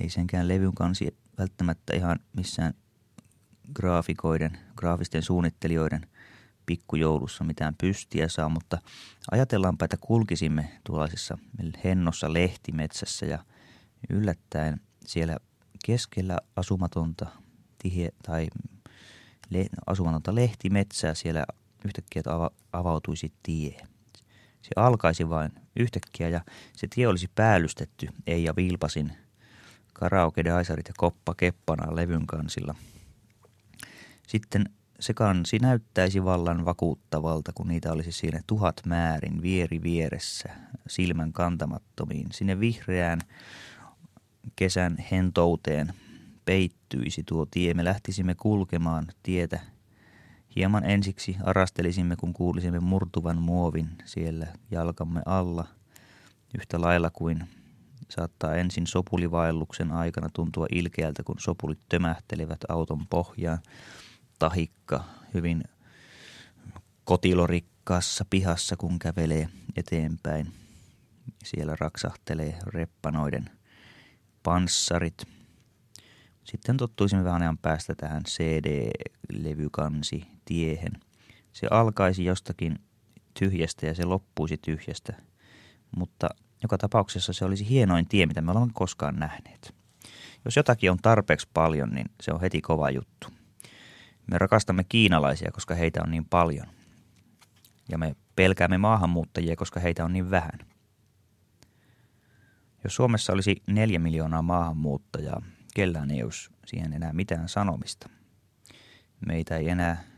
Ei 0.00 0.10
senkään 0.10 0.48
levyn 0.48 0.74
kansi 0.74 1.16
välttämättä 1.38 1.96
ihan 1.96 2.18
missään 2.36 2.74
graafikoiden, 3.74 4.58
graafisten 4.76 5.22
suunnittelijoiden 5.22 6.06
pikkujoulussa 6.66 7.44
mitään 7.44 7.74
pystiä 7.80 8.28
saa, 8.28 8.48
mutta 8.48 8.78
ajatellaanpa, 9.30 9.84
että 9.84 9.96
kulkisimme 10.00 10.78
tuollaisessa 10.84 11.38
hennossa 11.84 12.32
lehtimetsässä 12.32 13.26
ja 13.26 13.44
yllättäen 14.10 14.80
siellä 15.06 15.36
keskellä 15.86 16.38
asumatonta 16.56 17.26
tihe, 17.82 18.08
tai 18.22 18.46
le, 19.50 19.66
asumatonta 19.86 20.34
lehtimetsää 20.34 21.14
siellä 21.14 21.44
yhtäkkiä 21.84 22.22
ava, 22.26 22.50
avautuisi 22.72 23.32
tie. 23.42 23.86
Se 24.62 24.70
alkaisi 24.76 25.28
vain 25.28 25.52
yhtäkkiä 25.76 26.28
ja 26.28 26.40
se 26.76 26.86
tie 26.94 27.06
olisi 27.06 27.30
päällystetty 27.34 28.08
Eija 28.26 28.56
Vilpasin 28.56 29.12
karaoke, 29.92 30.44
daisarit 30.44 30.88
ja 30.88 30.94
koppa 30.96 31.34
keppana 31.34 31.96
levyn 31.96 32.26
kansilla– 32.26 32.74
sitten 34.30 34.64
se 35.00 35.14
kansi 35.14 35.58
näyttäisi 35.58 36.24
vallan 36.24 36.64
vakuuttavalta, 36.64 37.52
kun 37.54 37.68
niitä 37.68 37.92
olisi 37.92 38.12
siinä 38.12 38.40
tuhat 38.46 38.80
määrin 38.86 39.42
vieri 39.42 39.82
vieressä 39.82 40.48
silmän 40.88 41.32
kantamattomiin. 41.32 42.26
Sinne 42.32 42.60
vihreään 42.60 43.20
kesän 44.56 44.96
hentouteen 45.10 45.94
peittyisi 46.44 47.22
tuo 47.26 47.46
tie. 47.50 47.74
Me 47.74 47.84
lähtisimme 47.84 48.34
kulkemaan 48.34 49.06
tietä. 49.22 49.60
Hieman 50.56 50.84
ensiksi 50.84 51.36
arastelisimme, 51.42 52.16
kun 52.16 52.32
kuulisimme 52.32 52.80
murtuvan 52.80 53.42
muovin 53.42 53.88
siellä 54.04 54.46
jalkamme 54.70 55.22
alla. 55.26 55.64
Yhtä 56.58 56.80
lailla 56.80 57.10
kuin 57.10 57.48
saattaa 58.08 58.54
ensin 58.54 58.86
sopulivaelluksen 58.86 59.92
aikana 59.92 60.28
tuntua 60.32 60.66
ilkeältä, 60.72 61.22
kun 61.22 61.36
sopulit 61.38 61.78
tömähtelevät 61.88 62.60
auton 62.68 63.06
pohjaan 63.06 63.58
tahikka 64.38 65.04
hyvin 65.34 65.64
kotilorikkaassa 67.04 68.24
pihassa, 68.30 68.76
kun 68.76 68.98
kävelee 68.98 69.48
eteenpäin. 69.76 70.52
Siellä 71.44 71.76
raksahtelee 71.80 72.58
reppanoiden 72.66 73.50
panssarit. 74.42 75.26
Sitten 76.44 76.76
tottuisimme 76.76 77.24
vähän 77.24 77.42
ajan 77.42 77.58
päästä 77.58 77.94
tähän 77.94 78.22
CD-levykansi 78.22 80.26
tiehen. 80.50 80.92
Se 81.52 81.66
alkaisi 81.70 82.24
jostakin 82.24 82.78
tyhjästä 83.38 83.86
ja 83.86 83.94
se 83.94 84.04
loppuisi 84.04 84.56
tyhjästä, 84.56 85.12
mutta 85.96 86.28
joka 86.62 86.78
tapauksessa 86.78 87.32
se 87.32 87.44
olisi 87.44 87.68
hienoin 87.68 88.08
tie, 88.08 88.26
mitä 88.26 88.40
me 88.40 88.50
olemme 88.50 88.70
koskaan 88.74 89.16
nähneet. 89.16 89.74
Jos 90.44 90.56
jotakin 90.56 90.90
on 90.90 90.98
tarpeeksi 91.02 91.48
paljon, 91.54 91.90
niin 91.90 92.06
se 92.20 92.32
on 92.32 92.40
heti 92.40 92.60
kova 92.60 92.90
juttu. 92.90 93.28
Me 94.26 94.38
rakastamme 94.38 94.84
kiinalaisia, 94.84 95.50
koska 95.52 95.74
heitä 95.74 96.00
on 96.02 96.10
niin 96.10 96.24
paljon. 96.24 96.66
Ja 97.88 97.98
me 97.98 98.16
pelkäämme 98.36 98.78
maahanmuuttajia, 98.78 99.56
koska 99.56 99.80
heitä 99.80 100.04
on 100.04 100.12
niin 100.12 100.30
vähän. 100.30 100.58
Jos 102.84 102.96
Suomessa 102.96 103.32
olisi 103.32 103.62
neljä 103.66 103.98
miljoonaa 103.98 104.42
maahanmuuttajaa, 104.42 105.42
kellään 105.74 106.10
ei 106.10 106.22
olisi 106.22 106.50
siihen 106.66 106.92
enää 106.92 107.12
mitään 107.12 107.48
sanomista. 107.48 108.08
Meitä 109.26 109.56
ei 109.56 109.68
enää 109.68 110.09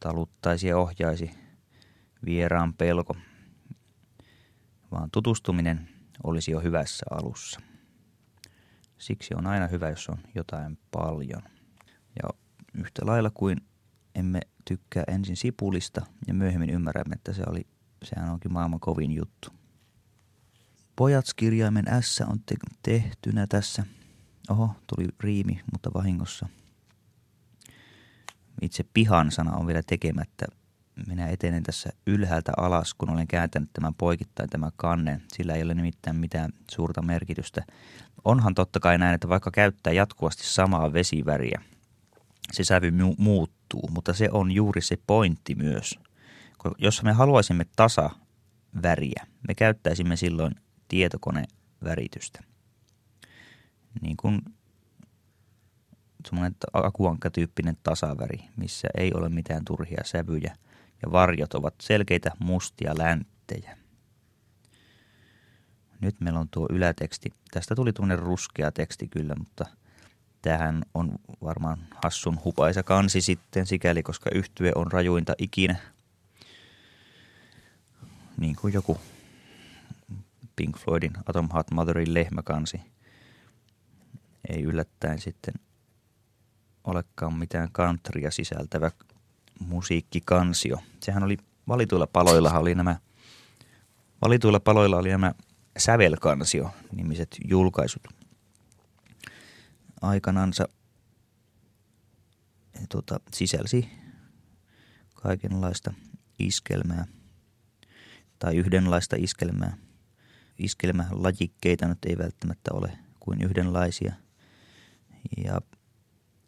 taluttaisi 0.00 0.68
ja 0.68 0.78
ohjaisi 0.78 1.30
vieraan 2.24 2.74
pelko, 2.74 3.16
vaan 4.92 5.10
tutustuminen 5.10 5.88
olisi 6.24 6.50
jo 6.50 6.60
hyvässä 6.60 7.06
alussa. 7.10 7.60
Siksi 8.98 9.34
on 9.34 9.46
aina 9.46 9.66
hyvä, 9.66 9.88
jos 9.88 10.08
on 10.08 10.18
jotain 10.34 10.78
paljon. 10.90 11.42
Ja 12.22 12.30
yhtä 12.74 13.06
lailla 13.06 13.30
kuin 13.30 13.60
emme 14.14 14.40
tykkää 14.64 15.04
ensin 15.08 15.36
sipulista 15.36 16.06
ja 16.26 16.34
myöhemmin 16.34 16.70
ymmärrämme, 16.70 17.14
että 17.14 17.32
se 17.32 17.42
oli, 17.46 17.66
sehän 18.02 18.30
onkin 18.30 18.52
maailman 18.52 18.80
kovin 18.80 19.12
juttu. 19.12 19.50
Pojatskirjaimen 20.96 21.84
S 22.00 22.20
on 22.20 22.40
te- 22.46 22.54
tehtynä 22.82 23.46
tässä. 23.46 23.84
Oho, 24.50 24.74
tuli 24.86 25.08
riimi, 25.20 25.60
mutta 25.72 25.90
vahingossa. 25.94 26.48
Itse 28.62 28.84
pihan 28.94 29.30
sana 29.30 29.52
on 29.52 29.66
vielä 29.66 29.82
tekemättä. 29.86 30.46
Minä 31.06 31.28
etenen 31.28 31.62
tässä 31.62 31.90
ylhäältä 32.06 32.52
alas, 32.56 32.94
kun 32.94 33.10
olen 33.10 33.26
kääntänyt 33.26 33.70
tämän 33.72 33.94
poikittain 33.94 34.50
tämän 34.50 34.70
kannen. 34.76 35.22
Sillä 35.32 35.54
ei 35.54 35.62
ole 35.62 35.74
nimittäin 35.74 36.16
mitään 36.16 36.52
suurta 36.70 37.02
merkitystä. 37.02 37.64
Onhan 38.24 38.54
totta 38.54 38.80
kai 38.80 38.98
näin, 38.98 39.14
että 39.14 39.28
vaikka 39.28 39.50
käyttää 39.50 39.92
jatkuvasti 39.92 40.42
samaa 40.46 40.92
vesiväriä, 40.92 41.60
se 42.52 42.64
sävy 42.64 42.90
mu- 42.90 43.14
muuttuu, 43.18 43.88
mutta 43.90 44.12
se 44.14 44.28
on 44.32 44.52
juuri 44.52 44.80
se 44.80 44.98
pointti 45.06 45.54
myös. 45.54 45.98
Jos 46.78 47.02
me 47.02 47.12
haluaisimme 47.12 47.66
tasaväriä, 47.76 49.26
me 49.48 49.54
käyttäisimme 49.54 50.16
silloin 50.16 50.54
tietokoneväritystä. 50.88 52.44
Niin 54.02 54.16
kuin 54.16 54.40
semmoinen 56.30 56.56
akuankka-tyyppinen 56.72 57.76
tasaväri, 57.82 58.38
missä 58.56 58.88
ei 58.96 59.12
ole 59.14 59.28
mitään 59.28 59.64
turhia 59.64 60.04
sävyjä 60.04 60.56
ja 61.02 61.12
varjot 61.12 61.54
ovat 61.54 61.74
selkeitä 61.80 62.30
mustia 62.38 62.98
länttejä. 62.98 63.76
Nyt 66.00 66.20
meillä 66.20 66.40
on 66.40 66.48
tuo 66.50 66.66
yläteksti. 66.70 67.32
Tästä 67.50 67.74
tuli 67.74 67.92
tuonne 67.92 68.16
ruskea 68.16 68.72
teksti 68.72 69.08
kyllä, 69.08 69.34
mutta– 69.34 69.64
Tähän 70.42 70.82
on 70.94 71.12
varmaan 71.42 71.78
hassun 72.04 72.38
hupaisa 72.44 72.82
kansi 72.82 73.20
sitten 73.20 73.66
sikäli, 73.66 74.02
koska 74.02 74.30
yhtye 74.34 74.72
on 74.74 74.92
rajuinta 74.92 75.34
ikinä. 75.38 75.76
Niin 78.36 78.56
kuin 78.56 78.74
joku 78.74 79.00
Pink 80.56 80.78
Floydin 80.78 81.12
Atom 81.26 81.48
Heart 81.52 81.70
Motherin 81.70 82.14
lehmäkansi. 82.14 82.80
Ei 84.48 84.62
yllättäen 84.62 85.18
sitten 85.18 85.54
olekaan 86.84 87.34
mitään 87.34 87.70
countrya 87.70 88.30
sisältävä 88.30 88.90
musiikkikansio. 89.60 90.78
Sehän 91.00 91.22
oli 91.22 91.36
valituilla 91.68 92.06
paloilla 92.06 92.50
oli 92.52 92.74
nämä 92.74 92.96
valituilla 94.22 94.60
paloilla 94.60 94.96
oli 94.96 95.08
nämä 95.08 95.32
sävelkansio 95.78 96.70
nimiset 96.92 97.36
julkaisut– 97.48 98.02
aikanansa 100.00 100.68
tuota, 102.88 103.20
sisälsi 103.32 103.88
kaikenlaista 105.14 105.92
iskelmää. 106.38 107.06
tai 108.38 108.56
yhdenlaista 108.56 109.16
iskelmää. 109.18 109.76
Iskelmälajikkeita 110.58 111.88
nyt 111.88 112.04
ei 112.04 112.18
välttämättä 112.18 112.70
ole 112.74 112.98
kuin 113.20 113.42
yhdenlaisia. 113.42 114.12
Ja 115.44 115.60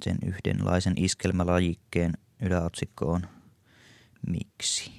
sen 0.04 0.18
yhdenlaisen 0.26 0.94
iskelmälajikkeen 0.96 2.12
yläotsikko 2.42 3.12
on 3.12 3.22
Miksi? 4.26 4.92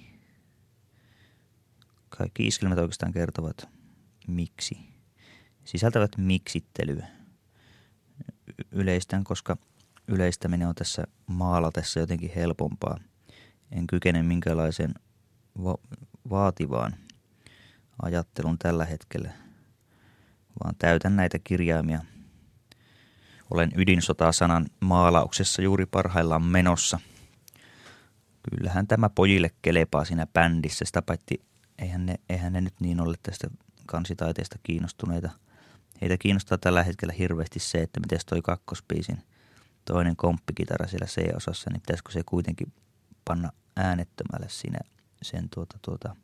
Kaikki 2.09 2.47
iskelmät 2.47 2.77
oikeastaan 2.77 3.13
kertovat 3.13 3.67
miksi. 4.27 4.77
Sisältävät 5.63 6.11
miksittelyä. 6.17 7.07
Yleistän, 8.71 9.23
koska 9.23 9.57
yleistäminen 10.07 10.67
on 10.67 10.75
tässä 10.75 11.03
maalatessa 11.27 11.99
jotenkin 11.99 12.31
helpompaa. 12.35 12.97
En 13.71 13.87
kykene 13.87 14.23
minkälaiseen 14.23 14.93
va- 15.63 15.77
vaativaan 16.29 16.95
ajattelun 18.01 18.57
tällä 18.59 18.85
hetkellä, 18.85 19.31
vaan 20.63 20.75
täytän 20.79 21.15
näitä 21.15 21.39
kirjaimia. 21.43 21.99
Olen 23.53 23.71
ydinsotasanan 23.75 24.65
maalauksessa 24.79 25.61
juuri 25.61 25.85
parhaillaan 25.85 26.43
menossa. 26.43 26.99
Kyllähän 28.49 28.87
tämä 28.87 29.09
pojille 29.09 29.51
kelepaa 29.61 30.05
siinä 30.05 30.27
bändissä, 30.27 30.85
sitä 30.85 31.01
paitsi 31.01 31.41
eihän 31.79 32.05
ne, 32.05 32.15
eihän 32.29 32.53
ne 32.53 32.61
nyt 32.61 32.73
niin 32.79 33.01
ole 33.01 33.15
tästä 33.23 33.47
kansitaiteesta 33.85 34.55
kiinnostuneita. 34.63 35.29
Heitä 36.01 36.17
kiinnostaa 36.17 36.57
tällä 36.57 36.83
hetkellä 36.83 37.13
hirveästi 37.13 37.59
se, 37.59 37.81
että 37.81 37.99
miten 37.99 38.19
toi 38.29 38.41
kakkospiisin 38.41 39.23
toinen 39.85 40.15
komppikitara 40.15 40.87
siellä 40.87 41.07
C-osassa, 41.07 41.69
niin 41.69 41.81
pitäisikö 41.81 42.11
se 42.11 42.21
kuitenkin 42.25 42.73
panna 43.25 43.49
äänettömälle 43.75 44.49
siinä 44.49 44.79
sen 45.21 45.49
tuota, 45.49 45.77
tuota, 45.81 46.15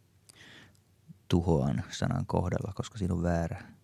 tuhoan 1.27 1.83
sanan 1.89 2.25
kohdalla, 2.25 2.73
koska 2.75 2.97
siinä 2.97 3.13
on 3.13 3.23
väärä. 3.23 3.78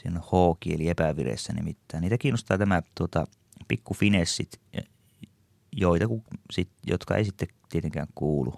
Siinä 0.00 0.20
on 0.20 0.54
H-kieli 0.54 0.88
epävireessä 0.88 1.52
nimittäin. 1.52 2.02
Niitä 2.02 2.18
kiinnostaa 2.18 2.58
tämä 2.58 2.82
tuota, 2.94 3.26
pikku 3.68 3.94
finessit, 3.94 4.60
joita, 5.72 6.04
sit, 6.50 6.68
jotka 6.86 7.16
ei 7.16 7.24
sitten 7.24 7.48
tietenkään 7.68 8.06
kuulu, 8.14 8.54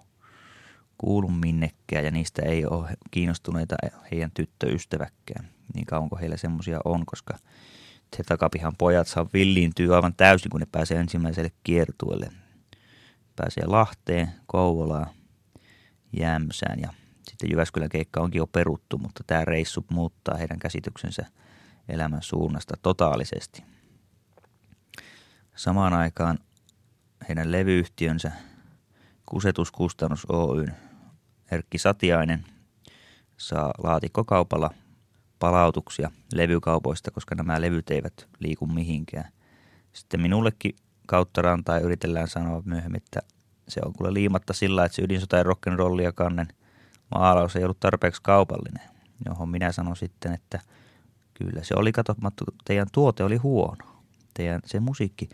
kuulu 0.99 1.29
minnekään 1.29 2.05
ja 2.05 2.11
niistä 2.11 2.43
ei 2.43 2.67
ole 2.67 2.97
kiinnostuneita 3.11 3.77
heidän 4.11 4.31
tyttöystäväkkään 4.35 5.49
niin 5.75 5.87
kauan 5.87 6.09
kuin 6.09 6.21
heillä 6.21 6.37
semmoisia 6.37 6.81
on, 6.85 7.07
koska 7.07 7.39
se 8.17 8.23
takapihan 8.23 8.77
pojat 8.79 9.09
saa 9.09 9.27
villiintyä 9.33 9.97
aivan 9.97 10.15
täysin, 10.15 10.51
kun 10.51 10.61
ne 10.61 10.67
pääsee 10.73 11.01
ensimmäiselle 11.01 11.53
kiertueelle. 11.65 12.33
Pääsee 13.37 13.67
Lahteen, 13.67 14.33
Kouvolaan, 14.47 15.07
Jämsään 16.13 16.81
ja 16.81 16.95
sitten 17.37 17.51
Jyväskylän 17.51 17.89
keikka 17.89 18.21
onkin 18.21 18.39
jo 18.39 18.47
peruttu, 18.47 18.99
mutta 18.99 19.25
tämä 19.27 19.45
reissu 19.45 19.85
muuttaa 19.91 20.37
heidän 20.37 20.59
käsityksensä 20.59 21.27
elämän 21.89 22.23
suunnasta 22.23 22.75
totaalisesti. 22.83 23.65
Samaan 25.57 25.93
aikaan 25.93 26.39
heidän 27.29 27.53
levyyhtiönsä 27.53 28.33
Kusetuskustannus 29.27 30.27
Oyn 30.29 30.75
Erkki 31.51 31.79
Satiainen 31.79 32.45
saa 33.37 33.73
laatikkokaupalla 33.79 34.71
palautuksia 35.39 36.11
levykaupoista, 36.33 37.11
koska 37.11 37.35
nämä 37.35 37.61
levyt 37.61 37.91
eivät 37.91 38.29
liiku 38.39 38.67
mihinkään. 38.67 39.33
Sitten 39.93 40.21
minullekin 40.21 40.77
kautta 41.07 41.43
rantaa 41.43 41.79
yritellään 41.79 42.29
sanoa 42.29 42.63
myöhemmin, 42.65 43.03
että 43.03 43.21
se 43.69 43.81
on 43.85 43.93
kyllä 43.99 44.13
liimatta 44.13 44.53
sillä, 44.53 44.85
että 44.85 44.97
se 44.97 45.03
ydinsota 45.03 45.37
ja 45.37 45.43
rock'n'rollia 45.43 46.13
kannen 46.15 46.49
maalaus 47.15 47.57
ei 47.57 47.65
ollut 47.65 47.81
tarpeeksi 47.81 48.23
kaupallinen. 48.23 48.83
Johon 49.27 49.49
minä 49.49 49.73
sanon 49.73 49.97
sitten, 49.97 50.33
että 50.33 50.61
kyllä 51.35 51.63
se 51.63 51.75
oli, 51.77 51.93
kato, 51.93 52.15
teidän 52.65 52.87
tuote 52.93 53.25
oli 53.25 53.37
huono. 53.37 53.85
Teidän 54.35 54.61
se 54.65 54.81
musiikki, 54.81 55.29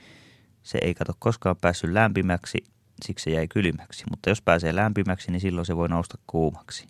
se 0.63 0.79
ei 0.83 0.95
kato 0.95 1.13
koskaan 1.19 1.57
päässyt 1.61 1.91
lämpimäksi, 1.91 2.59
siksi 3.05 3.25
se 3.25 3.31
jäi 3.31 3.49
kylmäksi. 3.49 4.05
Mutta 4.11 4.29
jos 4.29 4.43
pääsee 4.43 4.77
lämpimäksi, 4.77 5.31
niin 5.31 5.41
silloin 5.41 5.67
se 5.67 5.77
voi 5.77 5.89
nousta 5.89 6.19
kuumaksi. 6.27 6.87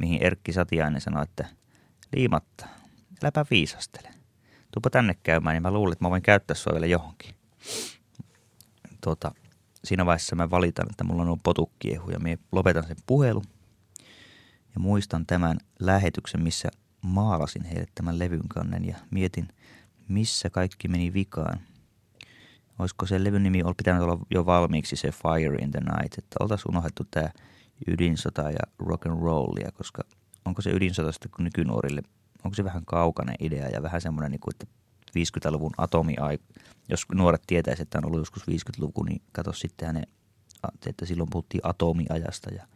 Mihin 0.00 0.22
Erkki 0.22 0.52
Satiainen 0.52 1.00
sanoi, 1.00 1.22
että 1.22 1.46
liimatta, 2.16 2.66
äläpä 3.22 3.44
viisastele. 3.50 4.08
Tuupa 4.72 4.90
tänne 4.90 5.16
käymään, 5.22 5.54
niin 5.54 5.62
mä 5.62 5.70
luulen, 5.70 5.92
että 5.92 6.04
mä 6.04 6.10
voin 6.10 6.22
käyttää 6.22 6.54
sua 6.54 6.72
vielä 6.72 6.86
johonkin. 6.86 7.34
Tota, 9.00 9.32
siinä 9.84 10.06
vaiheessa 10.06 10.36
mä 10.36 10.50
valitan, 10.50 10.86
että 10.90 11.04
mulla 11.04 11.22
on 11.22 11.40
potukkiehu 11.40 12.10
ja 12.10 12.18
mä 12.18 12.28
lopetan 12.52 12.86
sen 12.86 12.96
puhelun. 13.06 13.44
Ja 14.74 14.80
muistan 14.80 15.26
tämän 15.26 15.58
lähetyksen, 15.78 16.42
missä 16.42 16.68
maalasin 17.02 17.64
heille 17.64 17.86
tämän 17.94 18.18
levyn 18.18 18.48
kannen 18.48 18.84
ja 18.84 18.96
mietin, 19.10 19.48
missä 20.08 20.50
kaikki 20.50 20.88
meni 20.88 21.12
vikaan. 21.12 21.60
Olisiko 22.78 23.06
se 23.06 23.24
levyn 23.24 23.42
nimi 23.42 23.62
ollut 23.62 23.76
pitänyt 23.76 24.02
olla 24.02 24.18
jo 24.30 24.46
valmiiksi 24.46 24.96
se 24.96 25.10
Fire 25.10 25.56
in 25.56 25.70
the 25.70 25.80
Night, 25.80 26.18
että 26.18 26.36
oltaisiin 26.40 26.70
unohdettu 26.70 27.04
tämä 27.10 27.30
ydinsota 27.86 28.42
ja 28.42 28.60
rock 28.78 29.06
and 29.06 29.22
rollia, 29.22 29.72
koska 29.72 30.02
onko 30.44 30.62
se 30.62 30.70
ydinsota 30.70 31.12
sitten 31.12 31.30
nykynuorille, 31.38 32.02
onko 32.44 32.54
se 32.54 32.64
vähän 32.64 32.84
kaukainen 32.84 33.36
idea 33.40 33.68
ja 33.68 33.82
vähän 33.82 34.00
semmoinen, 34.00 34.30
niin 34.30 34.40
kuin, 34.40 34.54
että 34.54 34.66
50-luvun 35.18 35.72
atomiaika, 35.78 36.44
jos 36.88 37.06
nuoret 37.14 37.42
tietäisi, 37.46 37.82
että 37.82 37.98
on 37.98 38.06
ollut 38.06 38.20
joskus 38.20 38.42
50-luku, 38.42 39.02
niin 39.02 39.22
katso 39.32 39.52
sitten 39.52 39.94
ne, 39.94 40.02
että 40.86 41.06
silloin 41.06 41.30
puhuttiin 41.30 41.60
atomiajasta 41.64 42.54
ja 42.54 42.66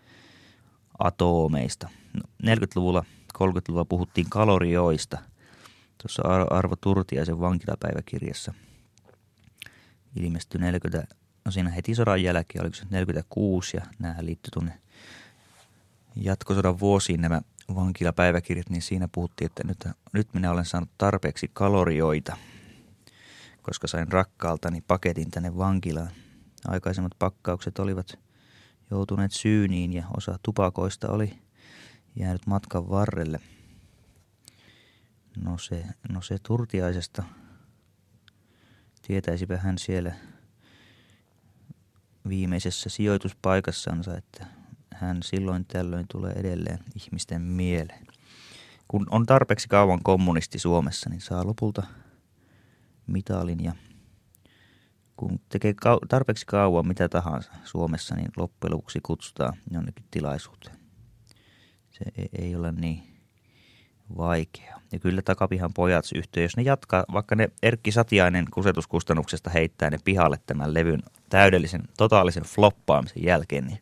atomeista. 0.98 1.88
No, 2.14 2.22
40-luvulla, 2.42 3.04
30-luvulla 3.38 3.84
puhuttiin 3.84 4.30
kalorioista. 4.30 5.18
Tuossa 6.02 6.22
Arvo 6.50 6.76
Turtiaisen 6.76 7.40
vankilapäiväkirjassa 7.40 8.54
ilmestyi 10.16 10.60
40, 10.60 11.14
no 11.44 11.50
siinä 11.50 11.70
heti 11.70 11.94
sodan 11.94 12.22
jälkeen, 12.22 12.62
oliko 12.64 12.76
se 12.76 12.84
46 12.90 13.76
ja 13.76 13.82
nämä 13.98 14.14
liittyi 14.20 14.50
tuonne 14.50 14.80
jatkosodan 16.16 16.80
vuosiin 16.80 17.20
nämä 17.20 17.40
vankilapäiväkirjat, 17.74 18.70
niin 18.70 18.82
siinä 18.82 19.08
puhuttiin, 19.12 19.46
että 19.46 19.64
nyt, 19.66 19.88
nyt 20.12 20.34
minä 20.34 20.50
olen 20.50 20.64
saanut 20.64 20.90
tarpeeksi 20.98 21.50
kalorioita, 21.52 22.36
koska 23.62 23.86
sain 23.86 24.12
rakkaaltani 24.12 24.80
paketin 24.80 25.30
tänne 25.30 25.56
vankilaan. 25.56 26.10
Aikaisemmat 26.68 27.12
pakkaukset 27.18 27.78
olivat 27.78 28.18
joutuneet 28.94 29.32
syyniin 29.32 29.92
ja 29.92 30.04
osa 30.16 30.38
tupakoista 30.42 31.08
oli 31.08 31.38
jäänyt 32.16 32.46
matkan 32.46 32.90
varrelle. 32.90 33.40
No 35.36 35.58
se, 35.58 35.84
no 36.08 36.22
se 36.22 36.38
turtiaisesta 36.38 37.22
tietäisipä 39.06 39.56
hän 39.56 39.78
siellä 39.78 40.12
viimeisessä 42.28 42.90
sijoituspaikassansa, 42.90 44.16
että 44.16 44.46
hän 44.94 45.22
silloin 45.22 45.64
tällöin 45.64 46.06
tulee 46.08 46.32
edelleen 46.32 46.78
ihmisten 46.94 47.42
mieleen. 47.42 48.06
Kun 48.88 49.06
on 49.10 49.26
tarpeeksi 49.26 49.68
kauan 49.68 50.02
kommunisti 50.02 50.58
Suomessa, 50.58 51.10
niin 51.10 51.20
saa 51.20 51.46
lopulta 51.46 51.82
mitalin 53.06 53.64
ja 53.64 53.72
kun 55.16 55.40
tekee 55.48 55.74
tarpeeksi 56.08 56.46
kauan 56.46 56.88
mitä 56.88 57.08
tahansa 57.08 57.52
Suomessa, 57.64 58.14
niin 58.14 58.28
loppujen 58.36 58.72
lopuksi 58.72 59.00
kutsutaan 59.02 59.56
jonnekin 59.70 60.04
tilaisuuteen. 60.10 60.76
Se 61.90 62.04
ei 62.38 62.56
ole 62.56 62.72
niin 62.72 63.02
vaikea. 64.16 64.80
Ja 64.92 64.98
kyllä 64.98 65.22
takapihan 65.22 65.74
pojat 65.74 66.04
yhtiö, 66.14 66.42
jos 66.42 66.56
ne 66.56 66.62
jatkaa, 66.62 67.04
vaikka 67.12 67.34
ne 67.34 67.48
Erkki 67.62 67.92
Satiainen 67.92 68.46
kusetuskustannuksesta 68.54 69.50
heittää 69.50 69.90
ne 69.90 69.98
pihalle 70.04 70.38
tämän 70.46 70.74
levyn 70.74 71.02
täydellisen, 71.28 71.82
totaalisen 71.96 72.42
floppaamisen 72.42 73.24
jälkeen, 73.24 73.66
niin 73.66 73.78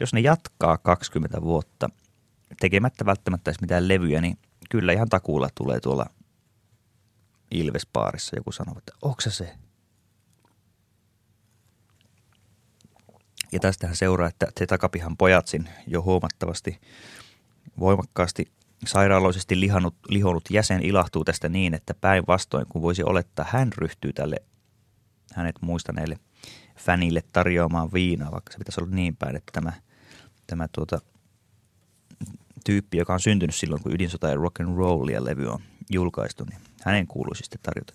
jos 0.00 0.14
ne 0.14 0.20
jatkaa 0.20 0.78
20 0.78 1.42
vuotta 1.42 1.90
tekemättä 2.60 3.06
välttämättä 3.06 3.50
edes 3.50 3.60
mitään 3.60 3.88
levyjä, 3.88 4.20
niin 4.20 4.38
kyllä 4.70 4.92
ihan 4.92 5.08
takuulla 5.08 5.48
tulee 5.54 5.80
tuolla 5.80 6.06
Ilvespaarissa 7.50 8.36
joku 8.36 8.52
sanoo, 8.52 8.74
että 8.78 8.92
onko 9.02 9.20
se? 9.20 9.54
Ja 13.52 13.60
tästähän 13.60 13.96
seuraa, 13.96 14.28
että 14.28 14.46
se 14.58 14.66
takapihan 14.66 15.16
pojatsin 15.16 15.68
jo 15.86 16.02
huomattavasti 16.02 16.80
voimakkaasti 17.78 18.46
sairaaloisesti 18.86 19.60
lihannut, 19.60 19.94
lihonut 20.08 20.44
jäsen 20.50 20.82
ilahtuu 20.82 21.24
tästä 21.24 21.48
niin, 21.48 21.74
että 21.74 21.94
päinvastoin 21.94 22.66
kun 22.68 22.82
voisi 22.82 23.02
olettaa, 23.02 23.46
hän 23.48 23.70
ryhtyy 23.76 24.12
tälle 24.12 24.36
hänet 25.34 25.56
muistaneelle 25.60 26.18
fänille 26.78 27.22
tarjoamaan 27.32 27.92
viinaa, 27.92 28.32
vaikka 28.32 28.52
se 28.52 28.58
pitäisi 28.58 28.80
olla 28.80 28.94
niin 28.94 29.16
päin, 29.16 29.36
että 29.36 29.52
tämä– 29.52 29.72
tämä 30.50 30.68
tuota, 30.72 31.00
tyyppi, 32.64 32.98
joka 32.98 33.14
on 33.14 33.20
syntynyt 33.20 33.54
silloin, 33.54 33.82
kun 33.82 33.94
Ydinsota 33.94 34.28
ja 34.28 34.34
Rock 34.34 34.60
and 34.60 34.76
Rollia 34.76 35.24
levy 35.24 35.46
on 35.46 35.58
julkaistu, 35.90 36.44
niin 36.44 36.60
hänen 36.84 37.06
kuuluisi 37.06 37.42
sitten 37.42 37.60
tarjota. 37.62 37.94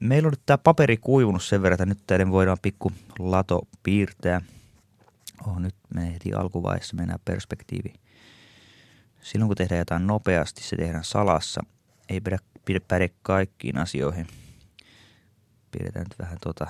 Meillä 0.00 0.26
on 0.26 0.30
nyt 0.30 0.40
tämä 0.46 0.58
paperi 0.58 0.96
kuivunut 0.96 1.42
sen 1.42 1.62
verran, 1.62 1.74
että 1.74 1.86
nyt 1.86 2.06
teidän 2.06 2.30
voidaan 2.30 2.58
pikku 2.62 2.92
lato 3.18 3.60
piirtää. 3.82 4.40
Oh, 5.46 5.58
nyt 5.58 5.74
me 5.94 6.12
heti 6.12 6.32
alkuvaiheessa 6.32 6.96
mennään 6.96 7.20
perspektiivi 7.24 7.92
silloin 9.24 9.48
kun 9.48 9.56
tehdään 9.56 9.78
jotain 9.78 10.06
nopeasti, 10.06 10.62
se 10.62 10.76
tehdään 10.76 11.04
salassa. 11.04 11.60
Ei 12.08 12.20
pidä, 12.20 12.38
pidä 12.64 12.80
päde 12.88 13.10
kaikkiin 13.22 13.78
asioihin. 13.78 14.26
Pidetään 15.70 16.06
nyt 16.10 16.18
vähän 16.18 16.38
tuota, 16.42 16.66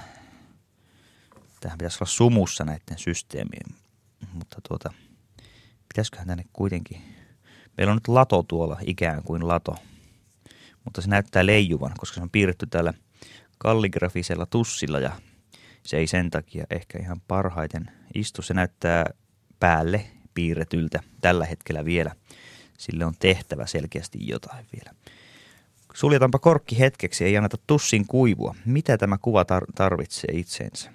tähän 1.61 1.79
pitäisi 1.79 1.97
olla 2.01 2.11
sumussa 2.11 2.65
näiden 2.65 2.99
systeemien, 2.99 3.75
mutta 4.33 4.61
tuota, 4.69 4.93
pitäisiköhän 5.89 6.27
tänne 6.27 6.45
kuitenkin, 6.53 7.03
meillä 7.77 7.91
on 7.91 7.97
nyt 7.97 8.09
lato 8.09 8.43
tuolla 8.43 8.79
ikään 8.87 9.23
kuin 9.23 9.49
lato, 9.49 9.77
mutta 10.85 11.01
se 11.01 11.09
näyttää 11.09 11.47
leijuvan, 11.47 11.93
koska 11.99 12.15
se 12.15 12.23
on 12.23 12.31
piirretty 12.31 12.67
täällä 12.67 12.93
kalligrafisella 13.59 14.47
tussilla 14.47 14.99
ja 14.99 15.13
se 15.87 15.97
ei 15.97 16.07
sen 16.07 16.31
takia 16.31 16.65
ehkä 16.71 16.99
ihan 16.99 17.21
parhaiten 17.29 17.91
istu. 18.15 18.43
Se 18.43 18.55
näyttää 18.55 19.05
päälle 19.61 20.05
piirretyltä 20.35 21.01
tällä 21.21 21.47
hetkellä 21.47 21.85
vielä. 21.85 22.15
Sille 22.79 23.05
on 23.05 23.15
tehtävä 23.19 23.67
selkeästi 23.67 24.19
jotain 24.21 24.67
vielä. 24.73 24.97
Suljetaanpa 25.95 26.39
korkki 26.39 26.79
hetkeksi, 26.79 27.25
ei 27.25 27.37
anneta 27.37 27.57
tussin 27.67 28.07
kuivua. 28.07 28.55
Mitä 28.67 28.99
tämä 28.99 29.19
kuva 29.19 29.43
tar- 29.43 29.73
tarvitsee 29.75 30.31
itseensä? 30.33 30.93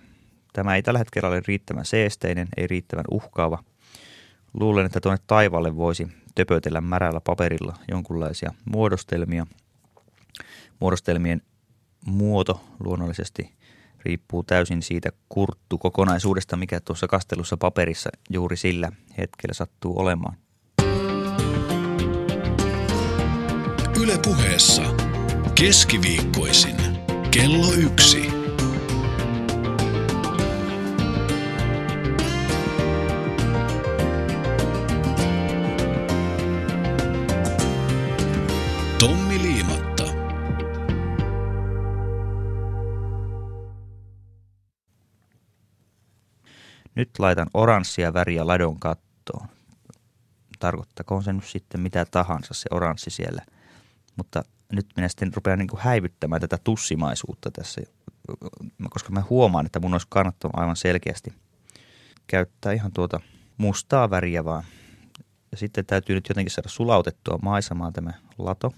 Tämä 0.54 0.76
ei 0.76 0.84
tällä 0.84 1.00
hetkellä 1.00 1.30
ole 1.30 1.42
riittävän 1.48 1.86
seesteinen, 1.86 2.48
ei 2.58 2.68
riittävän 2.68 3.06
uhkaava. 3.12 3.64
Luulen, 4.54 4.86
että 4.86 5.00
tuonne 5.02 5.24
taivaalle 5.28 5.76
voisi 5.76 6.08
töpötellä 6.36 6.82
märällä 6.82 7.22
paperilla 7.22 7.76
jonkunlaisia 7.92 8.54
muodostelmia. 8.66 9.48
Muodostelmien 10.80 11.42
muoto 12.06 12.64
luonnollisesti 12.80 13.59
riippuu 14.06 14.44
täysin 14.44 14.82
siitä 14.82 15.10
kurttu 15.30 15.78
kokonaisuudesta, 15.78 16.58
mikä 16.58 16.80
tuossa 16.80 17.08
kastelussa 17.08 17.58
paperissa 17.58 18.10
juuri 18.30 18.58
sillä 18.58 18.92
hetkellä 19.18 19.54
sattuu 19.54 20.00
olemaan. 20.00 20.38
Yle 24.02 24.20
puheessa 24.26 24.84
keskiviikkoisin 25.56 26.76
kello 27.32 27.74
yksi. 27.74 28.39
Nyt 46.96 47.10
laitan 47.20 47.48
oranssia 47.54 48.14
väriä 48.14 48.48
ladon 48.48 48.80
kattoon. 48.80 49.48
Tarkoittakoon 50.60 51.24
se 51.24 51.34
nyt 51.34 51.46
sitten 51.46 51.82
mitä 51.82 52.06
tahansa 52.06 52.54
se 52.54 52.68
oranssi 52.72 53.10
siellä. 53.10 53.42
Mutta 54.16 54.44
nyt 54.72 54.88
minä 54.96 55.08
sitten 55.08 55.34
rupean 55.34 55.60
niin 55.60 55.68
kuin 55.68 55.82
häivyttämään 55.82 56.42
tätä 56.42 56.58
tussimaisuutta 56.64 57.52
tässä, 57.52 57.82
koska 58.90 59.12
mä 59.12 59.24
huomaan, 59.30 59.66
että 59.66 59.80
mun 59.80 59.94
olisi 59.94 60.08
kannattanut 60.10 60.58
aivan 60.58 60.76
selkeästi 60.76 61.34
käyttää 62.28 62.72
ihan 62.72 62.92
tuota 62.92 63.20
mustaa 63.58 64.10
väriä 64.10 64.46
vaan. 64.46 64.64
Ja 65.52 65.58
sitten 65.58 65.86
täytyy 65.86 66.16
nyt 66.16 66.30
jotenkin 66.30 66.52
saada 66.52 66.70
sulautettua 66.70 67.40
maisemaan 67.42 67.94
tämä 67.94 68.14
lato. 68.38 68.74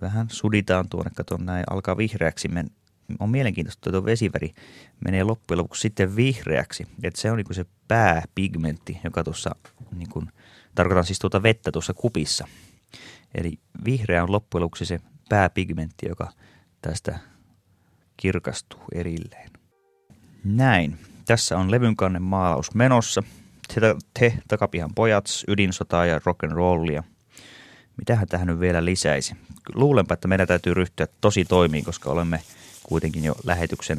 Vähän 0.00 0.30
suditaan 0.30 0.88
tuonne, 0.88 1.10
katon 1.14 1.46
näin, 1.46 1.64
alkaa 1.70 1.96
vihreäksi 1.96 2.48
men, 2.48 2.70
on 3.20 3.30
mielenkiintoista, 3.30 3.78
että 3.80 3.90
tuo 3.90 4.04
vesiväri 4.04 4.54
menee 5.04 5.24
loppujen 5.24 5.58
lopuksi 5.58 5.80
sitten 5.80 6.16
vihreäksi. 6.16 6.86
Että 7.02 7.20
se 7.20 7.30
on 7.30 7.36
niin 7.36 7.46
se 7.54 7.66
pääpigmentti, 7.88 8.98
joka 9.04 9.24
tuossa, 9.24 9.50
niin 9.96 10.08
kuin, 10.08 10.28
tarkoitan 10.74 11.04
siis 11.04 11.18
tuota 11.18 11.42
vettä 11.42 11.72
tuossa 11.72 11.94
kupissa. 11.94 12.48
Eli 13.34 13.58
vihreä 13.84 14.22
on 14.22 14.32
loppujen 14.32 14.62
lopuksi 14.62 14.86
se 14.86 15.00
pääpigmentti, 15.28 16.08
joka 16.08 16.32
tästä 16.82 17.18
kirkastuu 18.16 18.80
erilleen. 18.94 19.50
Näin. 20.44 20.98
Tässä 21.24 21.58
on 21.58 21.70
levyn 21.70 21.96
kannen 21.96 22.22
maalaus 22.22 22.74
menossa. 22.74 23.22
Te, 23.74 23.80
te 24.20 24.38
takapihan 24.48 24.94
pojat, 24.94 25.26
ydinsotaa 25.48 26.06
ja 26.06 26.20
rock 26.24 26.44
and 26.44 26.52
rollia. 26.52 27.02
Mitähän 27.96 28.28
tähän 28.28 28.46
nyt 28.46 28.60
vielä 28.60 28.84
lisäisi? 28.84 29.34
Luulenpa, 29.74 30.14
että 30.14 30.28
meidän 30.28 30.48
täytyy 30.48 30.74
ryhtyä 30.74 31.06
tosi 31.20 31.44
toimiin, 31.44 31.84
koska 31.84 32.10
olemme– 32.10 32.40
kuitenkin 32.86 33.24
jo 33.24 33.34
lähetyksen 33.44 33.98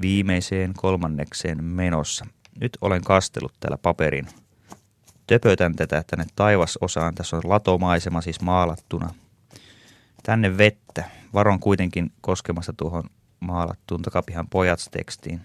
viimeiseen 0.00 0.74
kolmannekseen 0.74 1.64
menossa. 1.64 2.26
Nyt 2.60 2.78
olen 2.80 3.04
kastellut 3.04 3.52
täällä 3.60 3.78
paperin. 3.78 4.28
Töpötän 5.26 5.76
tätä 5.76 6.04
tänne 6.06 6.26
taivasosaan. 6.36 7.14
Tässä 7.14 7.36
on 7.36 7.42
latomaisema 7.44 8.20
siis 8.20 8.40
maalattuna. 8.40 9.14
Tänne 10.22 10.58
vettä. 10.58 11.04
Varon 11.34 11.60
kuitenkin 11.60 12.12
koskemassa 12.20 12.72
tuohon 12.76 13.04
maalattuun 13.40 14.02
takapihan 14.02 14.48
pojats-tekstiin. 14.48 15.40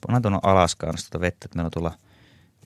Pannaan 0.00 0.22
tuonne 0.22 0.38
alaskaan 0.42 0.98
sitä 0.98 1.20
vettä, 1.20 1.44
että 1.44 1.56
meillä 1.56 1.66
on 1.66 1.72
tuolla 1.72 1.94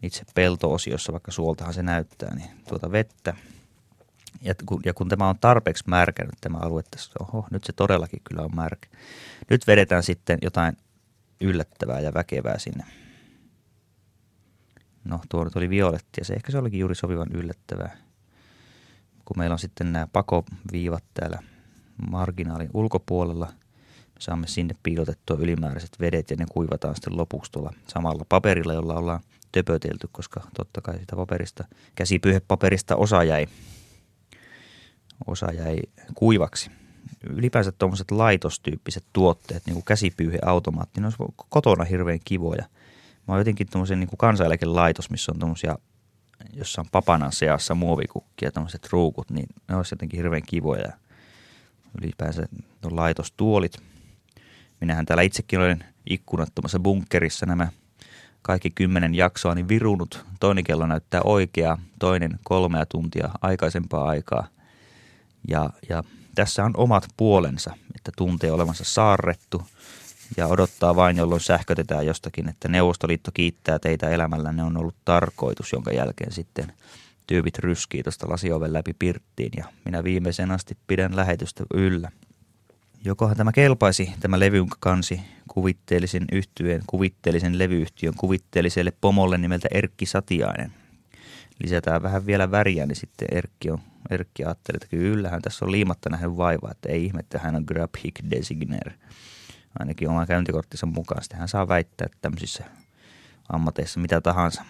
itse 0.03 0.25
pelto-osiossa, 0.35 1.13
vaikka 1.13 1.33
suoltahan 1.33 1.75
se 1.75 1.83
näyttää, 1.83 2.35
niin 2.35 2.51
tuota 2.69 2.93
vettä– 2.93 3.35
ja 4.45 4.55
kun, 4.67 4.81
ja 4.85 4.95
kun 4.95 5.09
tämä 5.09 5.29
on 5.29 5.39
tarpeeksi 5.41 5.85
märkännyt 5.87 6.35
tämä 6.41 6.59
alue 6.59 6.83
tässä, 6.91 7.13
oho, 7.21 7.47
nyt 7.51 7.65
se 7.65 7.73
todellakin 7.73 8.21
kyllä 8.29 8.43
on 8.43 8.57
märkä. 8.57 8.89
Nyt 9.51 9.67
vedetään 9.67 10.03
sitten 10.03 10.39
jotain 10.43 10.77
yllättävää 11.41 12.01
ja 12.01 12.15
väkevää 12.15 12.59
sinne. 12.59 12.85
No 15.05 15.21
tuo 15.29 15.45
nyt 15.45 15.57
oli 15.57 15.71
violetti 15.71 16.21
ja 16.21 16.25
se 16.25 16.35
ehkä 16.35 16.53
se 16.53 16.59
olikin 16.59 16.81
juuri 16.81 16.95
sopivan 16.95 17.29
yllättävää. 17.33 17.97
Kun 19.25 19.39
meillä 19.39 19.53
on 19.53 19.59
sitten 19.59 19.93
nämä 19.93 20.09
pakoviivat 20.13 21.05
täällä 21.15 21.39
marginaalin 22.11 22.71
ulkopuolella, 22.75 23.47
me 24.15 24.21
saamme 24.21 24.47
sinne 24.47 24.77
piilotettua 24.83 25.37
ylimääräiset 25.41 26.01
vedet 26.01 26.31
ja 26.31 26.37
ne 26.37 26.45
kuivataan 26.51 26.95
sitten 26.95 27.17
lopuksi 27.17 27.53
tuolla 27.53 27.73
samalla 27.87 28.25
paperilla, 28.29 28.75
jolla 28.75 28.95
ollaan 28.95 29.21
töpötelty, 29.53 30.09
koska 30.13 30.41
totta 30.57 30.81
kai 30.81 30.99
sitä 30.99 31.17
paperista, 31.17 31.65
käsipyyhepaperista 31.95 32.97
osa 32.97 33.25
jäi 33.25 33.47
osa 35.27 35.53
jäi 35.53 35.79
kuivaksi. 36.15 36.71
Ylipäänsä 37.31 37.73
tuommoiset 37.73 38.11
laitostyyppiset 38.11 39.05
tuotteet, 39.13 39.63
niin 39.67 39.75
kuin 39.75 39.85
käsipyyheautomaatti, 39.85 41.01
ne 41.01 41.07
olisi 41.07 41.19
kotona 41.49 41.85
hirveän 41.85 42.19
kivoja. 42.25 42.65
Mä 43.29 43.35
oon 43.35 43.39
jotenkin 43.39 43.67
tuommoisen 43.71 44.01
niin 44.01 44.09
kansaneläkelaitos, 44.19 45.11
missä 45.11 45.33
on 45.33 45.39
tuommoisia, 45.39 45.79
jossa 46.53 46.81
on 46.81 46.87
papanan 46.93 47.33
seassa 47.33 47.75
muovikukkia, 47.75 48.53
tuommoiset 48.53 48.89
ruukut, 48.93 49.31
niin 49.31 49.47
ne 49.69 49.77
olisi 49.77 49.95
jotenkin 49.95 50.19
hirveän 50.19 50.43
kivoja. 50.47 50.93
Ylipäänsä 52.03 52.47
on 52.85 52.97
laitostuolit. 52.97 53.79
Minähän 54.81 55.07
täällä 55.07 55.23
itsekin 55.23 55.59
olen 55.59 55.85
ikkunattomassa 56.11 56.79
bunkkerissa 56.79 57.47
nämä 57.47 57.69
kaikki 58.43 58.71
kymmenen 58.71 59.15
jaksoa 59.15 59.55
niin 59.55 59.69
virunut. 59.69 60.25
Toinen 60.41 60.65
kello 60.65 60.87
näyttää 60.87 61.21
oikeaa, 61.25 61.79
toinen 61.99 62.39
kolmea 62.45 62.87
tuntia 62.87 63.29
aikaisempaa 63.43 64.09
aikaa. 64.09 64.47
Ja, 65.49 65.71
ja 65.89 66.05
tässä 66.35 66.65
on 66.65 66.73
omat 66.77 67.09
puolensa, 67.17 67.75
että 67.97 68.13
tuntee 68.17 68.53
olevansa 68.53 68.85
saarrettu 68.85 69.63
ja 70.37 70.47
odottaa 70.47 70.97
vain, 70.97 71.17
jolloin 71.17 71.41
sähkötetään 71.41 72.07
jostakin, 72.07 72.49
että 72.49 72.69
Neuvostoliitto 72.69 73.31
kiittää 73.35 73.79
teitä 73.79 74.09
elämällä. 74.11 74.53
Ne 74.53 74.63
on 74.63 74.77
ollut 74.77 74.95
tarkoitus, 75.05 75.73
jonka 75.73 75.91
jälkeen 75.91 76.33
sitten 76.33 76.73
tyypit 77.27 77.59
ryskii 77.59 78.03
tuosta 78.03 78.31
lasioven 78.31 78.73
läpi 78.73 78.95
pirttiin 78.99 79.53
ja 79.57 79.65
minä 79.85 80.05
viimeisen 80.05 80.51
asti 80.51 80.77
pidän 80.87 81.17
lähetystä 81.17 81.65
yllä. 81.75 82.11
Jokohan 83.05 83.37
tämä 83.37 83.53
kelpaisi, 83.53 84.13
tämä 84.21 84.41
levyn 84.41 84.67
kansi 84.81 85.21
kuvitteellisen 85.49 86.25
yhtyeen, 86.33 86.83
kuvitteellisen 86.87 87.59
levyyhtiön, 87.59 88.15
kuvitteelliselle 88.17 88.93
pomolle 89.01 89.39
nimeltä 89.39 89.69
Erkki 89.71 90.07
Satiainen. 90.07 90.84
Lisätään 91.63 92.03
vähän 92.03 92.27
vielä 92.27 92.51
väriä, 92.51 92.87
niin 92.87 92.97
sitten 92.97 93.29
Erkki 93.33 93.71
on 93.71 93.79
Erkki 94.11 94.45
ajatteli, 94.45 94.77
että 94.77 94.89
kyllähän 94.89 95.43
tässä 95.43 95.65
on 95.65 95.73
liimatta 95.73 96.11
nähden 96.11 96.37
vaivaa, 96.37 96.71
että 96.71 96.89
ei 96.89 97.05
ihme, 97.05 97.21
että 97.21 97.39
hän 97.39 97.57
on 97.57 97.65
Grabhic 97.67 98.21
Designer. 98.31 98.93
Ainakin 99.79 100.09
oma 100.09 100.27
käyntikorttinsa 100.27 100.87
mukaan. 100.87 101.23
Sitten 101.23 101.39
hän 101.39 101.49
saa 101.49 101.69
väittää 101.69 102.05
että 102.07 102.19
tämmöisissä 102.21 102.65
ammateissa 103.49 104.01
mitä 104.01 104.21
tahansa. 104.21 104.65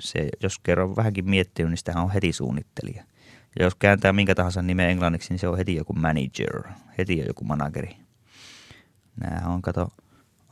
Se, 0.00 0.28
jos 0.42 0.58
kerran 0.58 0.96
vähänkin 0.96 1.30
miettinyt, 1.30 1.70
niin 1.70 1.78
sitä 1.78 2.00
on 2.00 2.10
heti 2.10 2.32
suunnittelija. 2.32 3.04
Ja 3.58 3.64
jos 3.64 3.74
kääntää 3.74 4.12
minkä 4.12 4.34
tahansa 4.34 4.62
nimen 4.62 4.90
englanniksi, 4.90 5.32
niin 5.32 5.38
se 5.38 5.48
on 5.48 5.56
heti 5.56 5.74
joku 5.74 5.92
manager, 5.92 6.62
heti 6.98 7.24
joku 7.26 7.44
manageri. 7.44 7.96
Nämä 9.20 9.54
on, 9.54 9.62
kato, 9.62 9.88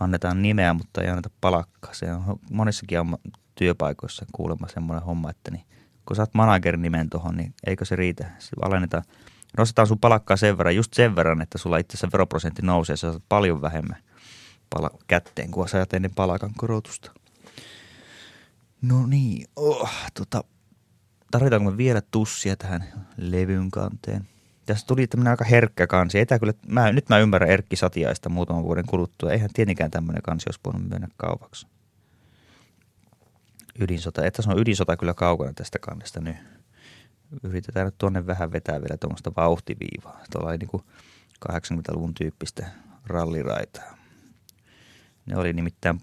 annetaan 0.00 0.42
nimeä, 0.42 0.74
mutta 0.74 1.02
ei 1.02 1.08
anneta 1.08 1.30
palakkaa. 1.40 1.94
Se 1.94 2.12
on 2.12 2.40
monissakin 2.50 2.98
työpaikoissa 3.54 4.26
kuulemma 4.32 4.68
semmoinen 4.68 5.04
homma, 5.04 5.30
että 5.30 5.50
niin 5.50 5.64
kun 6.06 6.16
saat 6.16 6.34
managerin 6.34 6.82
nimen 6.82 7.10
tuohon, 7.10 7.36
niin 7.36 7.54
eikö 7.66 7.84
se 7.84 7.96
riitä? 7.96 8.30
Se 8.38 8.50
alennetaan, 8.62 9.04
nostetaan 9.58 9.88
sun 9.88 9.98
palakkaa 9.98 10.36
sen 10.36 10.58
verran, 10.58 10.76
just 10.76 10.94
sen 10.94 11.16
verran, 11.16 11.42
että 11.42 11.58
sulla 11.58 11.78
itse 11.78 11.96
asiassa 11.96 12.12
veroprosentti 12.12 12.62
nousee, 12.62 12.96
sä 12.96 13.10
saat 13.10 13.22
paljon 13.28 13.62
vähemmän 13.62 13.96
pala- 14.70 14.98
kätteen, 15.06 15.50
kuin 15.50 15.68
sä 15.68 15.86
ennen 15.92 16.14
palakan 16.14 16.54
korotusta. 16.56 17.10
No 18.82 19.06
niin, 19.06 19.46
oh, 19.56 19.90
tota, 20.14 20.44
tarvitaanko 21.30 21.70
me 21.70 21.76
vielä 21.76 22.02
tussia 22.10 22.56
tähän 22.56 22.84
levyn 23.16 23.70
kanteen? 23.70 24.28
Tässä 24.66 24.86
tuli 24.86 25.06
tämmöinen 25.06 25.30
aika 25.30 25.44
herkkä 25.44 25.86
kansi. 25.86 26.18
Ei 26.18 26.26
kyllä, 26.40 26.52
mä, 26.66 26.92
nyt 26.92 27.08
mä 27.08 27.18
ymmärrän 27.18 27.50
Erkki 27.50 27.76
Satiaista 27.76 28.28
muutaman 28.28 28.64
vuoden 28.64 28.86
kuluttua. 28.86 29.32
Eihän 29.32 29.50
tietenkään 29.52 29.90
tämmöinen 29.90 30.22
kansi 30.22 30.48
olisi 30.48 30.60
voinut 30.64 30.88
mennä 30.88 31.08
kaupaksi. 31.16 31.66
Ydinsota. 33.80 34.26
Että 34.26 34.42
on 34.46 34.58
ydinsota 34.58 34.96
kyllä 34.96 35.14
kaukana 35.14 35.52
tästä 35.52 35.78
kannesta 35.78 36.20
nyt. 36.20 36.36
Yritetään 37.42 37.86
nyt 37.86 37.98
tuonne 37.98 38.26
vähän 38.26 38.52
vetää 38.52 38.80
vielä 38.80 38.96
tuommoista 39.00 39.32
vauhtiviivaa. 39.36 40.20
Tuolla 40.32 40.48
oli 40.48 40.58
niin 40.58 40.68
kuin 40.68 40.82
80-luvun 41.52 42.14
tyyppistä 42.14 42.66
ralliraitaa. 43.06 43.98
Ne 45.26 45.36
oli 45.36 45.52
nimittäin 45.52 46.00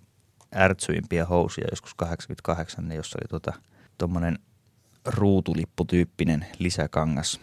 ärtsyimpiä 0.55 1.26
housuja 1.26 1.67
joskus 1.72 1.93
88, 1.93 2.91
jossa 2.91 3.19
oli 3.22 3.28
tuota, 3.30 3.53
tuommoinen 3.97 4.39
ruutulipputyyppinen 5.05 6.45
lisäkangas 6.59 7.41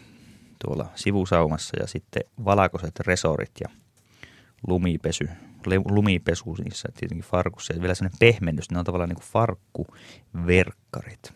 tuolla 0.65 0.93
sivusaumassa 0.95 1.77
ja 1.81 1.87
sitten 1.87 2.23
valakoiset 2.45 3.01
resorit 3.01 3.53
ja 3.61 3.69
lumipesy, 4.67 5.29
lumipesu 5.85 6.57
niissä 6.65 6.89
tietenkin 6.97 7.31
farkussa 7.31 7.73
ja 7.73 7.81
vielä 7.81 7.95
sellainen 7.95 8.19
pehmennys, 8.19 8.71
ne 8.71 8.79
on 8.79 8.85
tavallaan 8.85 9.09
niin 9.09 9.17
kuin 9.17 9.29
farkkuverkkarit. 9.33 11.33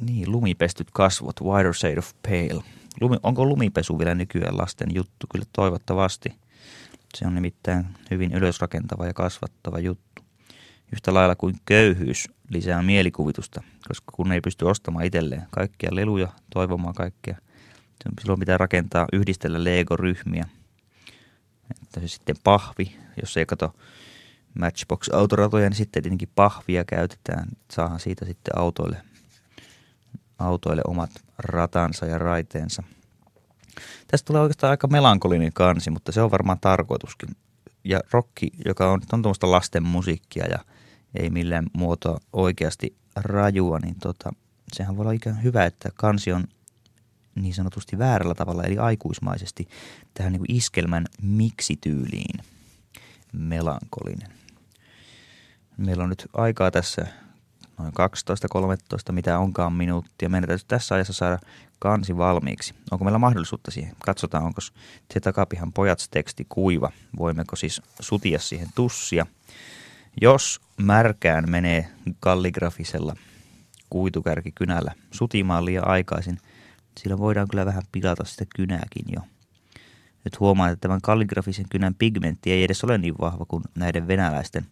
Niin, 0.00 0.32
lumipestyt 0.32 0.88
kasvot, 0.92 1.40
wider 1.40 1.74
shade 1.74 1.98
of 1.98 2.12
pale. 2.22 2.62
Lumi, 3.00 3.16
onko 3.22 3.44
lumipesu 3.44 3.98
vielä 3.98 4.14
nykyään 4.14 4.58
lasten 4.58 4.94
juttu? 4.94 5.26
Kyllä 5.32 5.46
toivottavasti. 5.52 6.34
Se 7.14 7.26
on 7.26 7.34
nimittäin 7.34 7.86
hyvin 8.10 8.32
ylösrakentava 8.32 9.06
ja 9.06 9.14
kasvattava 9.14 9.78
juttu. 9.78 10.22
Yhtä 10.92 11.14
lailla 11.14 11.36
kuin 11.36 11.56
köyhyys 11.64 12.28
lisää 12.48 12.82
mielikuvitusta, 12.82 13.62
koska 13.88 14.12
kun 14.16 14.32
ei 14.32 14.40
pysty 14.40 14.64
ostamaan 14.64 15.04
itselleen 15.04 15.46
kaikkia 15.50 15.90
leluja, 15.92 16.28
toivomaan 16.54 16.94
kaikkea, 16.94 17.36
silloin 18.20 18.40
pitää 18.40 18.58
rakentaa, 18.58 19.06
yhdistellä 19.12 19.64
Lego-ryhmiä. 19.64 20.44
Että 21.82 22.00
sitten 22.06 22.36
pahvi, 22.44 22.96
jos 23.20 23.36
ei 23.36 23.46
kato 23.46 23.74
Matchbox-autoratoja, 24.58 25.68
niin 25.68 25.76
sitten 25.76 26.02
tietenkin 26.02 26.28
pahvia 26.34 26.84
käytetään. 26.84 27.48
Saahan 27.70 28.00
siitä 28.00 28.24
sitten 28.24 28.58
autoille, 28.58 29.02
autoille 30.38 30.82
omat 30.86 31.10
ratansa 31.38 32.06
ja 32.06 32.18
raiteensa. 32.18 32.82
Tästä 34.06 34.26
tulee 34.26 34.42
oikeastaan 34.42 34.70
aika 34.70 34.88
melankolinen 34.88 35.52
kansi, 35.52 35.90
mutta 35.90 36.12
se 36.12 36.22
on 36.22 36.30
varmaan 36.30 36.60
tarkoituskin. 36.60 37.28
Ja 37.84 38.00
rokki, 38.10 38.50
joka 38.64 38.90
on, 38.90 39.00
on 39.12 39.22
tuommoista 39.22 39.50
lasten 39.50 39.82
musiikkia 39.82 40.46
ja 40.46 40.58
ei 41.14 41.30
millään 41.30 41.66
muotoa 41.72 42.20
oikeasti 42.32 42.96
rajua, 43.16 43.78
niin 43.78 43.96
tota, 44.00 44.32
sehän 44.72 44.96
voi 44.96 45.02
olla 45.02 45.12
ikään 45.12 45.42
hyvä, 45.42 45.64
että 45.64 45.90
kansi 45.94 46.32
on 46.32 46.44
niin 47.42 47.54
sanotusti 47.54 47.98
väärällä 47.98 48.34
tavalla, 48.34 48.64
eli 48.64 48.78
aikuismaisesti 48.78 49.68
tähän 50.14 50.32
niin 50.32 50.40
kuin 50.40 50.56
iskelmän 50.56 51.06
miksityyliin 51.22 52.40
melankolinen. 53.32 54.28
Meillä 55.76 56.04
on 56.04 56.10
nyt 56.10 56.26
aikaa 56.32 56.70
tässä 56.70 57.06
noin 57.78 57.92
12-13, 59.08 59.12
mitä 59.12 59.38
onkaan 59.38 59.72
minuuttia. 59.72 60.28
Meidän 60.28 60.48
täytyy 60.48 60.66
tässä 60.68 60.94
ajassa 60.94 61.12
saada 61.12 61.38
kansi 61.78 62.16
valmiiksi. 62.16 62.74
Onko 62.90 63.04
meillä 63.04 63.18
mahdollisuutta 63.18 63.70
siihen? 63.70 63.96
Katsotaan, 64.04 64.44
onko 64.44 64.60
se 64.60 65.20
takapihan 65.20 65.72
pojats 65.72 66.08
teksti 66.08 66.46
kuiva. 66.48 66.92
Voimmeko 67.18 67.56
siis 67.56 67.82
sutia 68.00 68.38
siihen 68.38 68.68
tussia. 68.74 69.26
Jos 70.20 70.60
märkään 70.76 71.50
menee 71.50 71.88
kalligrafisella 72.20 73.16
kuitukärkikynällä 73.90 74.92
sutimaan 75.10 75.64
liian 75.64 75.88
aikaisin, 75.88 76.38
sillä 77.00 77.18
voidaan 77.18 77.48
kyllä 77.48 77.66
vähän 77.66 77.82
pilata 77.92 78.24
sitä 78.24 78.44
kynääkin 78.56 79.04
jo. 79.14 79.20
Nyt 80.24 80.40
huomaan, 80.40 80.72
että 80.72 80.80
tämän 80.80 81.00
kalligrafisen 81.00 81.68
kynän 81.70 81.94
pigmentti 81.94 82.52
ei 82.52 82.64
edes 82.64 82.84
ole 82.84 82.98
niin 82.98 83.14
vahva 83.20 83.44
kuin 83.44 83.64
näiden 83.74 84.08
venäläisten 84.08 84.66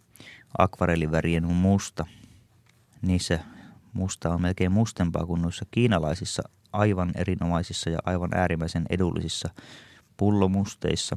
akvarellivärien 0.57 1.45
musta. 1.45 2.05
Niissä 3.01 3.39
musta 3.93 4.33
on 4.33 4.41
melkein 4.41 4.71
mustempaa 4.71 5.25
kuin 5.25 5.41
noissa 5.41 5.65
kiinalaisissa 5.71 6.43
aivan 6.73 7.11
erinomaisissa 7.15 7.89
ja 7.89 7.99
aivan 8.05 8.29
äärimmäisen 8.33 8.85
edullisissa 8.89 9.49
pullomusteissa. 10.17 11.15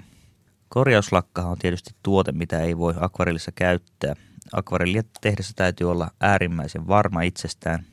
Korjauslakkahan 0.69 1.53
on 1.53 1.59
tietysti 1.59 1.95
tuote, 2.03 2.33
mitä 2.33 2.61
ei 2.61 2.79
voi 2.79 2.95
akvarellissa 3.01 3.53
käyttää. 3.53 4.15
Akvarellia 4.53 5.03
tehdessä 5.21 5.53
täytyy 5.57 5.91
olla 5.91 6.11
äärimmäisen 6.21 6.89
varma 6.89 7.23
itsestään. 7.23 7.87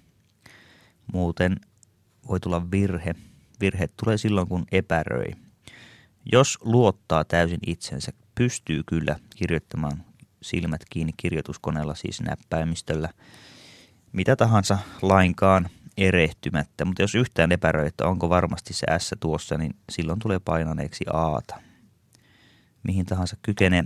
Muuten 1.13 1.55
voi 2.29 2.39
tulla 2.39 2.71
virhe. 2.71 3.15
Virhe 3.61 3.87
tulee 3.87 4.17
silloin, 4.17 4.47
kun 4.47 4.65
epäröi. 4.71 5.31
Jos 6.31 6.57
luottaa 6.61 7.23
täysin 7.25 7.59
itsensä, 7.67 8.11
pystyy 8.35 8.83
kyllä 8.85 9.15
kirjoittamaan 9.35 10.03
silmät 10.41 10.81
kiinni 10.89 11.13
kirjoituskoneella, 11.17 11.95
siis 11.95 12.21
näppäimistöllä, 12.21 13.09
mitä 14.11 14.35
tahansa 14.35 14.77
lainkaan 15.01 15.69
erehtymättä. 15.97 16.85
Mutta 16.85 17.01
jos 17.01 17.15
yhtään 17.15 17.51
epäröi, 17.51 17.87
että 17.87 18.07
onko 18.07 18.29
varmasti 18.29 18.73
se 18.73 18.87
S 18.97 19.15
tuossa, 19.19 19.57
niin 19.57 19.75
silloin 19.89 20.19
tulee 20.19 20.39
painaneeksi 20.39 21.05
Aata. 21.13 21.61
Mihin 22.83 23.05
tahansa 23.05 23.37
kykenee 23.41 23.83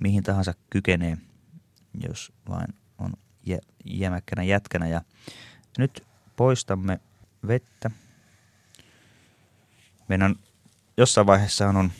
mihin 0.00 0.22
tahansa 0.22 0.54
kykenee 0.70 1.18
jos 2.02 2.32
vain 2.48 2.74
on 2.98 3.12
jä, 3.46 3.58
jämäkkänä 3.84 4.42
jätkänä. 4.42 4.88
Ja 4.88 5.00
nyt 5.78 6.04
poistamme 6.36 7.00
vettä. 7.46 7.90
Meidän 10.08 10.36
jossain 10.96 11.26
vaiheessa 11.26 11.68
on 11.68 11.92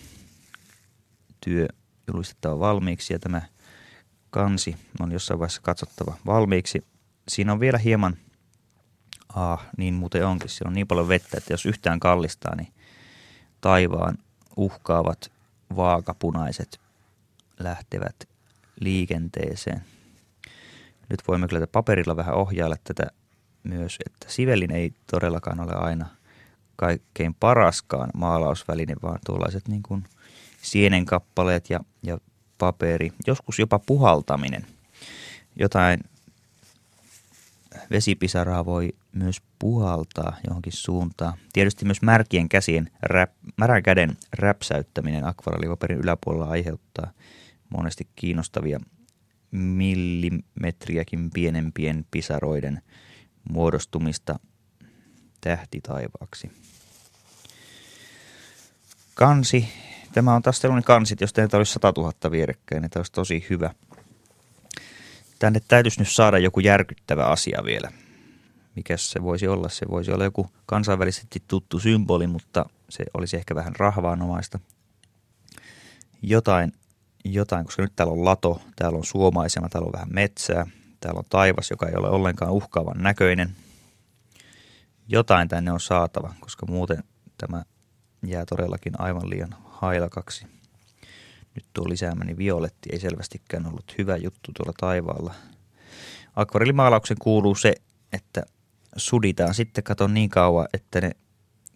työ 1.45 1.69
julistettava 2.07 2.59
valmiiksi 2.59 3.13
ja 3.13 3.19
tämä 3.19 3.43
kansi 4.31 4.77
on 5.01 5.13
jossain 5.13 5.41
vaiheessa 5.41 5.63
katsottava 5.63 6.17
valmiiksi. 6.27 6.87
Siinä 7.29 7.53
on 7.53 7.61
vielä 7.61 7.79
hieman, 7.79 8.17
ah 9.29 9.67
niin 9.77 9.95
muuten 9.95 10.27
onkin, 10.27 10.49
siellä 10.49 10.69
on 10.69 10.75
niin 10.75 10.87
paljon 10.87 11.09
vettä, 11.09 11.39
että 11.39 11.53
jos 11.53 11.67
yhtään 11.67 12.01
kallistaa, 12.01 12.57
niin 12.57 12.73
taivaan 13.61 14.19
uhkaavat 14.57 15.33
vaakapunaiset 15.77 16.81
lähtevät 17.59 18.29
liikenteeseen. 18.81 19.83
Nyt 21.09 21.23
voimme 21.29 21.49
kyllä 21.49 21.67
paperilla 21.67 22.17
vähän 22.17 22.35
ohjailla 22.35 22.77
tätä 22.85 23.03
myös, 23.63 23.99
että 24.07 24.33
sivellin 24.33 24.71
ei 24.71 24.93
todellakaan 25.11 25.61
ole 25.61 25.73
aina 25.75 26.07
kaikkein 26.77 27.35
paraskaan 27.35 28.11
maalausväline, 28.15 28.95
vaan 29.03 29.19
tuollaiset 29.27 29.69
niin 29.69 29.83
kuin 29.83 30.05
sienenkappaleet 30.63 31.71
ja, 31.71 31.81
ja 32.03 32.19
paperi, 32.59 33.13
joskus 33.27 33.59
jopa 33.59 33.79
puhaltaminen. 33.79 34.67
Jotain 35.57 36.01
vesipisaraa 37.91 38.65
voi 38.65 38.95
myös 39.13 39.43
puhaltaa 39.59 40.37
johonkin 40.47 40.73
suuntaan. 40.73 41.39
Tietysti 41.53 41.85
myös 41.85 42.03
märkien 42.03 42.49
käsien, 42.49 42.91
räp, 43.03 43.33
märän 43.57 43.83
käden 43.83 44.17
räpsäyttäminen 44.39 45.25
akvarellipaperin 45.25 45.99
yläpuolella 45.99 46.49
aiheuttaa 46.49 47.11
monesti 47.69 48.09
kiinnostavia 48.17 48.81
millimetriäkin 49.51 51.31
pienempien 51.31 52.07
pisaroiden 52.11 52.83
muodostumista 53.51 54.41
tähtitaivaaksi. 55.41 56.53
Kansi. 59.15 59.69
Tämä 60.13 60.35
on 60.35 60.43
taas 60.43 60.59
sellainen 60.61 60.85
kansit, 60.85 61.21
jos 61.21 61.33
teitä 61.33 61.57
olisi 61.57 61.73
100 61.73 61.93
000 61.97 62.31
vierekkäin, 62.31 62.83
niin 62.83 62.91
tämä 62.91 63.01
olisi 63.01 63.13
tosi 63.13 63.47
hyvä. 63.51 63.75
Tänne 65.39 65.61
täytyisi 65.69 66.01
nyt 66.01 66.09
saada 66.09 66.39
joku 66.39 66.61
järkyttävä 66.61 67.25
asia 67.25 67.63
vielä. 67.65 67.93
Mikä 68.77 68.97
se 68.97 69.23
voisi 69.23 69.49
olla? 69.49 69.69
Se 69.69 69.87
voisi 69.91 70.13
olla 70.13 70.25
joku 70.25 70.51
kansainvälisesti 70.67 71.43
tuttu 71.49 71.81
symboli, 71.81 72.27
mutta 72.27 72.67
se 72.89 73.05
olisi 73.15 73.37
ehkä 73.37 73.55
vähän 73.55 73.77
rahvaanomaista. 73.77 74.59
Jotain 76.23 76.73
jotain, 77.25 77.65
koska 77.65 77.83
nyt 77.83 77.93
täällä 77.97 78.13
on 78.13 78.25
lato, 78.25 78.61
täällä 78.77 78.99
on 78.99 79.05
suomaisema, 79.05 79.69
täällä 79.69 79.87
on 79.87 79.93
vähän 79.93 80.09
metsää, 80.13 80.67
täällä 81.01 81.19
on 81.19 81.25
taivas, 81.31 81.71
joka 81.71 81.87
ei 81.89 81.95
ole 81.97 82.09
ollenkaan 82.09 82.53
uhkaavan 82.53 83.03
näköinen. 83.03 83.57
Jotain 85.09 85.49
tänne 85.49 85.73
on 85.73 85.81
saatava, 85.81 86.35
koska 86.41 86.67
muuten 86.67 87.05
tämä 87.39 87.65
jää 88.27 88.45
todellakin 88.47 89.01
aivan 89.01 89.31
liian 89.31 89.55
hailakaksi. 89.65 90.47
Nyt 91.55 91.65
tuo 91.73 91.89
lisäämäni 91.89 92.37
violetti 92.37 92.89
ei 92.93 93.01
selvästikään 93.01 93.67
ollut 93.67 93.95
hyvä 93.99 94.17
juttu 94.17 94.53
tuolla 94.57 94.73
taivaalla. 94.81 95.35
Akvarellimaalauksen 96.37 97.17
kuuluu 97.21 97.55
se, 97.55 97.75
että 98.13 98.43
suditaan 98.97 99.55
sitten 99.55 99.85
katon 99.85 100.15
niin 100.15 100.31
kauan, 100.31 100.69
että 100.75 101.01
ne 101.01 101.11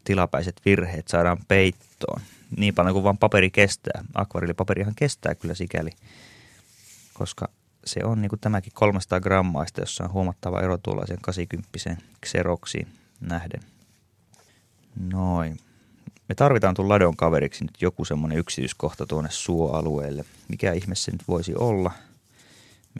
tilapäiset 0.05 0.61
virheet 0.65 1.09
saadaan 1.09 1.39
peittoon 1.49 2.21
niin 2.57 2.75
paljon 2.75 2.95
kuin 2.95 3.05
vaan 3.05 3.19
paperi 3.19 3.51
kestää. 3.51 4.05
Akvarellipaperihan 4.15 4.95
kestää 4.95 5.35
kyllä 5.35 5.55
sikäli, 5.55 5.91
koska 7.15 7.49
se 7.85 8.01
on 8.05 8.23
niin 8.23 8.29
kuin 8.29 8.41
tämäkin 8.41 8.73
300 8.73 9.21
grammaista, 9.21 9.81
jossa 9.81 10.05
on 10.05 10.13
huomattava 10.13 10.61
ero 10.61 10.79
tuollaisen 10.79 11.19
80 11.23 11.69
Xeroxiin 12.27 12.89
nähden. 13.21 13.61
Noin. 15.01 15.59
Me 16.29 16.35
tarvitaan 16.35 16.75
tuon 16.75 16.89
ladon 16.89 17.17
kaveriksi 17.17 17.65
nyt 17.65 17.83
joku 17.83 18.05
semmoinen 18.05 18.39
yksityiskohta 18.39 19.07
tuonne 19.07 19.31
suoalueelle. 19.31 20.25
Mikä 20.49 20.73
ihme 20.73 20.95
se 20.95 21.13
nyt 21.13 21.23
voisi 21.29 21.55
olla? 21.55 21.93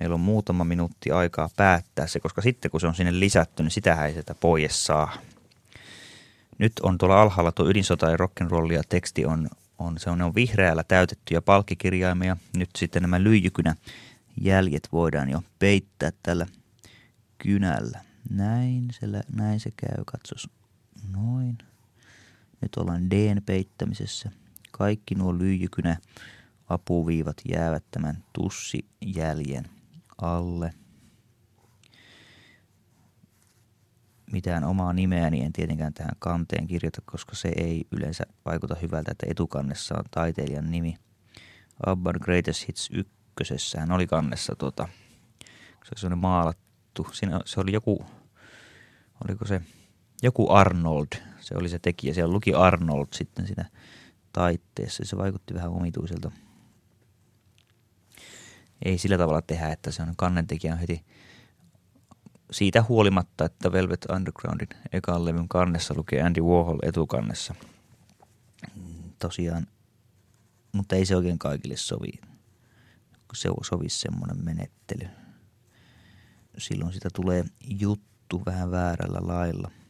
Meillä 0.01 0.15
on 0.15 0.21
muutama 0.21 0.65
minuutti 0.65 1.11
aikaa 1.11 1.51
päättää 1.57 2.07
se, 2.07 2.21
koska 2.21 2.43
sitten 2.43 2.71
kun 2.71 2.81
se 2.81 2.87
on 2.87 2.95
sinne 2.95 3.21
lisätty, 3.21 3.63
niin 3.63 3.71
sitähän 3.71 4.07
ei 4.07 4.15
sitä 4.15 4.35
pois 4.35 4.85
saa. 4.85 5.13
Nyt 6.63 6.73
on 6.83 6.99
tuolla 6.99 7.23
alhaalla 7.23 7.53
tuo 7.53 7.69
ydinsota 7.69 8.11
ja 8.11 8.17
rock'n'roll 8.17 8.73
ja 8.73 8.83
teksti 8.89 9.27
on, 9.27 9.49
on, 9.79 9.99
se 9.99 10.11
on, 10.11 10.19
ne 10.19 10.25
on 10.25 10.35
vihreällä 10.35 10.85
täytettyjä 10.85 11.43
palkkikirjaimia. 11.43 12.37
Nyt 12.57 12.71
sitten 12.79 13.03
nämä 13.03 13.23
lyijykynä 13.23 13.77
jäljet 14.41 14.89
voidaan 14.93 15.29
jo 15.31 15.43
peittää 15.59 16.11
tällä 16.23 16.47
kynällä. 17.39 18.01
Näin 18.31 18.89
se, 19.01 19.07
näin 19.35 19.61
se 19.61 19.71
käy, 19.77 20.05
katsos. 20.07 20.51
Noin. 21.13 21.59
Nyt 22.61 22.77
ollaan 22.77 23.11
Dn 23.11 23.43
peittämisessä. 23.47 24.31
Kaikki 24.71 25.15
nuo 25.15 25.39
lyijykynä 25.39 25.97
apuviivat 26.69 27.37
jäävät 27.49 27.85
tämän 27.91 28.25
tussijäljen 28.33 29.65
alle. 30.19 30.75
Mitään 34.33 34.65
omaa 34.65 34.93
nimeäni 34.93 35.45
en 35.45 35.53
tietenkään 35.53 35.95
tähän 35.95 36.17
kanteen 36.19 36.67
kirjoita, 36.67 37.03
koska 37.05 37.37
se 37.37 37.53
ei 37.57 37.87
yleensä 37.91 38.25
vaikuta 38.45 38.77
hyvältä, 38.83 39.11
että 39.13 39.27
etukannessa 39.31 39.95
on 39.99 40.05
taiteilijan 40.11 40.71
nimi. 40.71 40.97
Abban 41.87 42.15
Greatest 42.21 42.69
Hits 42.69 42.89
ykkösessä 42.93 43.81
hän 43.81 43.93
oli 43.93 44.07
kannessa 44.07 44.55
tuota, 44.57 44.89
se 45.97 46.07
on 46.07 46.19
maalattu. 46.19 47.07
Siinä, 47.13 47.41
se 47.45 47.61
oli 47.61 47.73
joku, 47.73 48.07
oliko 49.25 49.47
se 49.47 49.61
joku 50.23 50.51
Arnold, 50.51 51.07
se 51.41 51.55
oli 51.57 51.69
se 51.69 51.79
tekijä. 51.79 52.15
Siellä 52.15 52.35
luki 52.35 52.55
Arnold 52.55 53.07
sitten 53.13 53.47
siinä 53.47 53.65
taitteessa. 54.33 55.05
Se 55.05 55.19
vaikutti 55.19 55.55
vähän 55.55 55.71
omituiselta. 55.71 56.31
Ei 58.85 58.99
sillä 58.99 59.19
tavalla 59.19 59.43
tehdä, 59.43 59.69
että 59.69 59.91
se 59.91 60.03
on 60.03 60.17
kannentekijä 60.17 60.77
heti 60.77 61.05
siitä 62.53 62.85
huolimatta, 62.89 63.45
että 63.45 63.73
Velvet 63.73 64.05
Undergroundin 64.05 64.69
ekan 64.93 65.25
levyn 65.25 65.49
kannessa 65.49 65.95
lukee 65.97 66.23
Andy 66.23 66.41
Warhol 66.41 66.79
etukannessa. 66.83 67.55
Tosiaan, 69.19 69.67
mutta 70.73 70.97
ei 70.97 71.07
se 71.07 71.17
oikein 71.17 71.39
kaikille 71.39 71.77
sovi. 71.77 72.13
Se 73.35 73.49
sovi 73.63 73.89
semmoinen 73.89 74.45
menettely. 74.45 75.09
Silloin 76.59 76.93
sitä 76.93 77.09
tulee 77.15 77.45
juttu 77.65 78.43
vähän 78.47 78.71
väärällä 78.71 79.19
lailla– 79.23 79.71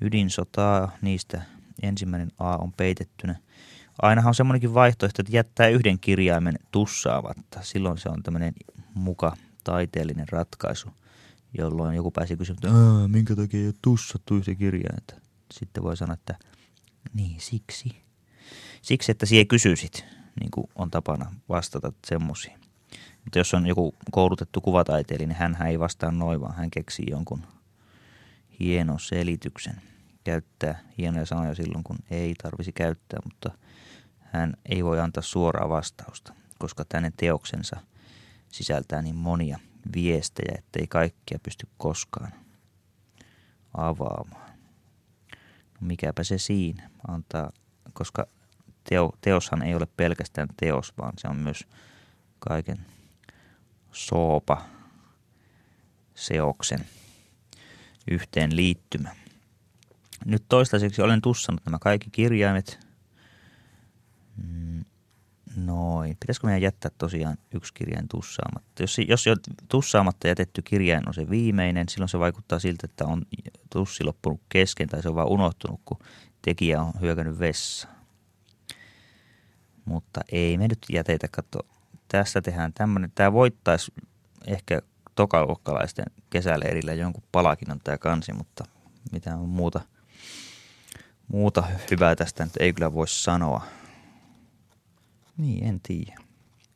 ydinsotaa, 0.00 0.96
niistä 1.02 1.42
ensimmäinen 1.82 2.30
A 2.38 2.56
on 2.56 2.72
peitettynä. 2.72 3.36
Ainahan 4.02 4.28
on 4.28 4.34
semmoinenkin 4.34 4.74
vaihtoehto, 4.74 5.22
että 5.22 5.36
jättää 5.36 5.68
yhden 5.68 5.98
kirjaimen 5.98 6.58
tussaavatta. 6.70 7.60
Silloin 7.62 7.98
se 7.98 8.08
on 8.08 8.22
tämmöinen 8.22 8.54
muka 8.94 9.36
taiteellinen 9.64 10.28
ratkaisu, 10.28 10.88
jolloin 11.58 11.96
joku 11.96 12.10
pääsi 12.10 12.36
kysymään, 12.36 12.58
että 12.58 13.08
minkä 13.08 13.36
takia 13.36 13.60
ei 13.60 13.66
ole 13.66 13.74
tussattu 13.82 14.36
yhtä 14.36 14.54
kirjainta. 14.54 15.14
Sitten 15.52 15.82
voi 15.82 15.96
sanoa, 15.96 16.14
että 16.14 16.34
niin 17.14 17.40
siksi. 17.40 18.02
Siksi, 18.82 19.12
että 19.12 19.26
siihen 19.26 19.48
kysyisit, 19.48 20.04
niin 20.40 20.50
kuin 20.50 20.66
on 20.74 20.90
tapana 20.90 21.34
vastata 21.48 21.92
semmoisiin. 22.06 22.60
Mutta 23.24 23.38
jos 23.38 23.54
on 23.54 23.66
joku 23.66 23.94
koulutettu 24.10 24.60
kuvataiteilija, 24.60 25.26
niin 25.26 25.36
hän 25.36 25.66
ei 25.66 25.78
vastaa 25.78 26.10
noin, 26.10 26.40
vaan 26.40 26.54
hän 26.54 26.70
keksii 26.70 27.06
jonkun 27.10 27.42
hienon 28.60 29.00
selityksen 29.00 29.82
käyttää 30.24 30.82
hienoja 30.98 31.26
sanoja 31.26 31.54
silloin, 31.54 31.84
kun 31.84 31.98
ei 32.10 32.34
tarvisi 32.42 32.72
käyttää, 32.72 33.20
mutta 33.24 33.50
hän 34.18 34.54
ei 34.66 34.84
voi 34.84 35.00
antaa 35.00 35.22
suoraa 35.22 35.68
vastausta, 35.68 36.32
koska 36.58 36.84
tänne 36.84 37.12
teoksensa 37.16 37.76
sisältää 38.52 39.02
niin 39.02 39.16
monia 39.16 39.58
viestejä, 39.94 40.54
ettei 40.58 40.86
kaikkia 40.86 41.38
pysty 41.42 41.68
koskaan 41.78 42.32
avaamaan. 43.74 44.50
No 45.80 45.86
mikäpä 45.86 46.24
se 46.24 46.38
siinä 46.38 46.90
antaa, 47.08 47.50
koska 47.92 48.26
teo, 48.84 49.12
teoshan 49.20 49.62
ei 49.62 49.74
ole 49.74 49.86
pelkästään 49.96 50.48
teos, 50.56 50.92
vaan 50.98 51.12
se 51.18 51.28
on 51.28 51.36
myös 51.36 51.66
kaiken 52.38 52.86
soopa 53.92 54.64
seoksen 56.14 56.86
yhteen 58.10 58.56
liittymä. 58.56 59.16
Nyt 60.24 60.44
toistaiseksi 60.48 61.02
olen 61.02 61.22
tussannut 61.22 61.64
nämä 61.64 61.78
kaikki 61.78 62.10
kirjaimet. 62.10 62.86
Mm, 64.36 64.84
noin. 65.56 66.16
Pitäisikö 66.20 66.46
meidän 66.46 66.62
jättää 66.62 66.90
tosiaan 66.98 67.36
yksi 67.54 67.74
kirjain 67.74 68.08
tussaamatta? 68.08 68.82
Jos, 68.82 68.96
jos 69.08 69.26
jo 69.26 69.36
tussaamatta 69.68 70.28
jätetty 70.28 70.62
kirjain 70.62 71.08
on 71.08 71.14
se 71.14 71.30
viimeinen, 71.30 71.88
silloin 71.88 72.08
se 72.08 72.18
vaikuttaa 72.18 72.58
siltä, 72.58 72.86
että 72.90 73.06
on 73.06 73.22
tussi 73.70 74.04
loppunut 74.04 74.40
kesken 74.48 74.88
tai 74.88 75.02
se 75.02 75.08
on 75.08 75.14
vaan 75.14 75.28
unohtunut, 75.28 75.80
kun 75.84 75.98
tekijä 76.42 76.82
on 76.82 76.92
hyökännyt 77.00 77.38
vessaan. 77.38 77.94
Mutta 79.84 80.20
ei 80.32 80.58
me 80.58 80.68
nyt 80.68 80.86
jätetä, 80.92 81.28
katso. 81.30 81.58
Tästä 82.08 82.42
tehdään 82.42 82.72
tämmöinen. 82.72 83.12
Tämä 83.14 83.32
voittaisi 83.32 83.92
ehkä 84.46 84.82
tokaluokkalaisten 85.14 86.04
kesäleirillä 86.30 86.94
jonkun 86.94 87.24
palakinnon 87.32 87.80
tämä 87.84 87.98
kansi, 87.98 88.32
mutta 88.32 88.64
mitään 89.12 89.38
muuta– 89.38 89.80
muuta 91.32 91.64
hyvää 91.90 92.16
tästä 92.16 92.44
nyt 92.44 92.56
ei 92.60 92.72
kyllä 92.72 92.92
voi 92.92 93.08
sanoa. 93.08 93.62
Niin, 95.40 95.66
en 95.66 95.80
tiedä. 95.80 96.14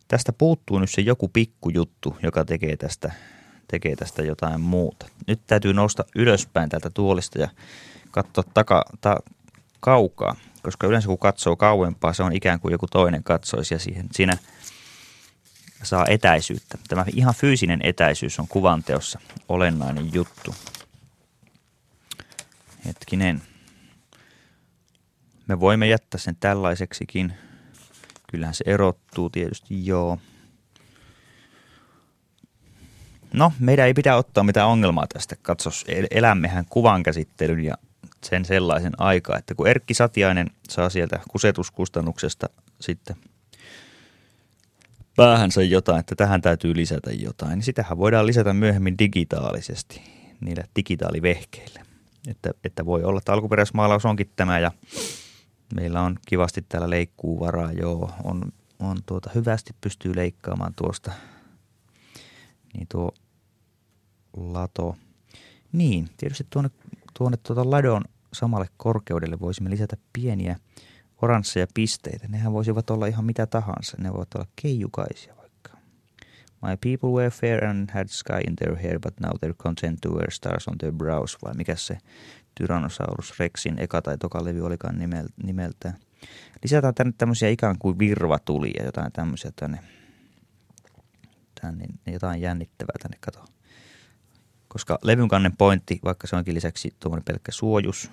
Tästä 0.09 0.33
puuttuu 0.33 0.79
nyt 0.79 0.91
se 0.91 1.01
joku 1.01 1.29
pikkujuttu, 1.29 2.17
joka 2.23 2.45
tekee 2.45 2.77
tästä, 2.77 3.13
tekee 3.69 3.97
tästä 3.97 4.23
jotain 4.23 4.61
muuta. 4.61 5.07
Nyt 5.27 5.41
täytyy 5.47 5.73
nousta 5.73 6.05
ylöspäin 6.15 6.69
tältä 6.69 6.91
tuolista 6.91 7.39
ja 7.39 7.49
katsoa 8.11 8.45
taka, 8.55 8.85
ta, 9.01 9.17
kaukaa, 9.81 10.37
koska 10.63 10.87
yleensä 10.87 11.09
kun 11.09 11.19
katsoo 11.19 11.57
kauempaa, 11.57 12.13
se 12.13 12.23
on 12.23 12.33
ikään 12.33 12.61
kuin 12.61 12.73
joku 12.73 12.87
toinen 12.87 13.25
katsoisi 13.25 13.75
ja 13.75 13.79
siihen, 13.79 14.09
siinä 14.13 14.39
saa 15.83 16.07
etäisyyttä. 16.09 16.79
Tämä 16.89 17.05
ihan 17.15 17.35
fyysinen 17.35 17.81
etäisyys 17.83 18.41
on 18.41 18.49
kuvanteossa 18.49 19.21
olennainen 19.49 20.15
juttu. 20.15 20.55
Hetkinen. 22.87 23.43
Me 25.47 25.61
voimme 25.61 25.87
jättää 25.87 26.19
sen 26.21 26.37
tällaiseksikin. 26.41 27.35
Kyllähän 28.35 28.55
se 28.55 28.65
erottuu 28.67 29.31
tietysti, 29.31 29.87
joo. 29.87 30.19
No, 33.33 33.53
meidän 33.59 33.87
ei 33.87 33.95
pidä 33.95 34.17
ottaa 34.17 34.45
mitään 34.45 34.69
ongelmaa 34.69 35.07
tästä. 35.07 35.37
Katsos, 35.43 35.85
elämmehän 36.11 36.65
kuvan 36.69 37.03
käsittelyn 37.03 37.65
ja 37.65 37.75
sen 38.25 38.45
sellaisen 38.45 38.93
aikaa, 38.99 39.39
että 39.39 39.55
kun 39.55 39.69
Erkki 39.69 39.95
Satiainen 39.95 40.51
saa 40.69 40.91
sieltä 40.91 41.21
kusetuskustannuksesta 41.31 42.49
sitten 42.81 43.17
päähänsä 45.17 45.63
jotain, 45.63 46.01
että 46.01 46.15
tähän 46.15 46.43
täytyy 46.43 46.77
lisätä 46.77 47.11
jotain, 47.13 47.53
niin 47.53 47.63
sitähän 47.63 47.99
voidaan 47.99 48.27
lisätä 48.27 48.53
myöhemmin 48.53 48.99
digitaalisesti 48.99 50.03
niillä 50.41 50.65
digitaalivehkeillä. 50.77 51.85
Että, 52.29 52.51
että 52.65 52.87
voi 52.87 53.05
olla, 53.05 53.19
että 53.19 53.33
alkuperäismaalaus 53.33 54.05
onkin 54.05 54.31
tämä 54.37 54.59
ja 54.59 54.71
Meillä 55.75 56.01
on 56.01 56.17
kivasti 56.27 56.63
täällä 56.69 56.91
leikkuu 56.91 57.41
varaa, 57.41 57.73
joo. 57.73 58.11
On, 58.25 58.53
on 58.79 58.97
tuota, 59.07 59.31
hyvästi 59.35 59.73
pystyy 59.81 60.17
leikkaamaan 60.17 60.75
tuosta. 60.77 61.13
Niin 62.75 62.87
tuo 62.89 63.13
lato. 64.37 64.97
Niin, 65.73 66.09
tietysti 66.17 66.47
tuonne, 66.51 66.71
tuonne 67.19 67.37
tuota 67.37 67.71
ladon 67.71 68.05
samalle 68.33 68.67
korkeudelle 68.77 69.41
voisimme 69.41 69.71
lisätä 69.71 69.97
pieniä 70.13 70.57
oransseja 71.23 71.67
pisteitä. 71.75 72.29
Nehän 72.29 72.53
voisivat 72.53 72.91
olla 72.91 73.07
ihan 73.07 73.25
mitä 73.25 73.47
tahansa. 73.47 73.97
Ne 74.01 74.13
voivat 74.13 74.35
olla 74.35 74.47
keijukaisia 74.63 75.37
vaikka. 75.37 75.71
My 76.63 76.77
people 76.81 77.11
were 77.11 77.31
fair 77.31 77.65
and 77.65 77.91
had 77.91 78.09
sky 78.09 78.41
in 78.49 78.57
their 78.57 78.77
hair, 78.77 79.01
but 79.01 79.21
now 79.21 79.31
they're 79.31 79.63
content 79.63 80.01
to 80.01 80.11
wear 80.11 80.31
stars 80.31 80.69
on 80.69 80.79
their 80.79 80.93
brows. 80.93 81.39
Vai 81.45 81.55
mikä 81.55 81.77
se 81.77 81.99
Tyrannosaurus 82.55 83.39
Rexin 83.39 83.79
eka 83.79 84.03
tai 84.03 84.19
toka 84.19 84.45
levy 84.45 84.61
olikaan 84.61 84.99
nimeltään. 85.43 85.95
Lisätään 86.63 86.95
tänne 86.95 87.13
tämmöisiä 87.19 87.49
ikään 87.49 87.79
kuin 87.79 87.99
virvatulia, 87.99 88.85
jotain 88.85 89.13
tämmöisiä 89.13 89.53
tänne, 89.57 89.79
tänne 91.61 91.87
jotain 92.07 92.41
jännittävää 92.41 92.95
tänne 93.03 93.17
kato. 93.21 93.45
Koska 94.69 94.99
levyn 95.03 95.29
kannen 95.29 95.57
pointti, 95.57 96.01
vaikka 96.05 96.27
se 96.27 96.37
onkin 96.37 96.55
lisäksi 96.55 96.95
tuommoinen 97.01 97.25
pelkkä 97.25 97.53
suojus, 97.53 98.11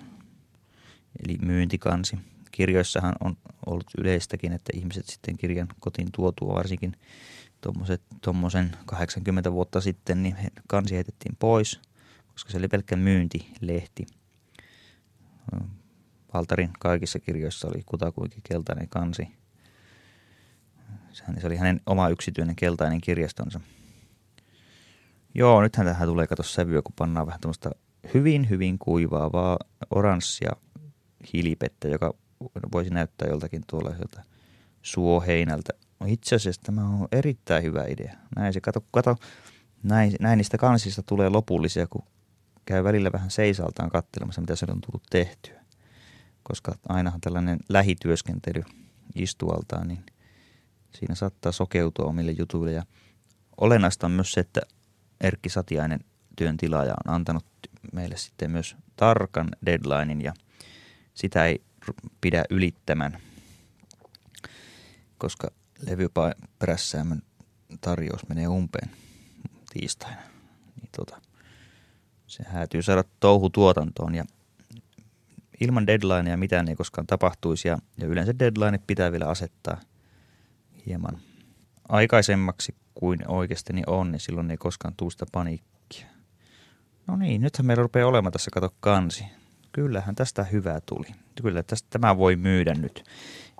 eli 1.24 1.38
myyntikansi. 1.42 2.18
Kirjoissahan 2.50 3.14
on 3.20 3.36
ollut 3.66 3.90
yleistäkin, 3.98 4.52
että 4.52 4.72
ihmiset 4.74 5.06
sitten 5.08 5.36
kirjan 5.36 5.68
kotiin 5.80 6.08
tuotua 6.12 6.54
varsinkin 6.54 6.96
tuommoisen 8.20 8.76
80 8.86 9.52
vuotta 9.52 9.80
sitten, 9.80 10.22
niin 10.22 10.36
kansi 10.68 10.94
heitettiin 10.94 11.36
pois, 11.38 11.80
koska 12.32 12.50
se 12.50 12.58
oli 12.58 12.68
pelkkä 12.68 12.96
myyntilehti. 12.96 14.06
Valtarin 16.34 16.70
kaikissa 16.78 17.18
kirjoissa 17.18 17.68
oli 17.68 17.82
kutakuinkin 17.86 18.42
keltainen 18.48 18.88
kansi. 18.88 19.28
Se 21.12 21.46
oli 21.46 21.56
hänen 21.56 21.80
oma 21.86 22.08
yksityinen 22.08 22.56
keltainen 22.56 23.00
kirjastonsa. 23.00 23.60
Joo, 25.34 25.62
nythän 25.62 25.86
tähän 25.86 26.08
tulee 26.08 26.26
kato 26.26 26.42
sävyä, 26.42 26.82
kun 26.82 26.94
pannaan 26.98 27.26
vähän 27.26 27.40
tämmöistä 27.40 27.70
hyvin, 28.14 28.50
hyvin 28.50 28.78
kuivaavaa 28.78 29.58
oranssia 29.90 30.52
hilipettä, 31.32 31.88
joka 31.88 32.14
voisi 32.72 32.90
näyttää 32.90 33.28
joltakin 33.28 33.62
tuollaiselta 33.66 34.22
suoheinältä. 34.82 35.72
No 36.00 36.06
itse 36.08 36.36
asiassa 36.36 36.62
tämä 36.64 36.88
on 36.88 37.08
erittäin 37.12 37.62
hyvä 37.62 37.84
idea. 37.84 38.14
Näin 38.36 38.52
se, 38.52 38.60
kato, 38.60 38.84
kato 38.90 39.16
näin, 39.82 40.12
näin 40.20 40.36
niistä 40.36 40.58
kansista 40.58 41.02
tulee 41.02 41.28
lopullisia, 41.28 41.86
kun 41.86 42.02
käy 42.66 42.84
välillä 42.84 43.12
vähän 43.12 43.30
seisaltaan 43.30 43.90
katselemassa, 43.90 44.40
mitä 44.40 44.56
se 44.56 44.66
on 44.68 44.80
tullut 44.80 45.02
tehtyä. 45.10 45.62
Koska 46.42 46.74
ainahan 46.88 47.20
tällainen 47.20 47.58
lähityöskentely 47.68 48.62
istualtaan, 49.14 49.88
niin 49.88 50.04
siinä 50.94 51.14
saattaa 51.14 51.52
sokeutua 51.52 52.04
omille 52.04 52.32
jutuille. 52.32 52.72
Ja 52.72 52.82
olennaista 53.60 54.06
on 54.06 54.10
myös 54.10 54.32
se, 54.32 54.40
että 54.40 54.60
Erkki 55.20 55.48
Satiainen 55.48 56.00
työn 56.36 56.56
tilaaja 56.56 56.94
on 57.06 57.14
antanut 57.14 57.44
meille 57.92 58.16
sitten 58.16 58.50
myös 58.50 58.76
tarkan 58.96 59.48
deadlinein 59.66 60.20
ja 60.20 60.34
sitä 61.14 61.46
ei 61.46 61.62
pidä 62.20 62.44
ylittämään, 62.50 63.18
koska 65.18 65.50
levyperässäämön 65.86 67.22
tarjous 67.80 68.28
menee 68.28 68.48
umpeen 68.48 68.90
tiistaina. 69.72 70.22
Niin 70.76 70.88
tota, 70.96 71.20
se 72.32 72.44
häätyy 72.46 72.82
saada 72.82 73.04
touhu 73.20 73.50
tuotantoon 73.50 74.14
ja 74.14 74.24
ilman 75.60 75.86
deadlinea 75.86 76.36
mitään 76.36 76.68
ei 76.68 76.76
koskaan 76.76 77.06
tapahtuisi 77.06 77.68
ja, 77.68 77.78
ja 77.98 78.06
yleensä 78.06 78.38
deadline 78.38 78.80
pitää 78.86 79.12
vielä 79.12 79.26
asettaa 79.26 79.80
hieman 80.86 81.18
aikaisemmaksi 81.88 82.74
kuin 82.94 83.18
oikeasti 83.28 83.72
on, 83.86 84.12
niin 84.12 84.20
silloin 84.20 84.50
ei 84.50 84.56
koskaan 84.56 84.94
tule 84.96 85.10
sitä 85.10 85.26
paniikkia. 85.32 86.06
No 87.06 87.16
niin, 87.16 87.40
nythän 87.40 87.66
meillä 87.66 87.82
rupeaa 87.82 88.08
olemaan 88.08 88.32
tässä, 88.32 88.50
kato 88.52 88.74
kansi. 88.80 89.24
Kyllähän 89.72 90.14
tästä 90.14 90.44
hyvää 90.44 90.80
tuli. 90.86 91.06
Kyllä 91.42 91.62
tästä 91.62 91.88
tämä 91.90 92.16
voi 92.16 92.36
myydä 92.36 92.74
nyt. 92.74 93.04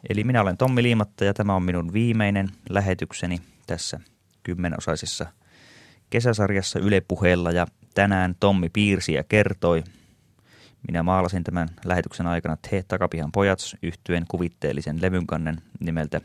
Eli 0.09 0.25
minä 0.25 0.41
olen 0.41 0.57
Tommi 0.57 0.83
Liimatta 0.83 1.25
ja 1.25 1.35
tämä 1.35 1.55
on 1.55 1.63
minun 1.63 1.93
viimeinen 1.93 2.49
lähetykseni 2.69 3.41
tässä 3.67 4.01
kymmenosaisessa 4.43 5.27
kesäsarjassa 6.11 6.79
Yle 6.79 7.01
Puheella 7.01 7.51
ja 7.51 7.67
tänään 7.95 8.35
Tommi 8.41 8.69
piirsi 8.69 9.13
ja 9.13 9.25
kertoi. 9.25 9.85
Minä 10.89 11.03
maalasin 11.03 11.45
tämän 11.45 11.69
lähetyksen 11.85 12.27
aikana 12.27 12.57
Te 12.71 12.85
Takapihan 12.89 13.33
pojat 13.33 13.59
yhtyen 13.83 14.25
kuvitteellisen 14.29 15.03
levynkannen 15.03 15.63
nimeltä 15.81 16.21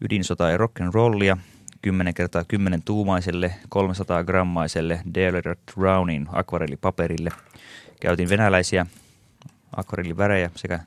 Ydinsota 0.00 0.50
ja 0.50 0.56
Rock'n'Rollia 0.56 1.38
10 1.82 2.14
kertaa 2.14 2.44
10 2.44 2.82
tuumaiselle 2.82 3.54
300 3.68 4.24
grammaiselle 4.24 5.00
Dale 5.14 5.42
Brownin 5.74 6.28
akvarellipaperille. 6.32 7.30
Käytin 8.00 8.28
venäläisiä 8.28 8.86
akvarellivärejä 9.76 10.50
sekä 10.56 10.80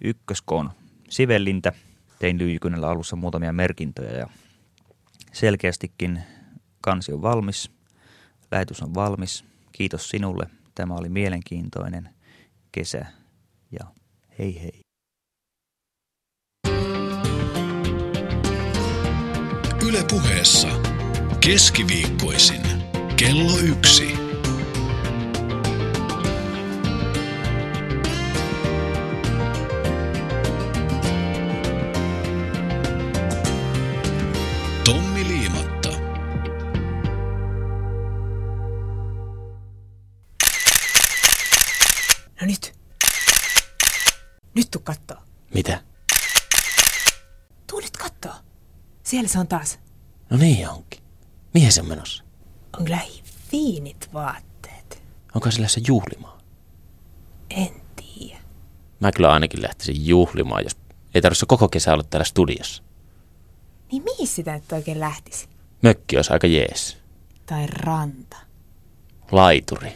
ykköskoon 0.00 0.70
sivellintä. 1.08 1.72
Tein 2.18 2.38
lyijykynällä 2.38 2.88
alussa 2.88 3.16
muutamia 3.16 3.52
merkintöjä 3.52 4.18
ja 4.18 4.26
selkeästikin 5.32 6.22
kansi 6.80 7.12
on 7.12 7.22
valmis. 7.22 7.77
Lähetys 8.50 8.82
on 8.82 8.94
valmis. 8.94 9.44
Kiitos 9.72 10.08
sinulle. 10.08 10.46
Tämä 10.74 10.94
oli 10.94 11.08
mielenkiintoinen 11.08 12.08
kesä 12.72 13.06
ja 13.72 13.86
hei 14.38 14.62
hei. 14.62 14.80
Yle 19.88 20.04
puheessa 20.10 20.68
keskiviikkoisin 21.40 22.62
kello 23.16 23.58
yksi. 23.58 24.27
Kattoo. 44.88 45.16
Mitä? 45.54 45.80
Tuu 47.66 47.80
nyt 47.80 47.96
kattoo. 47.96 48.32
Siellä 49.02 49.28
se 49.28 49.38
on 49.38 49.48
taas. 49.48 49.78
No 50.30 50.36
niin 50.36 50.68
onkin. 50.68 51.02
Mihin 51.54 51.72
se 51.72 51.80
on 51.80 51.88
menossa? 51.88 52.24
On 52.78 52.84
kyllä 52.84 53.00
fiinit 53.50 54.08
vaatteet. 54.12 55.02
Onko 55.34 55.50
sillä 55.50 55.68
se 55.68 55.80
juhlimaa? 55.86 56.38
En 57.50 57.70
tiedä. 57.96 58.40
Mä 59.00 59.12
kyllä 59.12 59.32
ainakin 59.32 59.62
lähtisin 59.62 60.06
juhlimaan, 60.06 60.64
jos 60.64 60.76
ei 61.14 61.22
tarvitse 61.22 61.46
koko 61.46 61.68
kesä 61.68 61.92
olla 61.92 62.02
täällä 62.02 62.24
studiossa. 62.24 62.82
Niin 63.92 64.02
mihin 64.02 64.28
sitä 64.28 64.54
nyt 64.54 64.72
oikein 64.72 65.00
lähtisi? 65.00 65.48
Mökki 65.82 66.16
olisi 66.16 66.32
aika 66.32 66.46
jees. 66.46 66.96
Tai 67.46 67.66
ranta. 67.66 68.36
Laituri. 69.32 69.92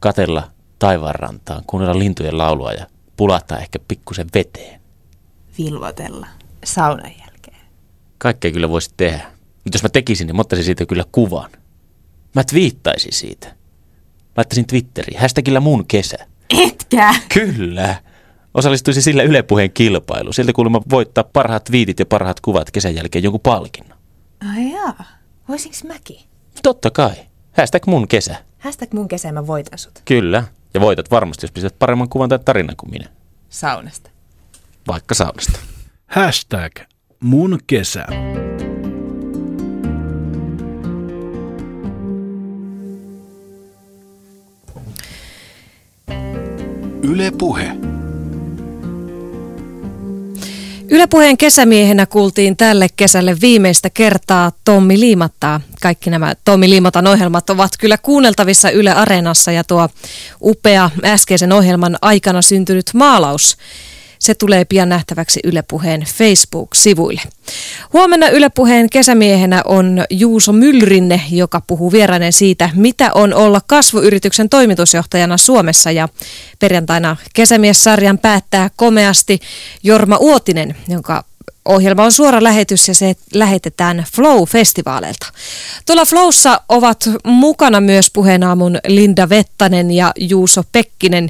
Katella 0.00 0.50
taivaanrantaan, 0.78 1.64
kuunnella 1.66 1.98
lintujen 1.98 2.38
laulua 2.38 2.72
ja 2.72 2.86
pulahtaa 3.18 3.58
ehkä 3.58 3.78
pikkusen 3.88 4.26
veteen. 4.34 4.80
Vilvotella 5.58 6.26
saunan 6.64 7.12
jälkeen. 7.18 7.56
Kaikkea 8.18 8.52
kyllä 8.52 8.68
voisi 8.68 8.90
tehdä. 8.96 9.26
Mutta 9.64 9.76
jos 9.76 9.82
mä 9.82 9.88
tekisin, 9.88 10.26
niin 10.26 10.36
mä 10.36 10.40
ottaisin 10.40 10.64
siitä 10.64 10.86
kyllä 10.86 11.04
kuvan. 11.12 11.50
Mä 12.34 12.44
twiittaisin 12.44 13.12
siitä. 13.12 13.54
Laittaisin 14.36 14.66
Twitteriin. 14.66 15.20
Hashtagillä 15.20 15.60
mun 15.60 15.86
kesä. 15.86 16.16
Etkä! 16.58 17.14
Kyllä. 17.34 17.96
Osallistuisin 18.54 19.02
sillä 19.02 19.22
Yle 19.22 19.42
Puheen 19.42 19.72
kilpailuun. 19.72 20.34
Sieltä 20.34 20.52
kuulemma 20.52 20.82
voittaa 20.90 21.24
parhaat 21.24 21.70
viitit 21.70 21.98
ja 21.98 22.06
parhaat 22.06 22.40
kuvat 22.40 22.70
kesän 22.70 22.94
jälkeen 22.94 23.24
jonkun 23.24 23.40
palkinnon. 23.40 23.98
Ai 24.54 24.72
jaa. 24.72 25.04
Voisinko 25.48 25.76
mäkin? 25.88 26.20
Totta 26.62 26.90
kai. 26.90 27.14
Hashtag 27.56 27.86
mun 27.86 28.08
kesä. 28.08 28.36
Hashtag 28.58 28.92
mun 28.92 29.08
kesä 29.08 29.32
mä 29.32 29.46
voitan 29.46 29.78
sut. 29.78 30.02
Kyllä. 30.04 30.44
Ja 30.74 30.80
voitat 30.80 31.10
varmasti, 31.10 31.44
jos 31.44 31.52
pistät 31.52 31.78
paremman 31.78 32.08
kuvan 32.08 32.28
tai 32.28 32.38
tarinan 32.38 32.76
kuin 32.76 32.90
minä. 32.90 33.08
Saunasta. 33.48 34.10
Vaikka 34.88 35.14
saunasta. 35.14 35.58
Hashtag 36.06 36.72
mun 37.20 37.58
kesä. 37.66 38.06
Yle 47.02 47.30
Puhe. 47.38 47.97
Ylepuheen 50.90 51.36
kesämiehenä 51.36 52.06
kuultiin 52.06 52.56
tälle 52.56 52.86
kesälle 52.96 53.36
viimeistä 53.40 53.90
kertaa 53.90 54.52
Tommi 54.64 55.00
Liimattaa. 55.00 55.60
Kaikki 55.82 56.10
nämä 56.10 56.34
Tommi 56.44 56.70
Liimatan 56.70 57.06
ohjelmat 57.06 57.50
ovat 57.50 57.70
kyllä 57.78 57.98
kuunneltavissa 57.98 58.70
Yle 58.70 58.92
Areenassa 58.92 59.52
ja 59.52 59.64
tuo 59.64 59.88
upea 60.42 60.90
äskeisen 61.04 61.52
ohjelman 61.52 61.98
aikana 62.02 62.42
syntynyt 62.42 62.90
maalaus 62.94 63.56
se 64.18 64.34
tulee 64.34 64.64
pian 64.64 64.88
nähtäväksi 64.88 65.40
Ylepuheen 65.44 66.00
Facebook-sivuille. 66.00 67.20
Huomenna 67.92 68.28
Ylepuheen 68.28 68.90
kesämiehenä 68.90 69.62
on 69.64 70.04
Juuso 70.10 70.52
Mylrinne, 70.52 71.20
joka 71.30 71.60
puhuu 71.60 71.92
vierainen 71.92 72.32
siitä, 72.32 72.70
mitä 72.74 73.10
on 73.14 73.34
olla 73.34 73.60
kasvuyrityksen 73.66 74.48
toimitusjohtajana 74.48 75.36
Suomessa. 75.36 75.90
Ja 75.90 76.08
perjantaina 76.58 77.16
kesämies-sarjan 77.34 78.18
päättää 78.18 78.70
komeasti 78.76 79.38
Jorma 79.82 80.16
Uotinen, 80.16 80.76
jonka 80.88 81.24
Ohjelma 81.68 82.04
on 82.04 82.12
suora 82.12 82.42
lähetys 82.42 82.88
ja 82.88 82.94
se 82.94 83.16
lähetetään 83.34 84.04
Flow-festivaaleilta. 84.16 85.32
Tuolla 85.86 86.04
Flowssa 86.04 86.60
ovat 86.68 87.10
mukana 87.24 87.80
myös 87.80 88.10
puheenaamun 88.12 88.78
Linda 88.86 89.28
Vettanen 89.28 89.90
ja 89.90 90.12
Juuso 90.18 90.62
Pekkinen 90.72 91.28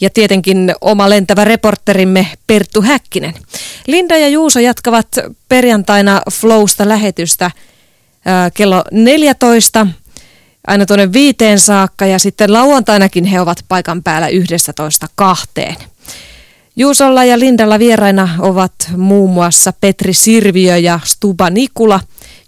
ja 0.00 0.10
tietenkin 0.10 0.74
oma 0.80 1.10
lentävä 1.10 1.44
reporterimme 1.44 2.26
Perttu 2.46 2.82
Häkkinen. 2.82 3.34
Linda 3.86 4.18
ja 4.18 4.28
Juuso 4.28 4.60
jatkavat 4.60 5.08
perjantaina 5.48 6.22
Flowsta 6.32 6.88
lähetystä 6.88 7.50
ää, 8.24 8.50
kello 8.50 8.84
14 8.90 9.86
aina 10.66 10.86
tuonne 10.86 11.12
viiteen 11.12 11.58
saakka 11.58 12.06
ja 12.06 12.18
sitten 12.18 12.52
lauantainakin 12.52 13.24
he 13.24 13.40
ovat 13.40 13.64
paikan 13.68 14.02
päällä 14.02 14.28
11 14.28 15.06
kahteen. 15.14 15.76
Juusolla 16.76 17.24
ja 17.24 17.38
Lindalla 17.38 17.78
vieraina 17.78 18.28
ovat 18.38 18.72
muun 18.96 19.30
muassa 19.30 19.72
Petri 19.80 20.14
Sirviö 20.14 20.76
ja 20.76 21.00
Stuba 21.04 21.50
Nikula 21.50 22.00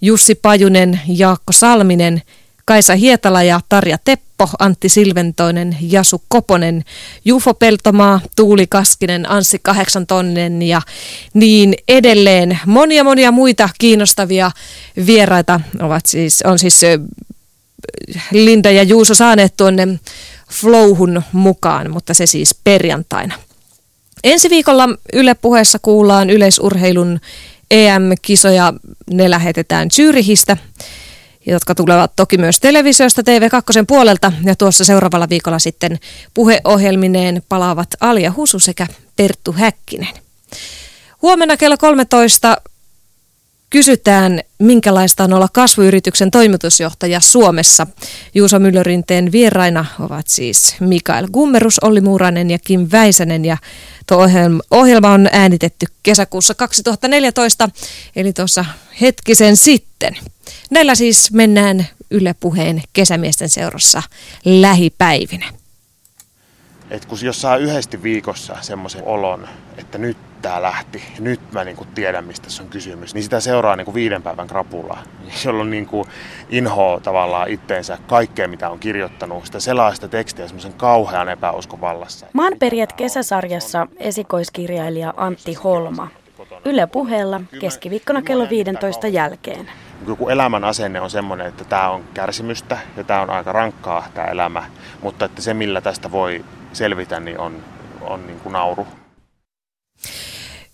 Jussi 0.03 0.35
Pajunen, 0.35 1.01
Jaakko 1.09 1.53
Salminen, 1.53 2.23
Kaisa 2.65 2.95
Hietala 2.95 3.43
ja 3.43 3.61
Tarja 3.69 3.99
Teppo, 4.05 4.49
Antti 4.59 4.89
Silventoinen, 4.89 5.77
Jasu 5.81 6.23
Koponen, 6.29 6.85
Jufo 7.25 7.55
Peltomaa, 7.55 8.21
Tuuli 8.37 8.67
Kaskinen, 8.67 9.31
Anssi 9.31 9.59
Kahdeksantonnen 9.63 10.63
ja 10.63 10.83
niin 11.35 11.75
edelleen. 11.89 12.59
Monia 12.67 13.05
monia 13.05 13.33
muita 13.33 13.69
kiinnostavia 13.79 14.51
vieraita 15.07 15.61
ovat 15.81 16.07
siis, 16.07 16.43
on 16.43 16.59
siis 16.59 16.81
Linda 18.33 18.71
ja 18.71 18.83
Juuso 18.83 19.15
saaneet 19.15 19.57
tuonne 19.57 19.89
Flowhun 20.51 21.23
mukaan, 21.33 21.91
mutta 21.91 22.15
se 22.15 22.27
siis 22.27 22.55
perjantaina. 22.65 23.35
Ensi 24.25 24.51
viikolla 24.51 24.89
Yle 25.13 25.35
puheessa 25.35 25.79
kuullaan 25.83 26.31
yleisurheilun 26.31 27.21
EM-kisoja. 27.71 28.73
Ne 29.11 29.31
lähetetään 29.31 29.91
Zyrihistä, 29.91 30.57
jotka 31.47 31.75
tulevat 31.75 32.13
toki 32.17 32.39
myös 32.39 32.61
televisiosta 32.61 33.23
TV2 33.23 33.85
puolelta. 33.89 34.33
Ja 34.45 34.57
tuossa 34.57 34.85
seuraavalla 34.85 35.29
viikolla 35.29 35.59
sitten 35.59 35.99
puheohjelmineen 36.35 37.43
palaavat 37.49 37.89
Alia 38.01 38.33
Husu 38.37 38.59
sekä 38.59 38.87
Perttu 39.17 39.53
Häkkinen. 39.53 40.15
Huomenna 41.23 41.57
kello 41.57 41.77
13 41.77 42.57
kysytään, 43.75 44.41
minkälaista 44.59 45.25
on 45.25 45.33
olla 45.33 45.49
kasvuyrityksen 45.53 46.31
toimitusjohtaja 46.31 47.21
Suomessa. 47.21 47.87
Juuso 48.35 48.59
Myllyrinteen 48.59 49.33
vieraina 49.33 49.85
ovat 50.01 50.29
siis 50.29 50.77
Mikael 50.81 51.29
Gummerus, 51.33 51.79
Olli 51.79 52.01
Muuranen 52.01 52.51
ja 52.51 52.59
Kim 52.59 52.89
Väisänen. 52.93 53.45
Ja 53.45 53.57
tuo 54.07 54.29
ohjelma 54.71 55.13
on 55.13 55.29
äänitetty 55.33 55.87
kesäkuussa 56.03 56.55
2014, 56.55 57.69
eli 58.17 58.33
tuossa 58.33 58.65
hetkisen 59.01 59.57
sitten. 59.57 60.17
Näillä 60.71 60.95
siis 60.95 61.33
mennään 61.33 61.89
Yle 62.11 62.35
Puheen 62.41 62.83
kesämiesten 62.93 63.49
seurassa 63.49 64.03
lähipäivinä. 64.45 65.47
Et 66.91 67.05
kun 67.05 67.19
jos 67.23 67.41
saa 67.41 67.57
yhdesti 67.57 68.03
viikossa 68.03 68.57
semmoisen 68.61 69.05
olon, 69.05 69.49
että 69.77 69.99
nyt 69.99 70.17
tämä 70.45 70.63
lähti, 70.63 71.03
nyt 71.19 71.41
mä 71.53 71.65
niin 71.65 71.77
kuin 71.77 71.89
tiedän 71.95 72.25
mistä 72.25 72.51
se 72.51 72.63
on 72.63 72.69
kysymys, 72.69 73.15
niin 73.15 73.23
sitä 73.23 73.41
seuraa 73.41 73.77
niin 73.77 73.85
kuin 73.85 73.95
viiden 73.95 74.23
päivän 74.23 74.47
krapulaa, 74.47 75.03
jolloin 75.45 75.71
niin 75.71 75.87
kuin 75.87 76.09
inhoa 76.51 77.01
tavallaan 77.01 77.49
itteensä 77.49 77.99
kaikkea 78.07 78.49
mitä 78.49 78.71
on 78.71 78.79
kirjoittanut, 78.79 79.47
sitä 79.47 79.61
selaista 79.61 80.09
tekstiä 80.09 80.47
semmoisen 80.47 80.73
kauhean 80.73 81.29
epäuskon 81.29 81.81
vallassa. 81.81 82.27
Maanperjät 82.33 82.93
kesäsarjassa 82.93 83.87
esikoiskirjailija 83.97 85.15
Antti 85.17 85.55
Holma. 85.55 86.09
Yle 86.65 86.87
puheella 86.87 87.41
keskiviikkona 87.61 88.23
kello 88.23 88.51
15 88.51 89.09
jälkeen. 89.09 89.71
Joku 90.07 90.29
elämän 90.29 90.65
asenne 90.65 91.01
on 91.01 91.11
semmoinen, 91.11 91.47
että 91.47 91.65
tämä 91.65 91.91
on 91.91 92.05
kärsimystä 92.15 92.79
ja 92.97 93.05
tämä 93.05 93.21
on 93.21 93.31
aika 93.31 93.53
rankkaa 93.53 94.09
tämä 94.15 94.27
elämä, 94.27 94.63
mutta 95.03 95.25
että 95.25 95.43
se 95.43 95.55
millä 95.55 95.81
tästä 95.81 96.13
voi 96.13 96.45
selvitä, 96.73 97.21
niin 97.21 97.39
on, 97.39 97.65
on 98.01 98.27
niin 98.27 98.41
kuin 98.41 98.53
nauru. 98.53 98.87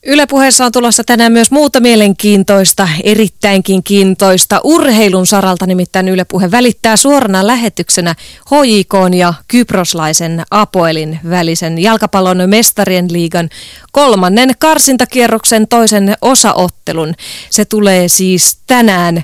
Ylepuheessa 0.06 0.66
on 0.66 0.72
tulossa 0.72 1.04
tänään 1.04 1.32
myös 1.32 1.50
muuta 1.50 1.80
mielenkiintoista, 1.80 2.88
erittäinkin 3.04 3.82
kiintoista 3.82 4.60
urheilun 4.64 5.26
saralta, 5.26 5.66
nimittäin 5.66 6.08
Ylepuhe 6.08 6.50
välittää 6.50 6.96
suorana 6.96 7.46
lähetyksenä 7.46 8.14
HJK 8.50 9.14
ja 9.18 9.34
Kyproslaisen 9.48 10.42
Apoelin 10.50 11.20
välisen 11.30 11.78
jalkapallon 11.78 12.42
mestarien 12.46 13.12
liigan 13.12 13.48
kolmannen 13.92 14.50
karsintakierroksen 14.58 15.68
toisen 15.68 16.16
osaottelun. 16.22 17.14
Se 17.50 17.64
tulee 17.64 18.08
siis 18.08 18.58
tänään. 18.66 19.22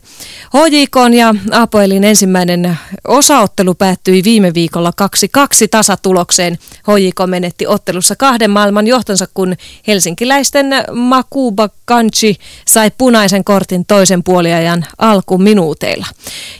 HJK 0.56 0.96
ja 1.16 1.34
Apoelin 1.50 2.04
ensimmäinen 2.04 2.78
osaottelu 3.08 3.74
päättyi 3.74 4.24
viime 4.24 4.54
viikolla 4.54 4.92
2-2 5.02 5.68
tasatulokseen. 5.70 6.58
HJK 6.62 7.20
menetti 7.26 7.66
ottelussa 7.66 8.16
kahden 8.16 8.50
maailman 8.50 8.86
johtonsa, 8.86 9.26
kun 9.34 9.56
helsinkiläisten 9.86 10.65
Makuba 10.92 11.68
Kanchi 11.84 12.36
sai 12.66 12.90
punaisen 12.98 13.44
kortin 13.44 13.86
toisen 13.86 14.22
puoliajan 14.22 14.86
alkuminuuteilla. 14.98 16.06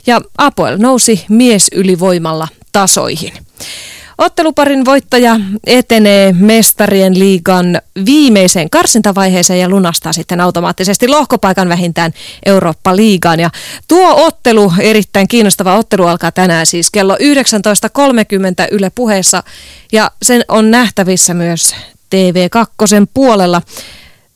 Ja 0.06 0.20
Apoel 0.38 0.76
nousi 0.78 1.24
mies 1.28 1.70
ylivoimalla 1.74 2.48
tasoihin. 2.72 3.32
Otteluparin 4.18 4.84
voittaja 4.84 5.40
etenee 5.66 6.32
mestarien 6.32 7.18
liigan 7.18 7.80
viimeiseen 8.06 8.70
karsintavaiheeseen 8.70 9.60
ja 9.60 9.68
lunastaa 9.68 10.12
sitten 10.12 10.40
automaattisesti 10.40 11.08
lohkopaikan 11.08 11.68
vähintään 11.68 12.12
Eurooppa-liigaan. 12.46 13.40
Ja 13.40 13.50
tuo 13.88 14.26
ottelu, 14.26 14.72
erittäin 14.78 15.28
kiinnostava 15.28 15.76
ottelu, 15.76 16.06
alkaa 16.06 16.32
tänään 16.32 16.66
siis 16.66 16.90
kello 16.90 17.14
19.30 17.14 17.20
Yle 18.70 18.90
puheessa 18.94 19.42
ja 19.92 20.10
sen 20.22 20.44
on 20.48 20.70
nähtävissä 20.70 21.34
myös 21.34 21.74
TV2 22.14 23.06
puolella. 23.14 23.62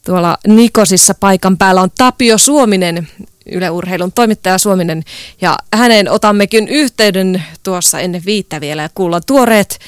Tuolla 0.04 0.38
Nikosissa 0.46 1.14
paikan 1.14 1.58
päällä 1.58 1.80
on 1.80 1.90
Tapio 1.98 2.38
Suominen, 2.38 3.08
Yle 3.52 3.70
Urheilun 3.70 4.12
toimittaja 4.12 4.58
Suominen, 4.58 5.02
ja 5.40 5.58
hänen 5.74 6.10
otammekin 6.10 6.68
yhteyden 6.68 7.44
tuossa 7.62 8.00
ennen 8.00 8.22
viittä 8.26 8.60
vielä 8.60 8.82
ja 8.82 8.88
kuullaan 8.94 9.22
tuoreet 9.26 9.78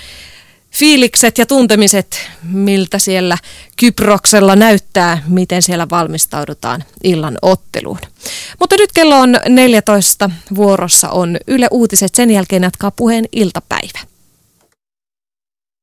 fiilikset 0.72 1.38
ja 1.38 1.46
tuntemiset, 1.46 2.30
miltä 2.42 2.98
siellä 2.98 3.38
Kyproksella 3.76 4.56
näyttää, 4.56 5.22
miten 5.28 5.62
siellä 5.62 5.88
valmistaudutaan 5.90 6.84
illan 7.04 7.38
otteluun. 7.42 7.98
Mutta 8.60 8.76
nyt 8.76 8.92
kello 8.92 9.18
on 9.18 9.36
14, 9.48 10.30
vuorossa 10.54 11.10
on 11.10 11.36
Yle 11.46 11.68
Uutiset, 11.70 12.14
sen 12.14 12.30
jälkeen 12.30 12.62
jatkaa 12.62 12.90
puheen 12.90 13.24
iltapäivä. 13.32 14.11